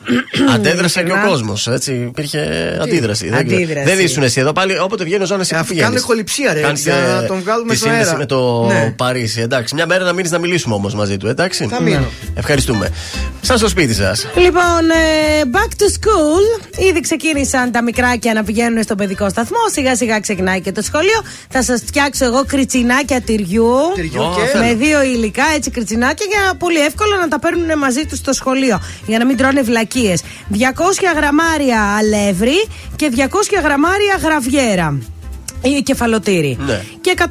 [0.53, 1.29] Αντέδρασε και ο Ειλικρινά.
[1.29, 1.67] κόσμος.
[1.87, 3.29] Υπήρχε αντίδραση.
[3.29, 3.61] Δεν, ξέρω.
[3.61, 3.89] Αντίδραση.
[3.95, 4.79] δεν ήσουν εσύ εδώ πάλι.
[4.79, 5.89] Όποτε βγαίνει ο Ζαν, εσύ που Αφού πηγαίνεις.
[5.89, 8.17] κάνουν χοληψία, ρε, Κάνεις, για ε, να τον βγάλουμε τη στο σύνδεση αέρα.
[8.19, 8.93] με το Ναι.
[8.97, 9.41] Παρίσι.
[9.41, 11.67] Εντάξει, μια μέρα να μείνεις να μιλήσουμε όμως μαζί του, εντάξει.
[11.69, 12.05] Θα μείνω.
[12.35, 12.89] Ευχαριστούμε.
[13.41, 14.27] Σαν στο σπίτι σας.
[14.37, 16.79] Λοιπόν, ε, back to school.
[16.89, 19.57] Ήδη ξεκίνησαν τα μικράκια να πηγαίνουν στο παιδικό σταθμό.
[19.71, 21.21] Σιγά σιγά ξεκινάει και το σχολείο.
[21.49, 23.73] Θα σας φτιάξω εγώ κριτσινάκια τυριού.
[23.95, 24.45] Τυριού Ω, και.
[24.51, 24.63] θέλω.
[24.65, 28.81] Με δύο υλικά, έτσι κριτσινάκια, για πολύ εύκολο να τα παίρνουν μαζί τους στο σχολείο.
[29.05, 30.21] Για να μην τρώνε βλακίες.
[30.51, 30.55] 200
[31.15, 33.19] γραμμάρια αλεύρι και 200
[33.63, 34.97] γραμμάρια γραβιέρα.
[35.61, 36.57] Ή κεφαλοτήρι.
[36.65, 36.81] Ναι.
[37.01, 37.23] Και 140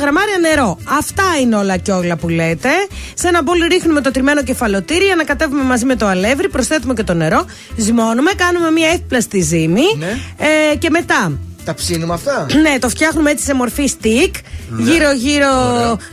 [0.00, 0.78] γραμμάρια νερό.
[0.98, 2.68] Αυτά είναι όλα και όλα που λέτε.
[3.14, 7.14] Σε ένα μπολ ρίχνουμε το τριμμένο κεφαλοτήρι, ανακατεύουμε μαζί με το αλεύρι, προσθέτουμε και το
[7.14, 7.44] νερό,
[7.76, 9.82] ζυμώνουμε, κάνουμε μια εύπλαστη ζύμη.
[9.98, 10.18] Ναι.
[10.72, 11.32] Ε, και μετά
[11.64, 14.30] Τα ψήνουμε αυτά; ναι, το φτιάχνουμε έτσι σε μορφή stick.
[14.78, 15.48] Γύρω-γύρω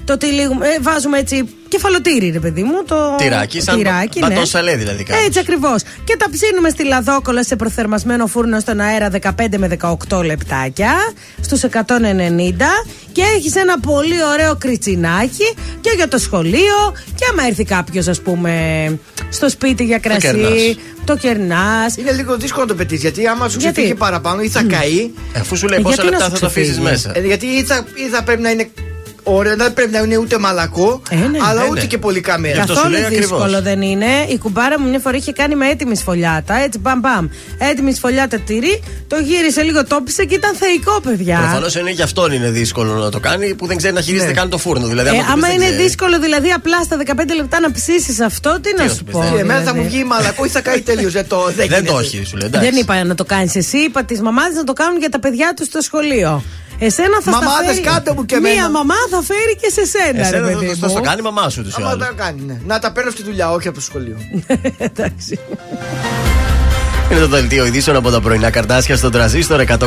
[0.05, 0.67] το τυλίγουμε.
[0.67, 2.83] ε, βάζουμε έτσι κεφαλοτήρι, ρε παιδί μου.
[2.87, 4.61] Το τυράκι, σαν τυράκι, το, ναι.
[4.61, 5.23] λέει δηλαδή κάτι.
[5.25, 5.81] Έτσι ακριβώς.
[6.03, 9.77] Και τα ψήνουμε στη λαδόκολα σε προθερμασμένο φούρνο στον αέρα 15 με
[10.09, 10.93] 18 λεπτάκια
[11.41, 11.69] στους 190
[13.11, 16.77] και έχεις ένα πολύ ωραίο κριτσινάκι και για το σχολείο
[17.15, 18.53] και άμα έρθει κάποιος, ας πούμε,
[19.29, 21.97] στο σπίτι για κρασί, το κερνάς.
[21.97, 25.11] Είναι λίγο δύσκολο να το πετύχεις γιατί άμα σου ξεφύγει παραπάνω ή θα καεί.
[25.35, 27.11] Αφού σου λέει πόσα λεπτά θα το αφήσεις μέσα.
[27.15, 28.69] Ε, γιατί ή θα, ή θα πρέπει να είναι
[29.23, 31.85] Ωραία, δεν πρέπει να είναι ούτε μαλακό, ε, ναι, αλλά ναι, ούτε ναι.
[31.85, 32.65] και πολύ καμέρα.
[32.65, 34.05] Καθόλου δύσκολο δεν είναι.
[34.27, 36.55] Η κουμπάρα μου μια φορά είχε κάνει με έτοιμη σφολιάτα.
[36.55, 37.27] Έτσι, μπαμ, μπαμ.
[37.57, 41.37] Έτοιμη σφολιάτα τυρί, το γύρισε λίγο, το και ήταν θεϊκό, παιδιά.
[41.37, 44.35] Προφανώς είναι γι' αυτόν είναι δύσκολο να το κάνει που δεν ξέρει να χειρίζεται ναι.
[44.35, 44.87] καν το φούρνο.
[44.87, 48.87] Δηλαδή, ε, άμα είναι δύσκολο, δηλαδή απλά στα 15 λεπτά να ψήσεις αυτό, τι να
[48.89, 49.23] σου πω.
[49.37, 51.09] Εμένα θα μου βγει μαλακό ή θα καεί τελείω.
[51.09, 52.49] Δεν το έχει, σου λέει.
[52.49, 55.53] Δεν είπα να το κάνεις εσύ, είπα τι μαμάδε να το κάνουν για τα παιδιά
[55.55, 56.43] τους στο σχολείο.
[56.85, 58.53] Εσένα θα Μαμάδες κάτω μου και εμένα.
[58.53, 60.19] Μία μαμά θα φέρει και σε σένα.
[60.19, 61.63] Εσένα ρε, θα, θα, θα, το κάνει η μαμά σου.
[61.63, 62.61] Τους θα κάνει, ναι.
[62.65, 64.17] Να τα παίρνω στη δουλειά, όχι από το σχολείο.
[64.77, 65.39] Εντάξει.
[67.13, 69.77] Είναι το δελτίο ειδήσεων από τα πρωινά καρτάσια στον τραζίστορ 100,3.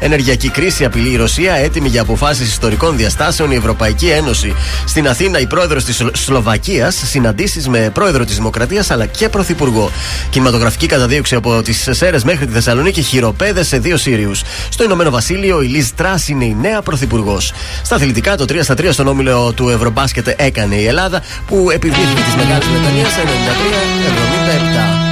[0.00, 4.54] Ενεργειακή κρίση απειλεί η Ρωσία, έτοιμη για αποφάσεις ιστορικών διαστάσεων η Ευρωπαϊκή Ένωση.
[4.86, 9.90] Στην Αθήνα, η πρόεδρος της Σλοβακίας συναντήσεις με πρόεδρο της Δημοκρατίας αλλά και πρωθυπουργό.
[10.30, 14.42] Κινηματογραφική καταδίωξη από τις Σέρες μέχρι τη Θεσσαλονίκη, χειροπέδες σε δύο Σύριους.
[14.68, 17.52] Στο Ηνωμένο Βασίλειο, η Λίζ Τρά είναι η νέα πρωθυπουργός.
[17.82, 22.20] Στα αθλητικά, το 3 στα 3 στον όμιλο του Ευρωμπάσκετ έκανε η Ελλάδα που επιβλήθηκε
[22.30, 23.06] τη Μεγάλη Βρετανία
[25.08, 25.11] 93-77.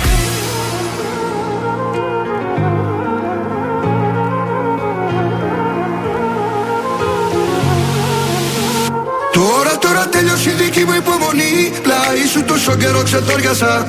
[10.45, 13.87] η δική μου υπομονή Πλάι σου τόσο καιρό ξεθόριασα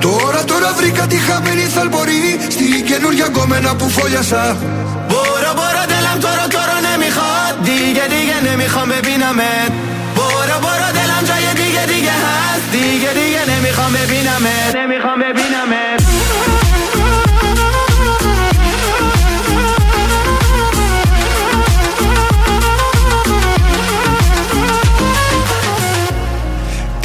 [0.00, 4.56] Τώρα τώρα βρήκα τη χαμένη θαλπορή Στην καινούργια γκόμενα που φόλιασα.
[5.08, 7.30] Μπορώ μπορώ τελαμ τώρα τώρα ναι μη χα
[7.66, 8.98] Δίγε δίγε ναι μη χα με.
[9.06, 9.50] Πίναμε
[10.16, 14.02] Μπορώ μπορώ τελαμ τζάγε δίγε δίγε χας Δίγε δίγε ναι μη χα με.
[14.10, 15.28] Πίναμε Ναι μη με.
[15.38, 16.53] πίναμε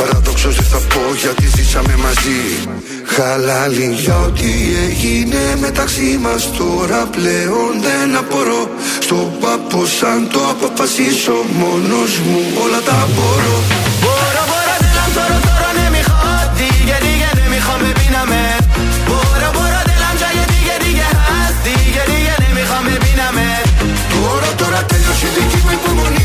[0.00, 2.40] Παραδόξως δεν θα πω γιατί ζήσαμε μαζί.
[3.14, 4.52] Χάλαλη για ό,τι
[4.86, 8.62] έγινε μεταξύ μας τώρα πλέον δεν απορώ.
[9.06, 13.56] Στο πάπο σαν το αποφασίσω μόνος μου όλα τα μπορώ.
[14.02, 17.58] Μπορώ, μπορώ, δεν αν τώρα, τώρα, ναι, μη χάτη Γιατί, ναι μη
[17.98, 18.42] πίναμε.
[19.08, 23.46] Μπορώ, μπορώ, δεν αν γιατί, γιατί, γιατί, γιατί, ναι μη χάμε, πίναμε.
[24.12, 26.19] Τώρα, τώρα, τέλειωσε δική μου υπομονή.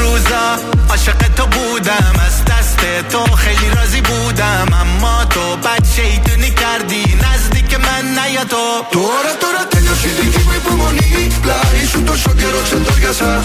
[0.00, 0.44] روزا
[0.90, 4.68] عاشق تو بودم از دست تو خیلی راضی بودم.
[4.80, 8.84] اما تو بد شیطونی کردی نزدیک من نیا تو.
[8.92, 11.28] تو را تو را تیو شیدی که بی بمونی.
[11.44, 13.40] لاری تو شو گرو چند تو گسا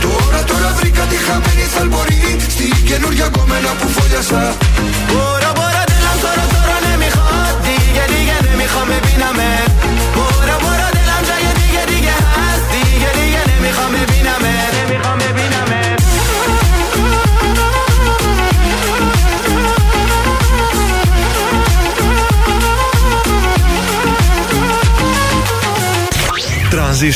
[0.00, 3.88] تو را تو را بریکا دی خمینی سال بوری سی که نور پو گومن اپو
[3.88, 4.54] فو جسا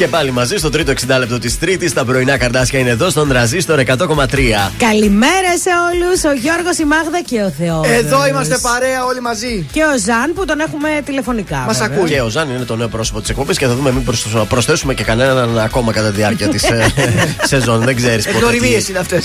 [0.00, 1.92] Και πάλι μαζί στο τρίτο 60 λεπτό της Τρίτης.
[1.92, 3.96] Τα πρωινά καρδάσια είναι εδώ στον τραζίστορ 100,3.
[4.78, 6.24] Καλημέρα σε όλους.
[6.24, 7.86] Ο Γιώργος, η Μάγδα και ο Θεός.
[7.88, 9.66] Εδώ είμαστε παρέα όλοι μαζί.
[9.72, 11.56] Και ο Ζαν που τον έχουμε τηλεφωνικά.
[11.56, 12.08] Μας ακούει.
[12.08, 14.04] Και ο Ζαν είναι το νέο πρόσωπο της εκπομπής και θα δούμε μην
[14.48, 16.64] προσθέσουμε και κανέναν ακόμα κατά τη διάρκεια της
[17.50, 17.80] σεζόν.
[17.84, 18.36] Δεν ξέρεις πότε.
[18.36, 19.24] Εγνωριμίε είναι αυτές.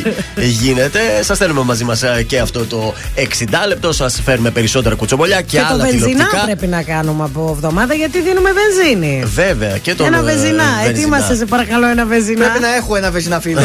[0.62, 1.00] Γίνεται.
[1.22, 3.20] Σας θέλουμε μαζί μας και αυτό το 60
[3.68, 3.92] λεπτό.
[3.92, 6.42] Σας φέρουμε περισσότερα κουτσομπολιά και, Και το άλλα βενζινά τηλεοπτικά.
[6.44, 9.22] πρέπει να κάνουμε από εβδομάδα γιατί δίνουμε βενζίνη.
[9.24, 10.64] Βέβαια και το Ένα βενζινά.
[10.86, 12.44] Ετοίμασε, σε παρακαλώ, ένα βενζινά.
[12.44, 13.60] Πρέπει να έχω ένα βεζινά φίλο.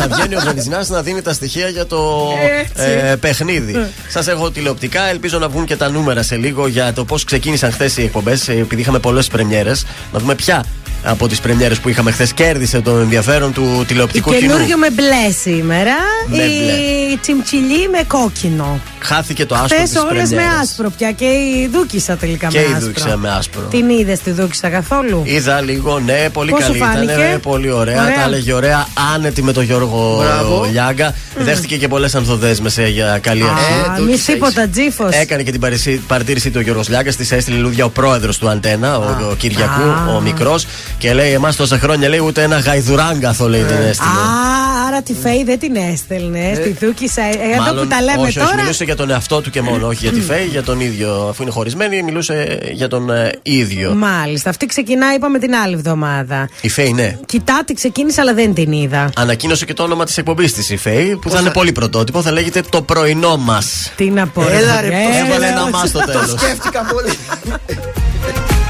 [0.00, 2.28] Θα βγαίνει ο Βενζινά να δίνει τα στοιχεία για το
[2.60, 2.82] Έτσι.
[3.10, 3.86] ε, παιχνίδι.
[4.08, 5.02] Σας έχω τηλεοπτικά.
[5.02, 8.48] Ελπίζω να βγουν και τα νούμερα σε λίγο για το πώς ξεκίνησαν χθες οι εκπομπές.
[8.48, 9.84] Επειδή είχαμε πολλές πρεμιέρες.
[10.12, 10.64] Να δούμε ποια
[11.04, 14.52] από τις πρεμιέρες που είχαμε χθες κέρδισε το ενδιαφέρον του τηλεοπτικού κοινού.
[14.52, 15.92] Καινούριο με μπλες σήμερα.
[16.26, 17.16] Με η μπλε.
[17.20, 18.80] τσιμτσιλί με κόκκινο.
[19.02, 20.60] Χάθηκε το άσπρο Χθες της όλες με πρεμιέρας.
[20.60, 22.80] άσπρο πια και η Δούκησα τελικά Και με η άσπρο.
[22.86, 23.60] Δούκησα με άσπρο.
[23.70, 27.16] Την είδες τη Δούκησα καθόλου; Είδα λίγο, ναι, πολύ Πώς σου καλή ήταν.
[27.16, 28.02] φάνηκε; Πολύ ωραία.
[28.02, 28.14] Ωραία.
[28.14, 30.66] Τα έλεγε ωραία, άνετη με τον Γιώργο Μπράβο.
[30.70, 31.14] Λιάγκα.
[31.38, 33.90] Δέχτηκε και πολλές ανθοδέσμες για καλή αρχή.
[33.90, 34.24] Α, το μη ξέρεις.
[34.24, 35.14] τίποτα, τζίφος.
[35.14, 37.16] Έκανε και την παρεσί- παρατήρηση του Γιώργος Λιάγκας.
[37.16, 40.14] Τη έστειλε λουδιά ο πρόεδρος του Αντένα, ο, ο Κυριακού, Α.
[40.16, 40.66] ο μικρός.
[40.98, 44.10] Και λέει εμάς τόσα χρόνια λέει ούτε ένα γαϊδουράγκαθο λέει δεν έστειλε.
[44.10, 46.52] Α, άρα τη Φέη δεν την έστελνε.
[46.54, 47.22] Στη Δούκησα.
[47.22, 48.48] Εδώ που τα λέμε όχι, τώρα.
[48.48, 49.86] Όχι, μιλούσε για τον εαυτό του και μόνο.
[49.86, 51.26] Όχι για τη Φέη, για τον ίδιο.
[51.30, 53.94] Αφού είναι χωρισμένη, μιλούσε για τον ε, ίδιο.
[53.94, 54.50] Μάλιστα.
[54.50, 56.48] Αυτή ξεκινάει, είπαμε την άλλη εβδομάδα.
[56.60, 57.16] Η Φέη, ναι.
[57.26, 59.10] Κοιτάτε, ξεκίνησε, αλλά δεν την είδα.
[59.16, 62.22] Ανακοίνωσε και το όνομα της εκπομπής της η Φέη, που θα είναι πολύ πρωτότυπο.
[62.22, 63.92] Θα λέγεται Το πρωινό μας.
[63.96, 64.42] Τι να πω.
[64.42, 64.88] Έλα, ρε,
[65.26, 66.30] Έβαλε ένα μα στο τέλος.
[66.30, 67.12] Το σκέφτηκα πολύ.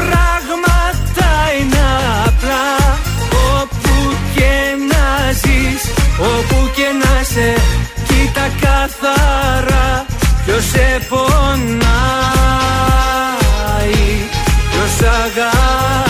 [0.00, 1.84] πράγματα είναι
[2.26, 2.68] απλά.
[3.60, 3.94] Όπου
[4.34, 4.54] και
[4.90, 5.82] να ζεις
[6.18, 7.48] Όπου και να σε
[8.08, 10.06] Κοίτα καθαρά.
[10.44, 11.90] Ποιος σε πονάει
[14.70, 16.09] Ποιος αγαπάει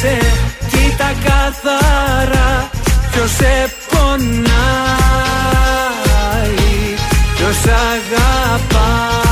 [0.00, 0.18] και να σε
[0.70, 2.70] Κοίτα καθαρά
[3.10, 4.28] ποιος σε πονάει
[7.36, 9.27] Ποιος αγαπάει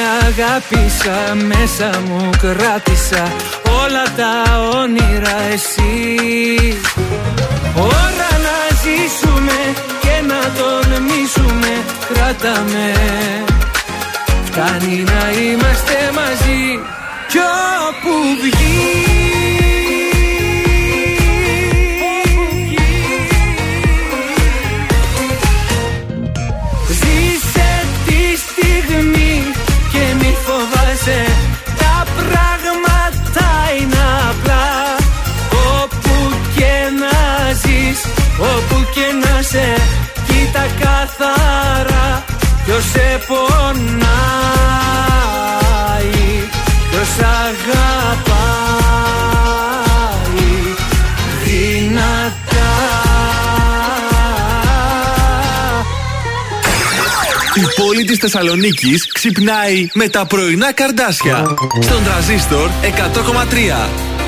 [0.00, 3.32] Ό,τι αγάπησα μέσα μου κράτησα
[3.82, 6.18] Όλα τα όνειρα εσύ
[7.76, 9.58] Ώρα να ζήσουμε
[10.00, 12.92] και να τον μίσουμε Κράταμε
[14.44, 16.80] Φτάνει να είμαστε μαζί
[17.28, 17.38] Κι
[17.88, 18.12] όπου
[18.42, 19.59] βγει
[39.50, 39.82] και να σε
[40.26, 42.24] Κοίτα καθαρά
[42.64, 44.10] ποιος σε πονάει
[46.90, 48.20] Ποιος αγαπάει
[51.44, 52.70] δυνατά
[57.54, 61.44] Η πόλη της Θεσσαλονίκης ξυπνάει με τα πρωινά καρδάσια.
[61.80, 64.19] Στον τραζίστορ 100,3.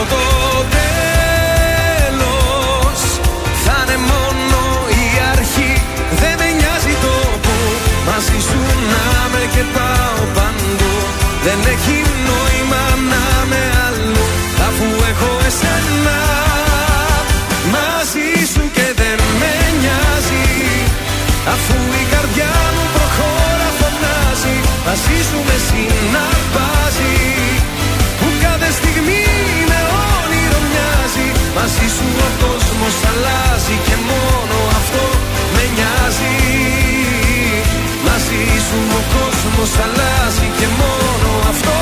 [0.00, 0.24] Αυτό το
[1.90, 3.00] τέλος
[3.64, 4.60] θα είναι μόνο
[5.02, 5.72] η αρχή.
[6.20, 7.14] Δεν με νοιάζει το
[7.44, 7.56] που
[8.08, 8.60] μαζί σου
[8.92, 10.94] να με και πάω παντού.
[11.44, 11.96] Δεν έχει
[12.28, 14.26] νόημα να με αλλού
[14.68, 16.18] αφού έχω εσένα
[17.74, 20.46] μαζί σου και δεν με νοιάζει.
[21.54, 24.56] Αφού η καρδιά μου προχώρα φωνάζει
[24.86, 27.17] μαζί σου με συναρπάζει
[31.68, 35.04] μαζί σου ο κόσμος αλλάζει και μόνο αυτό
[35.54, 36.34] με νοιάζει.
[38.06, 41.76] Μαζί σου ο κόσμος αλλάζει και μόνο αυτό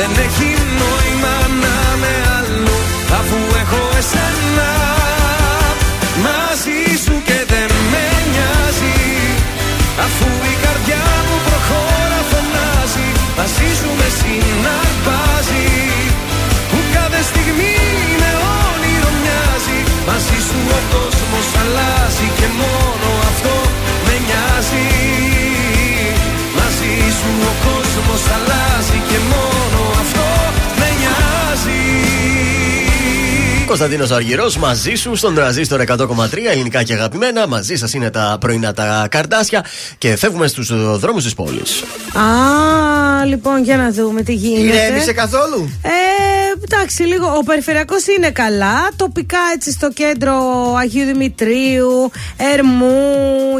[0.00, 0.50] Δεν έχει
[0.80, 2.78] νόημα να με αλλού
[3.18, 4.70] αφού έχω εσένα.
[6.26, 8.98] Μαζί σου και δεν με νοιάζει
[10.06, 13.08] αφού η καρδιά μου προχώρα φωνάζει.
[13.38, 15.68] Μαζί σου με συναρπάζει
[16.70, 17.76] που κάθε στιγμή
[18.20, 18.30] με
[18.68, 19.78] όνειρο μοιάζει.
[20.08, 23.56] Μαζί σου ο κόσμος αλλάζει και μόνο αυτό
[24.06, 24.86] με νοιάζει.
[26.58, 28.59] Μαζί σου ο κόσμος αλλάζει
[33.70, 37.46] Κωνσταντίνος Αργυρός μαζί σου στον τραζίστορ 100,3 ελληνικά και αγαπημένα.
[37.48, 39.64] Μαζί σας είναι τα πρωινά τα καρτάσια
[39.98, 41.82] και φεύγουμε στους δρόμους της πόλης.
[42.14, 44.76] Α, λοιπόν, για να δούμε τι γίνεται.
[44.76, 45.90] Ηρέμησε καθόλου; Ε,
[46.64, 47.26] εντάξει, λίγο.
[47.36, 48.88] Ο περιφερειακός είναι καλά.
[48.96, 50.34] Τοπικά έτσι στο κέντρο
[50.78, 52.10] Αγίου Δημητρίου,
[52.54, 52.94] Ερμού,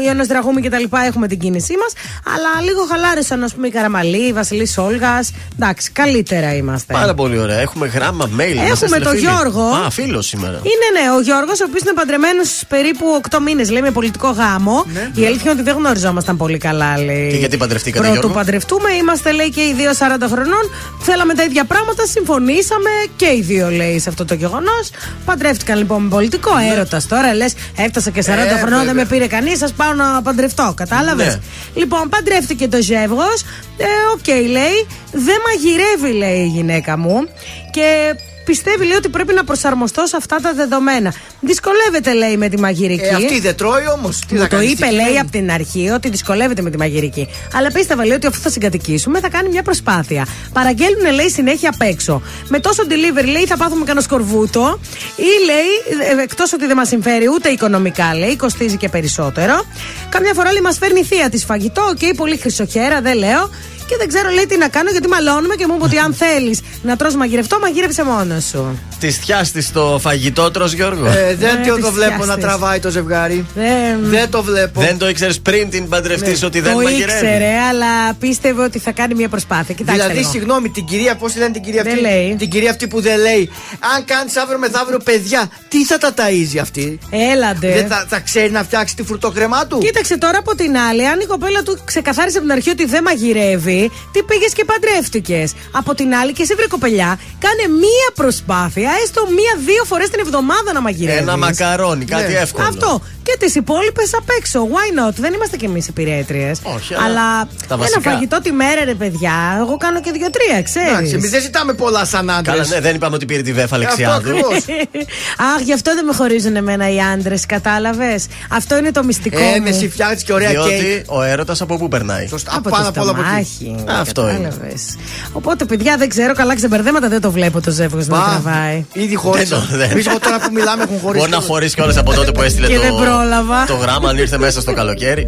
[0.05, 0.83] Ιωάννα Δραγούμη κτλ.
[1.05, 1.93] έχουμε την κίνησή μας.
[2.35, 5.31] Αλλά λίγο χαλάρωσαν, ας πούμε, η Καραμαλή, η Βασιλή Όλγας.
[5.55, 6.93] Εντάξει, καλύτερα είμαστε.
[6.93, 7.59] Πάρα πολύ ωραία.
[7.59, 8.29] Έχουμε γράμμα, mail.
[8.29, 9.19] μας Έχουμε έστειλε τον φίλη.
[9.27, 9.61] Γιώργο.
[9.61, 10.57] Α, φίλος σήμερα.
[10.57, 14.85] Είναι ναι, ο Γιώργος, ο οποίος είναι παντρεμένος περίπου 8 μήνες, λέει, με πολιτικό γάμο.
[15.13, 17.29] Η αλήθεια είναι ότι δεν γνωριζόμασταν πολύ καλά, λέει.
[17.29, 20.63] Και γιατί παντρευτήκατε, Πρωτού Γιώργο; παντρευτούμε, είμαστε, λέει, και οι δύο 40 χρονών.
[20.99, 24.89] Θέλαμε τα ίδια πράγματα, συμφωνήσαμε και οι δύο, λέει, σε αυτό το γεγονός.
[25.25, 27.33] Παντρεύτηκαν λοιπόν με πολιτικό έρωτας τώρα.
[27.33, 28.33] Λες, έφτασα και 40 Ναι.
[28.33, 28.93] Ε, χρονών, δεν βέβαια.
[28.93, 30.73] με πήρε κανείς, σα πάω να παντρευτώ.
[30.75, 31.39] Κατάλαβες; Ναι.
[31.73, 33.41] Λοιπόν, παντρεύτηκε το ζεύγος.
[33.77, 34.87] Ε, οκ, λέει.
[35.11, 37.27] Δεν μαγειρεύει, λέει η γυναίκα μου.
[37.71, 38.15] Και
[38.45, 41.13] πιστεύει, λέει, ότι πρέπει να προσαρμοστώ σε αυτά τα δεδομένα.
[41.39, 43.03] Δυσκολεύεται, λέει, με τη μαγειρική.
[43.05, 44.19] Ε, αυτή δεν τρώει όμως.
[44.27, 44.71] Τι Μου θα το κάνεις.
[44.71, 47.27] είπε, λέει, από την αρχή ότι δυσκολεύεται με τη μαγειρική.
[47.55, 50.27] Αλλά πίστευα, λέει, ότι αφού θα συγκατοικήσουμε θα κάνει μια προσπάθεια.
[50.53, 52.21] Παραγγέλνουν, λέει, συνέχεια απ' έξω.
[52.47, 54.79] Με τόσο delivery, λέει, θα πάθουμε κανένα σκορβούτο.
[55.15, 59.63] Ή, λέει, εκτός ότι δεν μας συμφέρει ούτε οικονομικά, λέει, κοστίζει και περισσότερο.
[60.09, 61.81] Καμιά φορά, λέει, μας φέρνει η θεία της φαγητό.
[61.81, 63.49] Οκ, πολύ χρυσοχέρα, δεν λέω.
[63.87, 66.59] Και δεν ξέρω, λέει, τι να κάνω γιατί μαλώνουμε και μου είπε ότι αν θέλεις
[66.81, 68.79] να τρως μαγειρευτό, μαγείρεψε μόνος σου.
[68.99, 72.17] Της θείας της το φαγητό, τρως Γιώργο; Ε, δεν Ε, το, τις το βλέπω να
[72.23, 72.43] πιάστες.
[72.43, 73.45] τραβάει το ζευγάρι.
[73.55, 74.81] Δεν- Δεν το βλέπω.
[74.81, 76.83] Δεν το ήξερες πριν την παντρευτείς ότι δεν Ναι.
[76.83, 79.73] το μαγειρεύει; ήξερε, αλλά πίστευε ότι θα κάνει μια προσπάθεια.
[79.75, 80.31] Κοιτάξτε δηλαδή, λίγο.
[80.31, 82.35] συγγνώμη, την κυρία, πώς τη λένε την κυρία Δεν αυτή; λέει.
[82.37, 83.49] Την κυρία αυτή που δεν λέει.
[83.95, 86.99] Αν κάνεις αύριο μεθαύριο παιδιά, τι θα τα ταΐζει αυτή;
[87.33, 87.73] Έλαντε.
[87.73, 91.19] Δεν θα, θα ξέρει να φτιάξει τη φρουτοκρεμά του; Κοίταξε τώρα από την άλλη, αν
[91.19, 93.80] η κοπέλα του ξεκαθάρισε από την αρχή ότι δεν μαγειρεύει,
[94.11, 95.53] τι πήγες και παντρεύτηκες.
[95.71, 100.73] Από την άλλη, και εσύ βρε κοπελιά, κάνε μία προσπάθεια, έστω μία-δύο φορές την εβδομάδα
[100.73, 101.21] να μαγειρεύεις.
[101.21, 102.39] Ένα μακαρόνι, κάτι Ναι.
[102.39, 102.67] εύκολο.
[102.67, 103.01] Αυτό.
[103.23, 104.67] Και τις υπόλοιπες απ' έξω.
[104.71, 105.13] Why not?
[105.15, 106.59] Δεν είμαστε κι εμείς υπηρέτριες.
[106.63, 107.99] Όχι, αλλά αλλά τα ένα βασικά.
[108.11, 109.33] φαγητό τη μέρα, ρε παιδιά.
[109.59, 111.27] Εγώ κάνω και δύο-τρία, Εντάξει, εμείς ξέρει.
[111.27, 112.55] δεν ζητάμε πολλά σαν άντρες.
[112.57, 114.29] Καλά, ναι, δεν είπαμε ότι πήρε τη βέφα Αυτό Αλεξιάδου.
[114.29, 114.65] ακριβώς.
[115.55, 119.39] Αχ, γι' αυτό δεν με χωρίζουν εμένα οι άντρες, κατάλαβες; Αυτό είναι το μυστικό.
[119.39, 119.61] Ε, μου.
[119.63, 120.63] με εσύ φτιάχνει και ωραία κέικ.
[120.67, 122.51] Διότι ο έρωτας από πού περνάει; Σωστά.
[122.55, 123.53] Από Πάνω το απ' όλα από εκεί.
[123.55, 123.99] στομάχι.
[123.99, 124.31] Αυτό είναι.
[124.49, 124.95] κατάλαβες.
[125.31, 128.85] Οπότε, παιδιά, δεν ξέρω, καλά ξεμπερδέματα δεν το βλέπω το ζεύγος να Μπα, τραβάει.
[128.93, 129.57] Ήδη χώρισα.
[129.57, 129.91] Δεν το- δεν.
[129.91, 131.19] Εμείς τώρα που μιλάμε έχουν χωρίσει.
[131.19, 132.81] Μπορεί να χωρίσει κιόλας από τότε που έστειλε Και το.
[133.11, 133.65] Δεν πρόλαβα.
[133.65, 135.27] Το γράμμα αν ήρθε μέσα στο καλοκαίρι.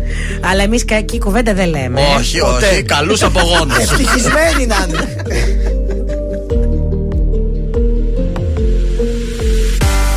[0.51, 2.01] Αλλά εμείς κακή κουβέντα δεν λέμε.
[2.17, 2.83] Όχι, όχι.
[2.83, 3.73] Καλούς απογόνου.
[3.79, 5.23] Ευτυχισμένοι να είναι.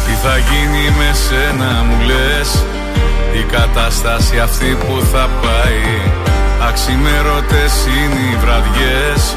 [0.06, 2.48] Τι θα γίνει με σένα μου λες;
[3.40, 5.84] Η κατάσταση αυτή που θα πάει
[6.68, 9.36] Αξιμέρωτες είναι οι βραδιές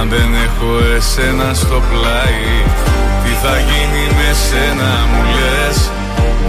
[0.00, 2.46] Αν δεν έχω εσένα στο πλάι
[3.24, 5.90] Τι θα γίνει με σένα μου λες;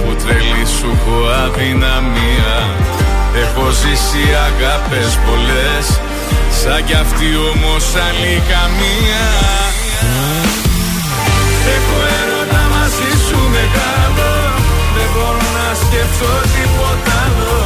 [0.02, 2.54] Που τρελή σου έχω αδυναμία.
[3.44, 5.86] Έχω ζήσει αγάπες πολλές.
[6.60, 9.26] Σαν κι αυτή όμως άλλη καμία.
[11.76, 14.32] Έχω έρωτα μαζί σου μεγάλο
[14.96, 17.60] Δεν μπορώ να σκεφτώ τίποτα άλλο.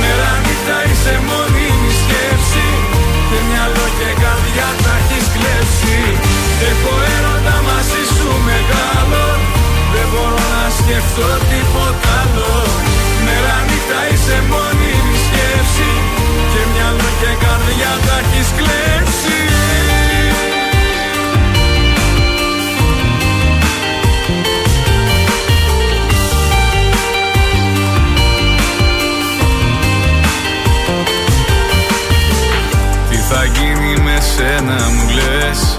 [0.00, 2.68] Μέρα νύχτα είσαι μόνιμη σκέψη.
[3.28, 4.94] Και μυαλό και καρδιά τα
[10.88, 12.64] μπορώ να σκεφτώ τίποτα άλλο
[13.24, 15.90] Μέρα νύχτα είσαι μόνιμη σκέψη.
[16.52, 19.36] Και μυαλό και καρδιά τα έχεις κλέψει.
[33.30, 35.78] Θα γίνει με σένα μου λες;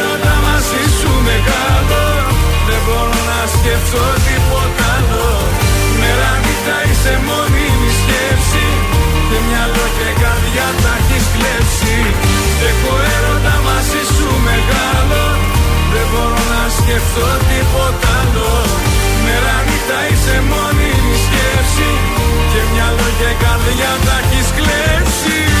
[3.41, 5.29] μπορώ να σκεφτώ τίποτα άλλο.
[5.99, 8.65] Μέρα νύχτα είσαι μόνιμη σκέψη.
[9.29, 11.95] Και μυαλό και καρδιά τα έχεις κλέψει.
[12.69, 15.23] Έχω έρωτα μαζί σου μεγάλο.
[15.93, 18.51] Δεν μπορώ να σκεφτώ τίποτα άλλο.
[19.25, 21.89] Μέρα νύχτα είσαι μόνιμη σκέψη.
[22.51, 25.60] Και μυαλό και καρδιά τα έχεις κλέψει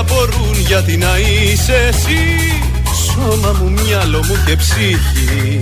[0.00, 2.36] όλοι απορούν γιατί να είσαι εσύ.
[3.04, 5.58] Σώμα μου, μυαλό μου και ψυχή.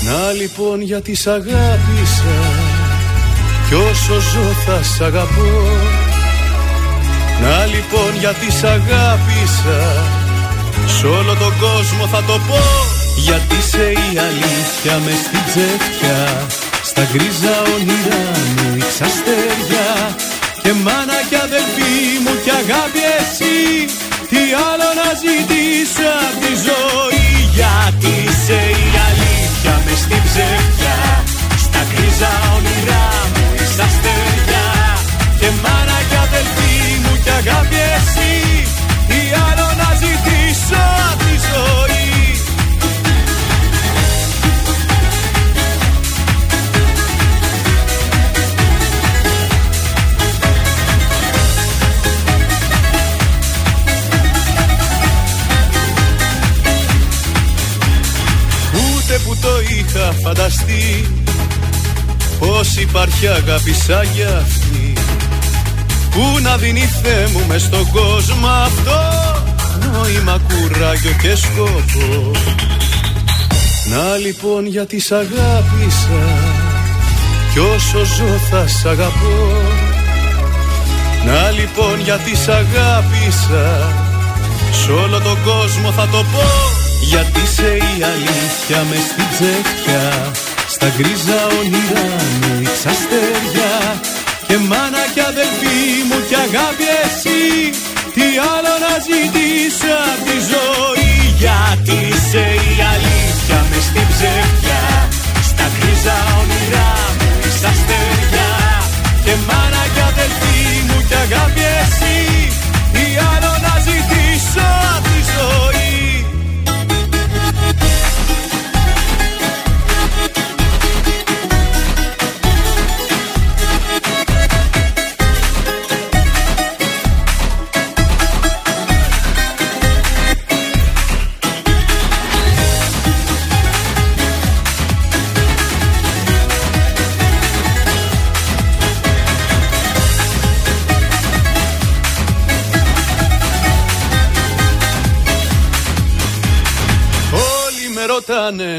[0.00, 2.36] Να λοιπόν γιατί σ' αγάπησα.
[3.68, 5.66] Κι όσο ζω θα σ' αγαπώ.
[7.42, 9.80] Να λοιπόν γιατί σ' αγάπησα.
[10.98, 12.62] Σ' όλο τον κόσμο θα το πω.
[13.16, 16.46] Γιατί είσαι η αλήθεια με στην τσέφια
[16.82, 18.24] Στα γκρίζα όνειρά
[18.56, 19.86] μου ρίξα αστέρια
[20.68, 23.56] Και μάνα κι αδελφή μου κι αγάπη εσύ
[24.30, 27.26] Τι άλλο να ζητήσω απ' τη ζωή.
[27.58, 30.96] Γιατί είσαι η αλήθεια με στην ψεύδια
[31.64, 34.66] Στα γκρίζα όνειρά μου ρίξα αστέρια.
[35.40, 37.14] Και μάνα κι αδελφή μου
[63.00, 64.92] υπάρχει αγάπη σαν κι αυτή.
[66.10, 69.00] Που να δίνει Θεέ μου μες στον κόσμο αυτό
[69.92, 72.30] Νόημα, κουράγιο και σκόπο
[73.90, 76.22] Να λοιπόν γιατί σ' αγάπησα
[77.52, 79.62] Κι όσο ζω θα σ' αγαπώ.
[81.26, 83.92] Να λοιπόν γιατί σ' αγάπησα
[84.72, 86.46] Σ' όλο τον κόσμο θα το πω.
[87.02, 90.46] Γιατί σε η αλήθεια μες στην τσέχια
[90.80, 92.08] Στα γκρίζα όνειρά
[92.40, 92.52] μου
[92.92, 93.74] αστέρια.
[94.46, 95.78] Και μάνα κι αδελφή
[96.08, 97.42] μου κι αγάπη εσύ
[98.14, 101.12] Τι άλλο να ζητήσω απ' τη ζωή.
[101.42, 102.00] Γιατί
[102.30, 104.82] σε η αλήθεια μες στην ψεύδια
[105.50, 107.30] Στα γκρίζα όνειρά μου
[107.70, 108.50] αστέρια.
[109.24, 112.16] Και μάνα κι αδελφή μου κι αγάπη εσύ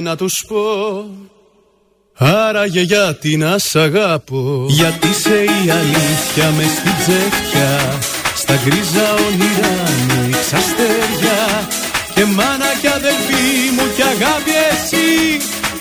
[0.09, 0.63] να τους πω.
[2.17, 7.71] Άραγε γιατί να σ' αγάπω Γιατί σε η αλήθεια με στην τσέχια
[8.41, 9.77] Στα γκρίζα όνειρά
[10.07, 10.21] μου
[10.59, 11.41] αστέρια
[12.15, 15.09] Και μάνα κι αδελφή μου κι αγάπη εσύ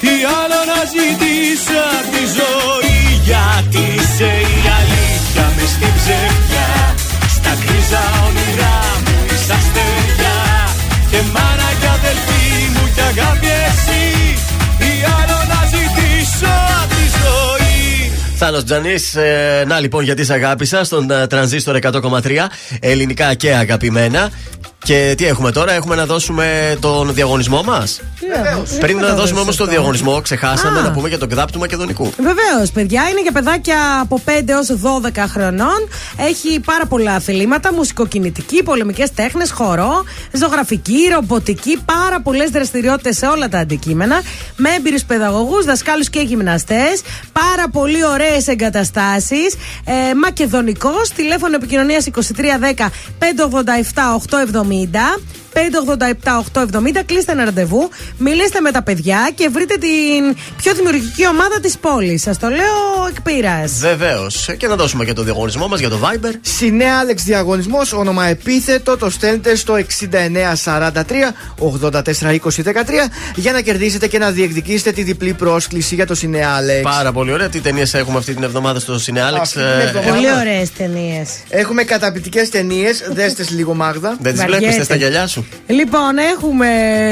[0.03, 2.99] Τι άλλο να ζητήσω απ' τη ζωή.
[3.29, 3.87] Γιατί
[4.17, 6.69] σε η αλήθεια με στην ψεύδια
[7.37, 9.19] Στα γκρίζα όνειρά μου
[9.59, 10.37] αστέρια
[11.11, 14.18] Και μάνα κι αδελφή μου κι αγάπη εσύ Τι
[15.05, 16.53] άλλο να ζητήσω
[16.83, 22.47] απ' τη ζωή Θάνο Τζανής, ε, να λοιπόν γιατί σε αγάπησα στον ε, τρανζίστορ 100,3
[22.81, 24.31] ελληνικά και αγαπημένα.
[24.89, 28.01] Και τι έχουμε τώρα, έχουμε να δώσουμε τον διαγωνισμό μας;
[28.81, 32.11] Πριν να δώσουμε όμως τον διαγωνισμό, ξεχάσαμε να πούμε για τον ΚΔΑΠ του Μακεδονικού.
[32.17, 35.89] Βεβαίως, παιδιά, είναι για παιδάκια από 5 έως 12 χρονών.
[36.17, 43.49] Έχει πάρα πολλά αθλήματα, μουσικοκινητική, πολεμικές τέχνες, χορό, ζωγραφική, ρομποτική, πάρα πολλές δραστηριότητες σε όλα
[43.49, 44.23] τα αντικείμενα.
[44.57, 47.03] Με έμπειρους παιδαγωγούς, δασκάλους και γυμναστές.
[47.33, 49.55] Πάρα πολύ ωραίες εγκαταστάσεις.
[49.85, 55.17] Ε, Μακεδονικός, τηλέφωνο επικοινωνίας 2310 587 870 Almeida
[56.53, 57.03] 587-870.
[57.07, 62.23] Κλείστε ένα ραντεβού, μιλήστε με τα παιδιά και βρείτε την πιο δημιουργική ομάδα της πόλης.
[62.23, 63.73] Σας το λέω εκ πείρας.
[63.73, 64.49] Βεβαίως.
[64.57, 66.33] Και να δώσουμε και το διαγωνισμό μας για το Viber.
[66.41, 74.31] Συνέα Άλεξ διαγωνισμός, όνομα επίθετο, το στέλνετε στο 6943 842013 για να κερδίσετε και να
[74.31, 76.83] διεκδικήσετε τη διπλή πρόσκληση για το Συνέα Άλεξ.
[76.83, 77.49] Πάρα πολύ ωραία.
[77.49, 81.29] Τι ταινίες έχουμε αυτή την εβδομάδα στο Συνέα Άλεξ; Ε, πολύ ωραίες ταινίες.
[81.49, 83.03] Έχουμε καταπληκτικές ταινίες.
[83.13, 84.17] Δέστε λίγο Μάγδα.
[84.21, 86.69] Δεν τις βλέπεις στα γυαλιά σου; Λοιπόν, έχουμε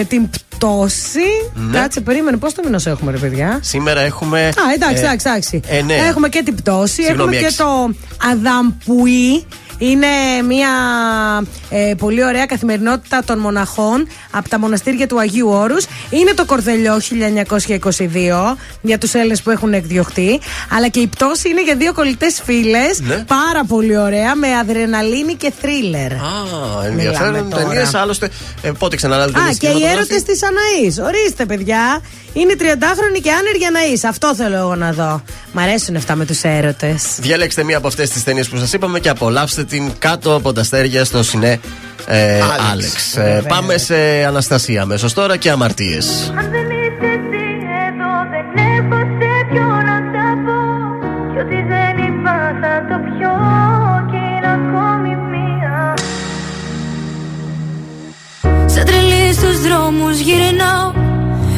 [0.09, 1.51] την πτώση.
[1.55, 1.79] Ναι.
[1.79, 2.37] Κάτσε, περίμενε.
[2.37, 4.47] Πώς το μήνος έχουμε, ρε παιδιά; Σήμερα έχουμε.
[4.47, 5.27] Α, εντάξει, ε, εντάξει.
[5.29, 5.61] εντάξει.
[5.69, 7.03] Ε, έχουμε και την πτώση.
[7.03, 7.91] Συγγνώμη, έχουμε και το
[8.31, 9.47] Αδαμπουί.
[9.79, 10.07] Είναι
[10.47, 10.69] μια
[11.71, 15.87] ε, πολύ ωραία καθημερινότητα των μοναχών από τα μοναστήρια του Αγίου Όρους.
[16.11, 20.41] Είναι το Κορδελιό 1922 για τους Έλληνες που έχουν εκδιωχτεί.
[20.77, 23.01] Αλλά και η πτώση είναι για δύο κολλητές φίλες.
[23.01, 23.25] Ναι.
[23.27, 26.13] Πάρα πολύ ωραία με αδρεναλίνη και θρίλερ.
[26.13, 26.17] Α,
[26.87, 27.85] ενδιαφέρον ταινίε.
[27.93, 28.31] Άλλωστε,
[28.63, 31.07] ε, πότε ξαναλάβετε Α, και οι έρωτε της Αναή.
[31.09, 32.01] Ορίστε, παιδιά.
[32.33, 34.01] Είναι 30χρονη και άνεργη Αναή.
[34.09, 35.23] Αυτό θέλω εγώ να δω.
[35.53, 37.03] Μ' αρέσουν αυτά με τους έρωτες.
[37.19, 40.61] Διαλέξτε μία από αυτές τις ταινίες που σας είπαμε και απολαύστε την κάτω από τα
[40.61, 41.61] αστέρια στο Σινέ
[42.07, 42.41] ε,
[42.73, 43.17] Άλεξ.
[43.17, 46.33] Ε, πάμε σε Αναστασία αμέσως τώρα και αμαρτίες.
[46.39, 47.45] Αν δεν είσαι εσύ
[47.89, 50.61] εδώ, δεν έχω σε ποιο να τα πω.
[51.33, 53.35] Κι ότι δεν είπα θα το πιω.
[54.11, 55.95] Και είναι ακόμη μία.
[58.67, 60.93] Σε τρελή στους δρόμους γυρνάω.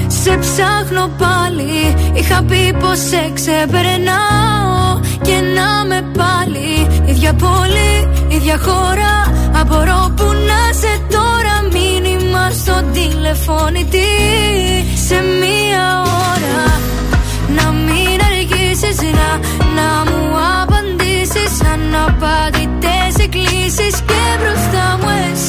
[0.07, 1.95] Σε ψάχνω πάλι.
[2.13, 5.01] Είχα πει πως σε ξεπερνάω.
[5.23, 6.68] Και να με πάλι.
[7.19, 9.15] Ίδια πόλη, ίδια χώρα.
[9.61, 14.11] Απορώ που να σε τώρα μήνυμα στο τηλεφώνητη
[15.07, 15.85] Σε μία
[16.33, 16.65] ώρα
[17.57, 19.29] Να μην αργήσεις να,
[19.77, 20.23] να μου
[20.63, 21.53] απαντήσεις.
[21.73, 25.48] Αναπαντητές εκκλήσεις και μπροστά μου εσύ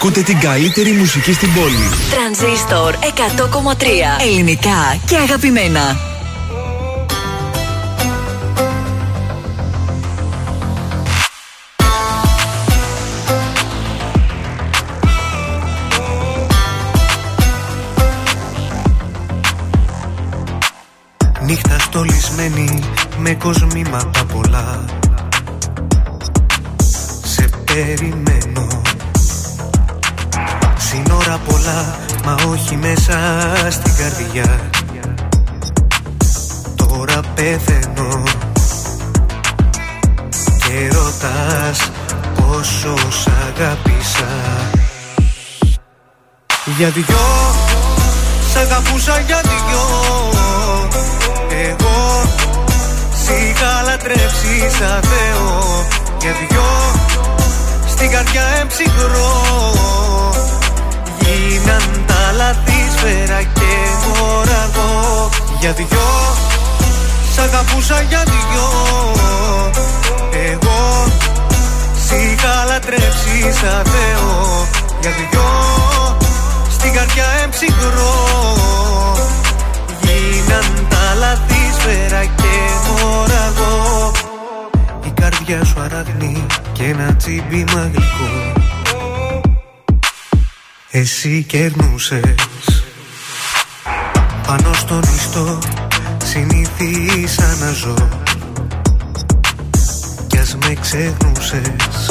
[0.00, 1.76] ακούτε την καλύτερη μουσική στην πόλη.
[2.10, 3.84] Τρανζίστορ 100,3
[4.20, 5.96] ελληνικά και αγαπημένα.
[21.42, 22.78] Νύχτα στολισμένη
[23.18, 24.84] με κοσμήματα πολλά
[27.24, 28.67] Σε περιμένω Σύνορα
[31.48, 33.18] πολλά μα όχι μέσα
[33.70, 34.60] στην καρδιά.
[36.76, 38.22] Τώρα πεθαίνω
[40.58, 41.90] Και ρωτάς
[42.34, 44.28] πόσο σ' αγάπησα
[46.76, 47.26] Για δυο
[48.52, 49.84] Σ' αγαπούσα για δυο.
[51.50, 52.22] Εγώ
[53.24, 55.86] Σ' είχα λατρέψει σαν Θεό.
[56.20, 56.64] Για δυο
[57.88, 59.48] Στην καρδιά εμψυχρό
[61.28, 63.72] Γίναν τα λαθή σφαίρα και
[64.06, 65.28] μωραγό
[65.60, 66.08] Για δυο
[67.34, 68.68] Σ' αγαπούσα για δυο.
[70.52, 71.06] Εγώ
[72.06, 74.66] Σ' είχα λατρέψει σαν Θεό
[75.00, 75.48] Για δυο
[76.70, 78.14] Στην καρδιά εμψυχρό
[80.00, 82.54] Γίναν τα λαθή σφαίρα και
[82.86, 84.12] μωραγό
[85.04, 88.57] Η καρδιά σου αραγνή και ένα τσίμπημα γλυκό
[90.98, 92.34] εσύ κερνούσες.
[94.46, 95.58] Πάνω στον ιστό
[96.24, 97.94] συνήθισα να ζω.
[100.26, 102.08] Κι ας με ξεχνούσες.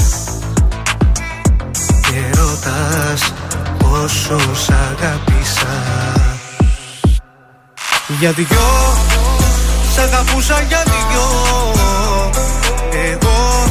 [2.02, 3.34] Και ρωτάς
[3.78, 5.78] πόσο σ' αγάπησα
[8.20, 8.96] Για δυο
[9.94, 11.28] Σ' αγαπούσα για δυο.
[13.12, 13.66] Εγώ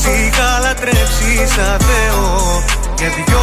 [0.00, 2.62] Σ' είχα λατρέψει σαν Θεό.
[2.98, 3.42] Για δυο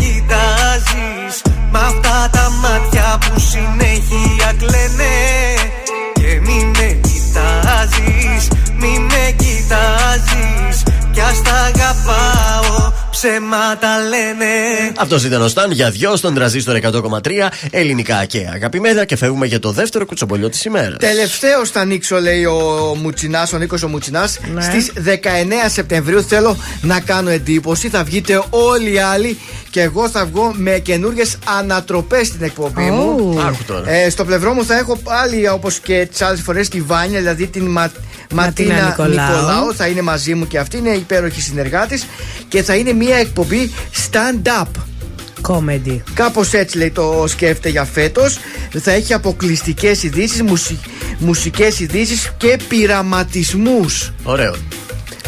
[0.00, 1.34] κοιτάζεις.
[1.72, 5.16] Μ' αυτά τα μάτια που συνέχεια κλαίνε.
[6.18, 8.42] Και μη με κοιτάζεις,
[8.80, 10.76] μη με κοιτάζεις.
[11.12, 12.65] Κι ας τα αγαπάω,
[13.16, 14.46] ψέματα λένε
[14.96, 17.30] Αυτός ήταν ο Σταν για δυο στον τραζίστορ 100,3
[17.70, 20.98] ελληνικά και αγαπημένα και φεύγουμε για το δεύτερο κουτσομπολιό της ημέρας.
[20.98, 24.38] Τελευταίο θα ανοίξω, λέει ο Μουτσινάς, ο Νίκος ο Μουτσινάς.
[24.54, 24.62] Ναι.
[24.62, 27.88] Στις 19 Σεπτεμβρίου θέλω να κάνω εντύπωση.
[27.88, 29.38] Θα βγείτε όλοι οι άλλοι
[29.70, 31.24] και εγώ θα βγω με καινούριε
[31.58, 33.40] ανατροπές στην εκπομπή μου.
[33.46, 33.90] Άκου τώρα.
[33.90, 37.46] Ε, στο πλευρό μου θα έχω πάλι όπως και τις άλλες φορές τη Βάνια, δηλαδή
[37.46, 37.90] την Μα...
[38.34, 39.30] Ματίνα Νικολάου.
[39.30, 39.74] Νικολάου.
[39.74, 42.06] Θα είναι μαζί μου και αυτή, είναι υπέροχη συνεργάτης
[42.48, 43.72] και θα είναι μια εκπομπή
[44.10, 44.66] stand-up.
[45.48, 46.00] Comedy.
[46.14, 48.38] Κάπως έτσι λέει το σκέφτε για φέτος.
[48.80, 50.78] Θα έχει αποκλειστικές ειδήσεις, μουσι...
[51.18, 54.12] μουσικές ειδήσεις και πειραματισμούς.
[54.22, 54.54] Ωραίο.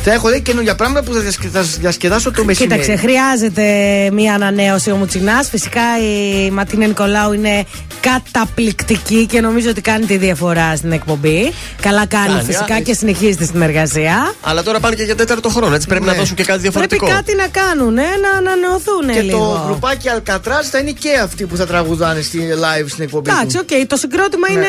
[0.08, 1.12] Θα έχω λέει καινούργια πράγματα που
[1.52, 2.80] θα διασκεδάσω το μεσημέρι.
[2.80, 3.64] Κοίταξε, χρειάζεται
[4.12, 5.48] μία ανανέωση ο Μουτσινάς.
[5.48, 7.64] Φυσικά η Ματίνα Νικολάου είναι
[8.00, 11.52] καταπληκτική και νομίζω ότι κάνει τη διαφορά στην εκπομπή.
[11.80, 14.34] Καλά κάνει, φυσικά και συνεχίζει τη συνεργασία.
[14.40, 16.18] Αλλά τώρα πάνε και για τέταρτο χρόνο, έτσι πρέπει να ναι.
[16.18, 17.06] δώσουν και κάτι διαφορετικό.
[17.06, 19.38] Πρέπει κάτι να κάνουν, ε, να ανανεωθούν και λίγο.
[19.38, 23.30] το γκρουπάκι Αλκατράζ θα είναι και αυτοί που θα τραγουδάνε στη live στην εκπομπή.
[23.30, 24.54] Εντάξει, οκ, okay, το συγκρότημα ναι.
[24.54, 24.68] είναι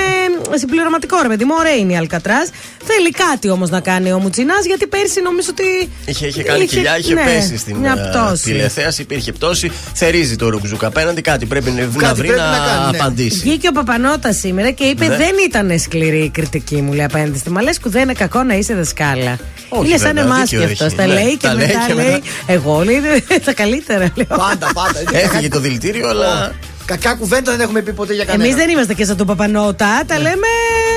[0.58, 2.48] συμπληρωματικό, ρε παιδί μου, ωραία είναι η Αλκατράζ.
[2.84, 5.90] Θέλει κάτι όμως να κάνει ο Μουτσινάς, γιατί πέρσι νομίζω ότι.
[6.06, 9.72] Είχε, είχε κάνει είχε, κοιλιά, είχε ναι, πέσει στην uh, τηλεθέαση, υπήρχε πτώση.
[9.94, 13.40] Θερίζει το Ρουκ Ζουκ απέναντι, κάτι πρέπει να βρει να, να, απαντήσει.
[13.40, 15.16] Βγήκε ο Παπανότα σήμερα και είπε: ναι.
[15.16, 18.74] Δεν ήταν σκληρή η κριτική μου, λέει απέναντι στη Μαλέσκου, δεν είναι κακό να είσαι
[18.74, 19.38] δασκάλα.
[19.70, 20.96] Όχι, είναι σαν εμάς και αυτός.
[20.96, 23.02] Τα λέει και μετά λέει: Εγώ λέει
[23.46, 24.14] τα καλύτερα.
[24.28, 25.00] Πάντα, πάντα.
[25.24, 26.54] Έφυγε το δηλητήριο, αλλά.
[26.90, 28.44] Κακά κουβέντα δεν έχουμε πει ποτέ για κανένα.
[28.44, 30.22] Εμείς δεν είμαστε και σαν τον Παπανότα, τα ναι.
[30.22, 30.48] λέμε.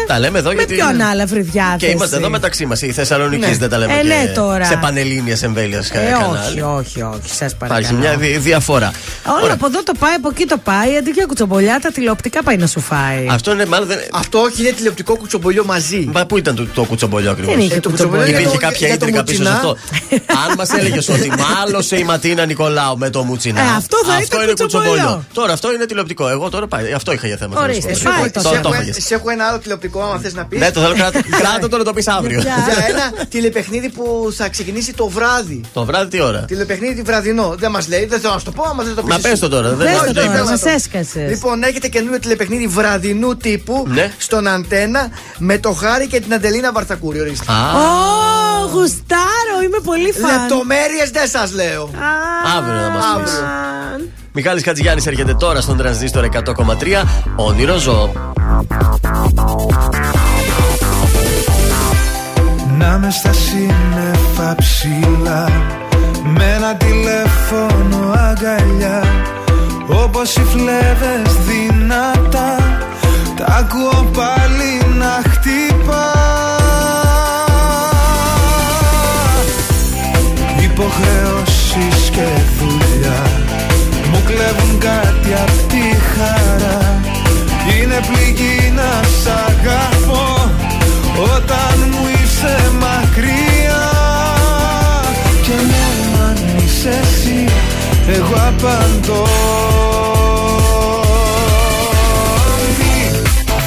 [0.07, 0.75] Τα λέμε εδώ με γιατί.
[0.75, 1.77] ποιον άλλα φρυδιά.
[1.79, 2.83] Και είμαστε εδώ μεταξύ μας.
[2.83, 3.57] Η Θεσσαλονίκης ναι.
[3.57, 3.93] δεν τα λέμε.
[3.93, 4.65] Ε, ναι, τώρα.
[4.65, 6.37] Σε πανελίνια εμβέλεια ε, κανάλι.
[6.37, 7.35] Όχι, όχι, όχι.
[7.35, 7.81] Σα παρακαλώ.
[7.81, 8.91] Υπάρχει μια δι- διαφορά.
[9.43, 10.97] Όλα από εδώ το πάει, από εκεί το πάει.
[10.97, 13.27] Αντί για κουτσομπολιά, τα τηλεοπτικά πάει να σου φάει.
[13.31, 13.89] Αυτό είναι μάλλον.
[13.89, 13.99] Δεν...
[14.13, 16.09] Αυτό όχι, είναι τηλεοπτικό κουτσομπολιό μαζί.
[16.13, 18.27] Μα πού ήταν το, το κουτσομπολιό ακριβώς; Δεν είχε κουτσομπολιό.
[18.27, 19.77] Υπήρχε κάποια ίντρικα πίσω σε αυτό;
[20.11, 23.61] Αν μας έλεγες ότι μάλωσε η Ματίνα Νικολάου με το Μουτσινά.
[23.61, 23.65] Ε,
[24.19, 25.25] αυτό είναι κουτσομπολιό.
[25.33, 26.29] Τώρα αυτό είναι τηλεοπτικό.
[26.29, 26.93] Εγώ τώρα πάει.
[26.93, 27.61] Αυτό είχα για θέμα.
[27.61, 27.95] Ορίστε,
[29.01, 30.59] Σε έχω ένα άλλο τηλεοπτικό, αν θες να πεις.
[30.59, 30.95] Ναι, το θέλω
[31.41, 32.41] κράτο το να το πεις αύριο.
[32.41, 32.55] Για
[32.89, 35.61] ένα τηλεπαιχνίδι που θα ξεκινήσει το βράδυ.
[35.73, 37.55] Το βράδυ τι ώρα; Τηλεπαιχνίδι βραδινό.
[37.59, 39.15] Δεν μας λέει, δεν θέλω να σου το πω, άμα δεν το πεις.
[39.15, 39.71] Μα πε το τώρα.
[39.71, 41.31] Δεν το τώρα, μας έσκασες.
[41.31, 44.13] Λοιπόν, έχετε καινούριο τηλεπαιχνίδι βραδινού τύπου ναι.
[44.19, 47.21] στον αντένα με το χάρι και την Αντελίνα Βαρθακούρη.
[47.21, 47.53] Ορίστε.
[47.53, 50.41] Ω, γουστάρω, είμαι πολύ φαν.
[50.41, 51.91] Λεπτομέρειες δεν σας λέω.
[52.57, 53.33] Αύριο να μας πεις.
[54.35, 57.03] Μιχάλης Χατζηγιάννης έρχεται τώρα στον τρανζίστορ 100,3
[57.37, 58.13] Όνειρο ζω.
[62.79, 65.49] Να με στα σύννεφα ψηλά
[66.25, 69.03] Με ένα τηλέφωνο αγκαλιά.
[70.05, 72.57] Όπως οι φλέβες δυνατά
[73.37, 76.11] Τα ακούω πάλι να χτυπά.
[80.63, 82.27] Υποχρεώσεις και
[82.59, 83.42] δουλειά
[84.13, 87.01] Μου κλέβουν κάτι απ' τη χαρά.
[87.75, 88.91] Είναι πληγή να
[89.23, 90.51] σ' αγαπώ
[91.35, 93.85] Όταν μου είσαι μακριά.
[95.43, 95.87] Και ναι
[96.27, 97.45] αν είσαι εσύ
[98.09, 99.27] Εγώ απαντώ.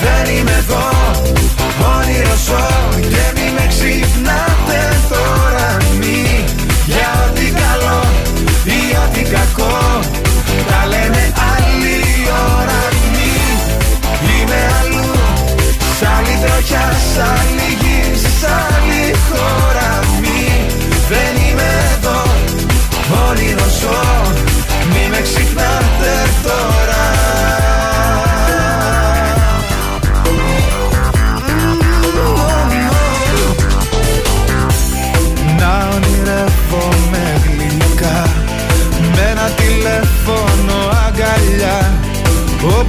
[0.02, 0.88] Δεν είμαι εδώ
[1.96, 2.68] Όνειρο ζω
[3.02, 5.45] Και μη με ξυπνάτε τώρα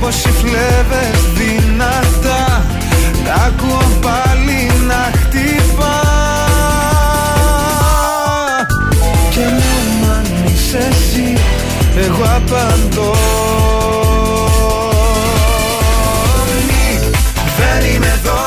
[0.08, 2.66] Όπως οι φλέβες δυνατά.
[3.24, 6.00] Τα ακούω πάλι να χτυπά.
[9.30, 11.36] Και ναι αν είσαι εσύ
[11.96, 13.14] Εγώ απαντώ.
[16.66, 16.98] Μη,
[17.56, 18.44] Δεν είμαι εδώ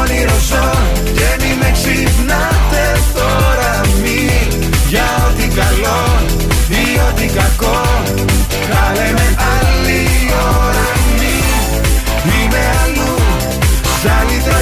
[0.00, 0.70] Όνειρο ζω
[1.14, 4.46] Και μη με ξυπνάτε τώρα μη.
[4.88, 6.24] Για ό,τι καλό
[6.68, 7.83] ή ό,τι κακό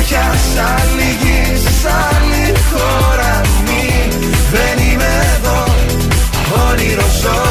[0.03, 3.41] άλλη τροχιά, σ' άλλη γη, σ' άλλη χώρα.
[3.65, 4.09] Μη
[4.53, 5.65] Δεν είμαι εδώ
[6.71, 7.43] Όνειρο ζω.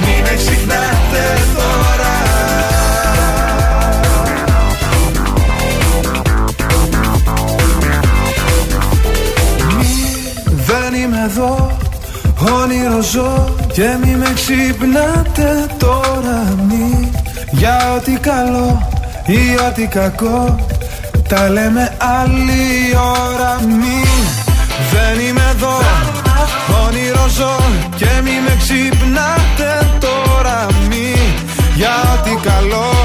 [0.00, 1.24] Μη με ξυπνάτε
[1.56, 2.14] τώρα.
[10.66, 11.76] Δεν είμαι εδώ
[12.62, 13.54] Όνειρο ζω.
[13.72, 16.56] Και μη με ξυπνάτε τώρα.
[16.68, 17.10] Μη
[17.50, 18.88] Για ό,τι καλό
[19.26, 20.56] ή ό,τι κακό
[21.34, 24.02] Τα λέμε άλλη ώρα μη.
[24.92, 25.76] Δεν είμαι εδώ.
[26.86, 27.56] Όνειρο ζω
[27.96, 31.14] και μη με ξυπνάτε τώρα μη.
[31.74, 33.01] Για ό,τι καλό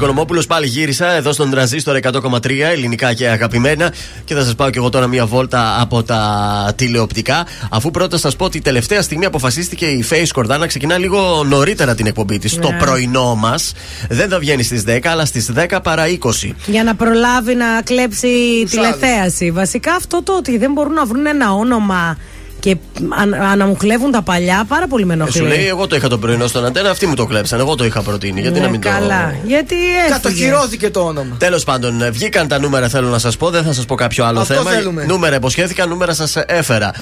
[0.00, 0.44] Οικονομόπουλο.
[0.48, 3.92] Πάλι γύρισα εδώ στον τραζίστορ 100,3 ελληνικά και αγαπημένα.
[4.24, 7.46] Και θα σας πάω και εγώ τώρα μία βόλτα από τα τηλεοπτικά.
[7.70, 11.94] Αφού πρώτα σας πω ότι τελευταία στιγμή αποφασίστηκε η Face Κορδά να ξεκινά λίγο νωρίτερα
[11.94, 12.56] την εκπομπή της.
[12.56, 12.78] Το ναι.
[12.78, 13.72] πρωινό μας
[14.08, 16.50] δεν θα βγαίνει στις 10, αλλά στις 10 παρά 20.
[16.66, 18.28] Για να προλάβει να κλέψει
[18.70, 19.50] τηλεθέαση.
[19.50, 22.16] Βασικά αυτό το ότι δεν μπορούν να βρουν ένα όνομα
[22.60, 22.76] και
[23.08, 25.40] αν, αναμουχλεύουν τα παλιά, πάρα πολύ με ενοχλεί.
[25.40, 27.60] Ε, σου λέει, εγώ το είχα το πρωινό στον αντένα, αυτοί μου το κλέψαν.
[27.60, 28.40] Εγώ το είχα προτείνει.
[28.40, 29.34] Γιατί ναι, να μην καλά.
[29.40, 29.46] το.
[29.46, 30.12] Γιατί έφυγε.
[30.12, 31.36] Κατοχυρώθηκε το όνομα.
[31.38, 33.50] Τέλος πάντων, βγήκαν τα νούμερα, θέλω να σας πω.
[33.50, 34.70] Δεν θα σας πω κάποιο άλλο Αυτό θέμα.
[34.70, 35.04] Θέλουμε.
[35.04, 36.92] Νούμερα υποσχέθηκα, νούμερα σας εφερα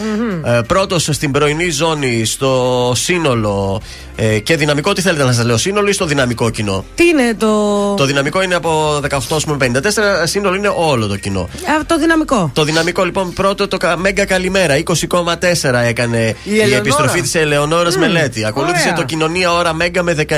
[0.44, 3.80] Ε, Πρώτος στην πρωινή ζώνη, στο σύνολο
[4.16, 7.34] ε, και δυναμικό, τι θέλετε να σας λέω, σύνολο ή στο δυναμικό κοινό; Τι είναι
[7.38, 7.94] το.
[7.94, 9.80] Το δυναμικό είναι από 18 με 54,
[10.24, 11.40] σύνολο είναι όλο το κοινό.
[11.40, 12.50] Α, το δυναμικό.
[12.54, 17.98] Το δυναμικό λοιπόν πρώτο, το Μέγκα Καλημέρα, 20,4 έκανε η, η επιστροφή της Ελεονόρας mm,
[17.98, 18.44] Μελέτη.
[18.44, 18.92] Ακολούθησε ωραία.
[18.92, 20.36] το Κοινωνία Ώρα Μέγκα με 19,1.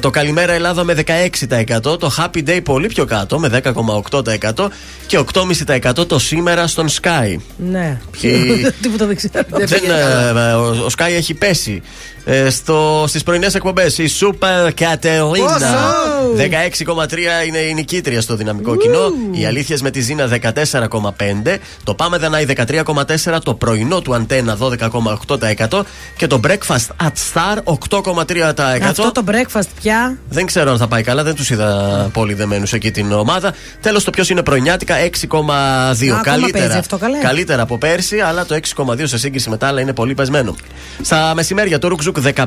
[0.00, 1.80] Το Καλημέρα Ελλάδα με 16%.
[1.80, 4.68] Το Happy Day πολύ πιο κάτω με 10,8%.
[5.06, 7.36] Και 8,5% το σήμερα στον Sky.
[7.56, 8.00] Ναι.
[8.20, 9.32] Και- Τίποτα δεν ξέρω.
[9.50, 9.80] Δεν,
[10.36, 11.82] ε, ο, ο Sky έχει πέσει
[12.24, 15.66] ε, στο, στις πρωινές εκπομπές η Super Caterina Πόσο;
[16.36, 22.16] 16,3 είναι η νικήτρια στο δυναμικό κοινό οι αλήθειες με τη Ζήνα 14,5 το Πάμε
[22.18, 25.80] Δανάη 13,4 το πρωινό του Αντένα 12,8%
[26.16, 27.56] και το Breakfast at Star
[27.90, 28.52] 8,3%
[28.82, 30.18] Αυτό το breakfast πια.
[30.28, 33.54] δεν ξέρω αν θα πάει καλά, δεν τους είδα πολύ δεμένους εκεί την ομάδα.
[33.80, 35.06] Τέλος, το ποιος είναι πρωινιάτικα 6,2.
[35.86, 37.18] παίζει Καλύτερα, αυτό, καλέ.
[37.18, 40.56] καλύτερα από πέρσι, αλλά το 6,2 σε σύγκριση με τα άλλα είναι πολύ πεσμένο.
[41.02, 42.44] Στα μεσημέρια το Ρουκζουκ 15,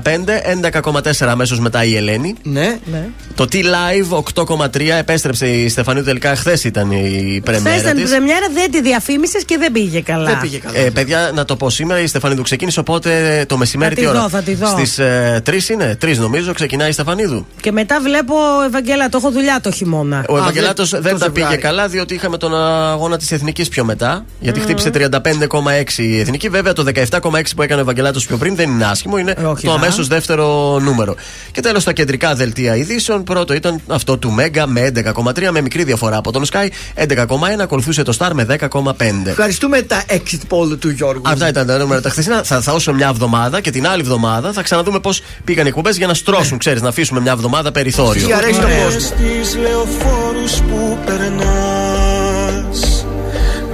[0.71, 2.35] 11,4 αμέσως μετά η Ελένη.
[2.43, 2.77] Ναι.
[2.85, 3.07] ναι.
[3.35, 6.35] Το T-Live 8,3 επέστρεψε η Στεφανίου τελικά.
[6.35, 8.03] Χθες ήταν η Χθες πρεμιέρα ήταν της.
[8.03, 10.29] την πρεμιέρα, δεν τη διαφήμισες και δεν πήγε καλά.
[10.29, 10.77] Δεν πήγε καλά.
[10.77, 14.11] Ε, παιδιά, να το πω σήμερα η Στεφανίδου ξεκίνησε, οπότε το μεσημέρι Θα τι τη
[14.11, 14.67] ώρα; δω, θα τη δω.
[14.67, 17.12] Στις ε, 3 είναι, 3 νομίζω, ξεκινάει η Στεφανίδου.
[17.13, 17.45] Στεφανίδου.
[17.61, 18.35] Και μετά βλέπω
[18.65, 20.25] Ευαγγέλα, το έχω δουλειά το χειμώνα.
[20.29, 24.25] Ο Ευαγγελάτος δεν τα πήγε καλά, διότι είχαμε τον αγώνα της Εθνικής πιο μετά.
[24.39, 24.63] Γιατί mm.
[24.63, 26.49] χτύπησε 35,6 η Εθνική.
[26.49, 29.71] Βέβαια το 17,6 που έκανε ο Ευαγγελάτος πιο πριν δεν είναι άσχημο, είναι ε, το
[29.71, 31.15] αμέσως δεύτερο νούμερο.
[31.51, 33.23] Και τέλος τα κεντρικά δελτία ειδήσεων.
[33.23, 36.67] Πρώτο ήταν αυτό του Μέγκα με 11,3 με μικρή διαφορά από τον Sky.
[37.07, 37.27] 11,1
[37.59, 38.81] ακολουθούσε το Star με 10,5.
[39.25, 41.21] Ευχαριστούμε τα exit poll του Γιώργου.
[41.25, 42.43] Αυτά ήταν τα νούμερα τα χθεσινά.
[42.43, 45.97] Θα, θα όσο μια εβδομάδα και την άλλη εβδομάδα θα ξαναδούμε πώς πήγαν οι εκπομπές
[45.97, 48.27] για να στρώσουν, ξέρεις, να αφήσουμε μια εβδομάδα περιθώριο.
[48.27, 48.99] Τι αρέσει το κόσμο.
[48.99, 53.05] Στις λεωφόρους που περνάς.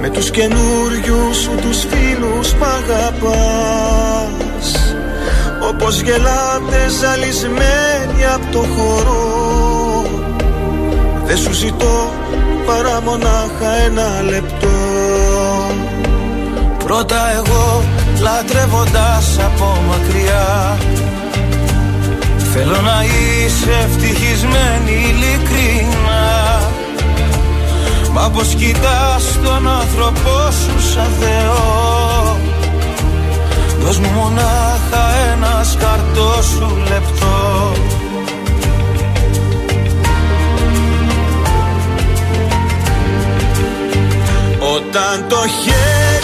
[0.00, 3.36] Με τους καινούριους σου τους φίλους που αγαπάς.
[5.70, 10.06] Όπως γελάτε ζαλισμένοι από το χώρο.
[11.24, 12.12] Δεν σου ζητώ
[12.66, 14.68] παρά μονάχα ένα λεπτό.
[16.84, 17.82] Πρώτα εγώ
[18.20, 20.78] λατρεύοντας από μακριά
[22.52, 26.60] Θέλω να είσαι ευτυχισμένη ειλικρινά.
[28.12, 32.36] Μα πως κοιτάς τον άνθρωπό σου σαν Θεό.
[33.80, 37.72] Δώσ' μου μονάχα ένας σκαρτό σου λεπτό.
[44.74, 46.19] Όταν το χέρι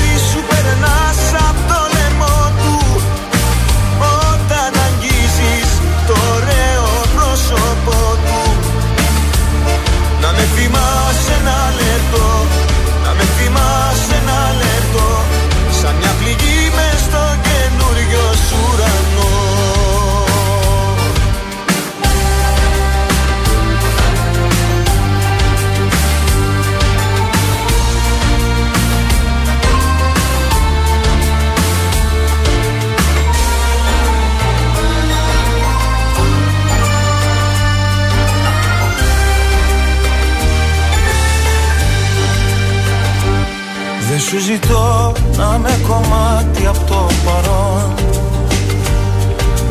[44.28, 47.94] σου ζητώ να με κομμάτι από το παρόν.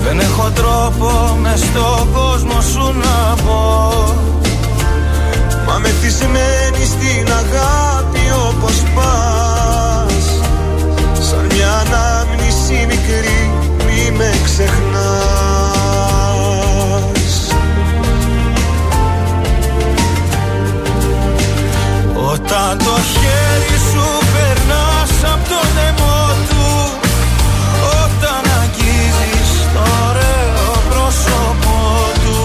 [0.03, 4.03] Δεν έχω τρόπο με στον κόσμο σου να πω
[5.67, 8.19] Μα μεθυσμένη στην αγάπη
[8.49, 10.25] όπως πας.
[11.19, 13.51] Σαν μια ανάμνηση μικρή
[13.85, 15.65] μη με ξεχνάς.
[22.31, 23.84] Όταν το χέρι σου
[24.35, 26.65] περνάς από το λαιμό του.
[28.01, 31.81] Όταν αγγίζεις το ωραίο πρόσωπό
[32.23, 32.39] του.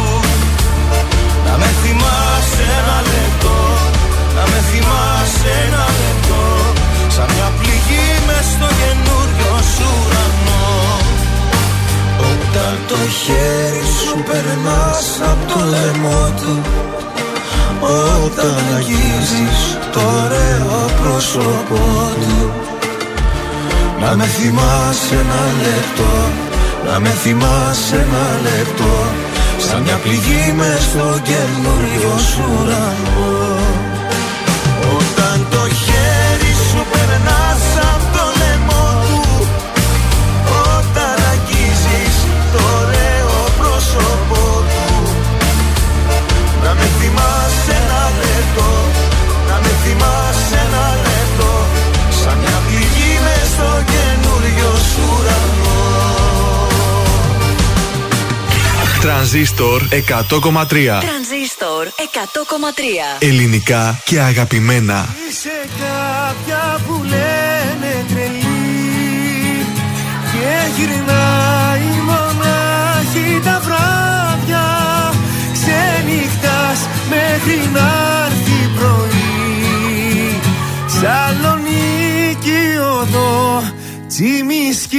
[1.46, 3.58] Να με θυμάσαι ένα λεπτό
[4.36, 6.42] Να με θυμάσαι ένα λεπτό.
[7.14, 10.68] Σαν μια πληγή μες στο καινούριο σου ουρανό.
[12.30, 16.54] Όταν το χέρι σου περνάς από το λαιμό του
[17.80, 22.50] όταν αγγίζεις το ωραίο πρόσωπό του
[24.00, 26.12] Να με θυμάσαι ένα λεπτό
[26.86, 28.94] Να με θυμάσαι ένα λεπτό
[29.58, 33.56] Σαν μια πληγή μες στο καινούριο σου ουρανό
[34.96, 35.62] Όταν το
[59.30, 59.92] Τρανζίστορ 100,3
[60.30, 61.90] Τρανζίστορ 100,3
[63.18, 65.14] Ελληνικά και αγαπημένα.
[65.30, 69.66] Είσαι κάποια που λένε τρελή.
[70.32, 74.66] Και γυρνάει μονάχη τα βράδια.
[75.52, 77.90] Ξενυχτάς μέχρι να
[78.26, 80.40] έρθει πρωί.
[80.86, 83.62] Σαλονίκη οδό
[84.08, 84.98] τσιμισκή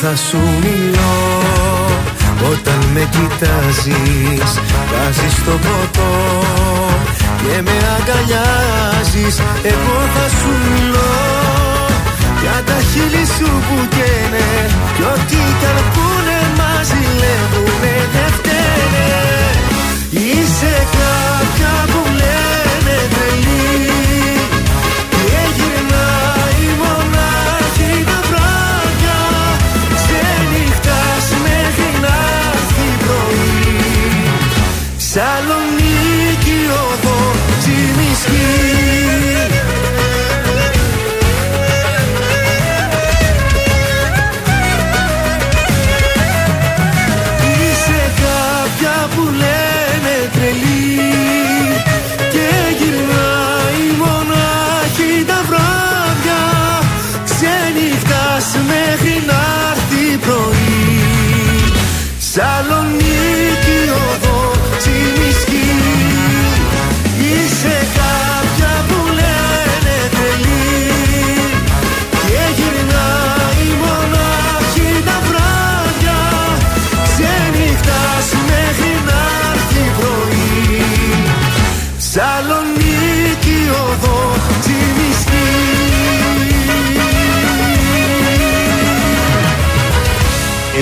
[0.00, 1.14] θα σου μιλώ.
[2.50, 4.50] Όταν με κοιτάζεις
[4.90, 6.12] Βάζεις το ποτό
[7.42, 11.14] και με αγκαλιάζεις Εγώ θα σου μιλώ.
[12.42, 14.48] Για τα χείλη σου που καίνε
[14.96, 19.08] Κι ό,τι κι αν πούνε μας ζηλεύουνε δεν φταίνε.
[20.10, 21.43] Είσαι κάποια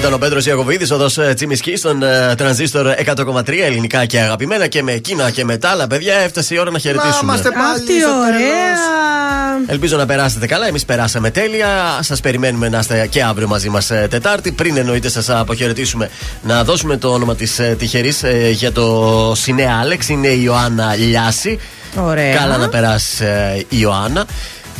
[0.03, 4.93] Ήταν ο Πέτρος Ιακοβίδη, οδό Τσιμισκή, στον ε, τρανζίστορ 100,3 ελληνικά και αγαπημένα και με
[4.93, 6.15] εκείνα και με τα άλλα παιδιά.
[6.15, 7.19] Έφτασε η ώρα να χαιρετήσουμε.
[7.23, 9.67] είμαστε πάλι Αυτή στο ωραία.
[9.67, 10.67] Ελπίζω να περάσετε καλά.
[10.67, 11.69] Εμείς περάσαμε τέλεια.
[12.01, 14.53] Σας περιμένουμε να είστε και αύριο μαζί μας Τετάρτη.
[14.53, 16.11] Πριν εννοείται σας αποχαιρετήσουμε,
[16.43, 20.09] να δώσουμε το όνομα της τυχερής για το Σινέα Άλεξ.
[20.09, 21.59] Είναι η Ιωάννα Λιάση.
[21.97, 22.37] Ωραία.
[22.37, 24.27] Καλά να περάσεις ε, η Ιωάννα.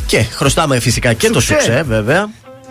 [0.05, 1.63] Και χρωστάμε φυσικά και το Σουξέ.
[1.63, 2.29] σουξέ, βέβαια.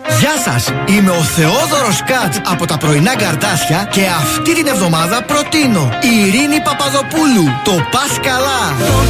[0.09, 5.89] Γεια σας, είμαι ο Θεόδωρος Κάτς από τα πρωινά καρτάσια και αυτή την εβδομάδα προτείνω
[6.01, 8.61] η Ειρήνη Παπαδοπούλου, το Πας Καλά.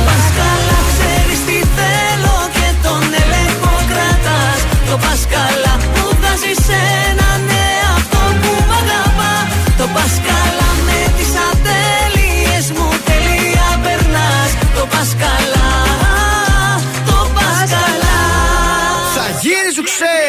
[0.07, 6.53] πας καλά, ξέρεις τι θέλω και τον έλεγχο κρατάς Το πας καλά που βγάζει
[7.09, 9.47] έναν εαυτό που μ' αγαπάς
[9.79, 15.71] Το πας καλά με τις ατέλειες μου τελεία περνάς Το πας καλά,
[17.09, 18.19] το πας καλά
[19.17, 20.21] Θα γίνει σου ξέ!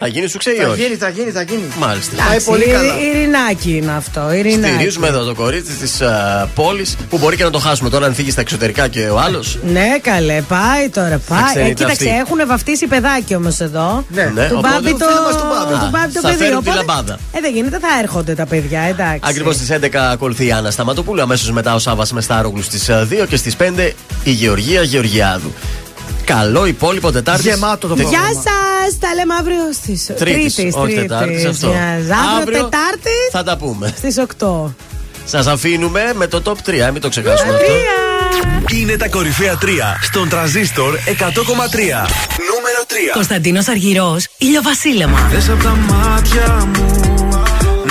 [0.00, 0.82] Θα γίνει σου ξέρει Θα όχι.
[0.82, 1.62] γίνει, θα γίνει, θα γίνει.
[1.78, 2.16] Μάλιστα.
[2.16, 2.92] Πάει Εντάξει, πολύ ειρη- καλά.
[3.00, 4.32] Ειρηνάκι είναι αυτό.
[4.32, 4.74] Ειρηνάκι.
[4.74, 6.02] Στηρίζουμε εδώ το κορίτσι της
[6.54, 9.58] πόλης που μπορεί και να το χάσουμε τώρα αν φύγει στα εξωτερικά και ο άλλος.
[9.72, 11.20] Ναι, καλέ, πάει τώρα.
[11.28, 11.42] Πάει.
[11.42, 12.16] ξενείται Ε, κοίταξε, αυτή.
[12.18, 14.04] έχουν βαφτίσει παιδάκι όμως εδώ.
[14.08, 15.84] Ναι, Ναι, Του οπότε- Μπάμπη το, φίλος μας του Μπάμπη.
[15.84, 16.42] του Μπάμπη το θα παιδί.
[16.42, 17.18] φέρουν τη Οπότε- λαμπάδα.
[17.32, 19.20] Ε, δεν γίνεται, θα έρχονται τα παιδιά, εντάξει.
[19.22, 21.20] Ακριβώς στις 11 ακολουθεί η Άννα Σταματοπούλου.
[21.22, 23.92] Αμέσως μετά ο Σάβα Μεστάρογλους στις 2 και στις 5
[24.24, 25.52] η Γεωργία Γεωργιάδου.
[26.28, 27.44] Καλό υπόλοιπο Τετάρτης.
[27.44, 28.30] Γεμάτο το Τε- πρόγραμμα.
[28.30, 28.98] Γεια σας!
[28.98, 31.66] Τα λέμε αύριο στις Τρίτης, όχι Τετάρτης, αυτό.
[31.68, 33.94] Αύριο, Αύριο Τετάρτης Θα τα πούμε.
[33.96, 34.74] στις 8.
[35.24, 37.72] Σας αφήνουμε με το top 3, μην το ξεχάσουμε αυτό.
[38.76, 39.66] Είναι τα κορυφαία 3
[40.02, 42.06] στον τραζίστορ 100,3.
[42.50, 43.12] Νούμερο 3.
[43.12, 45.28] Κωνσταντίνος Αργυρός, ηλιοβασίλεμα.
[45.32, 47.28] Θες απ' τα μάτια μου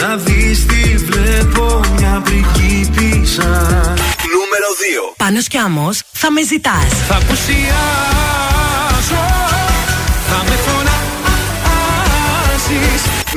[0.02, 3.94] να δεις τι βλέπω μια πριγκίπισσα
[4.48, 4.70] Νούμερο
[5.12, 5.14] 2.
[5.18, 6.88] Πάνω κι άμμο, θα με ζητάς.
[7.08, 7.66] Θα απουσιάσω,
[10.30, 10.92] θα με φωνάζεις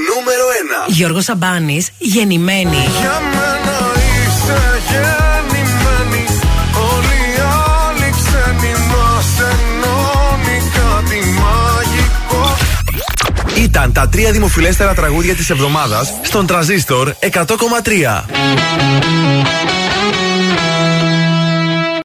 [0.08, 0.44] Νούμερο
[0.86, 0.92] 1.
[0.92, 2.76] Γιώργος Σαμπάνης, γεννημένη.
[3.00, 3.78] Για μένα
[4.22, 6.24] είσαι γεννημένη
[6.92, 7.38] Όλοι οι
[7.76, 12.44] άλλοι ξένοι μας ενώνει κάτι μαγικό
[13.54, 18.24] Ήταν τα τρία δημοφιλέστερα τραγούδια της εβδομάδας στον τραζίστορ 100,3.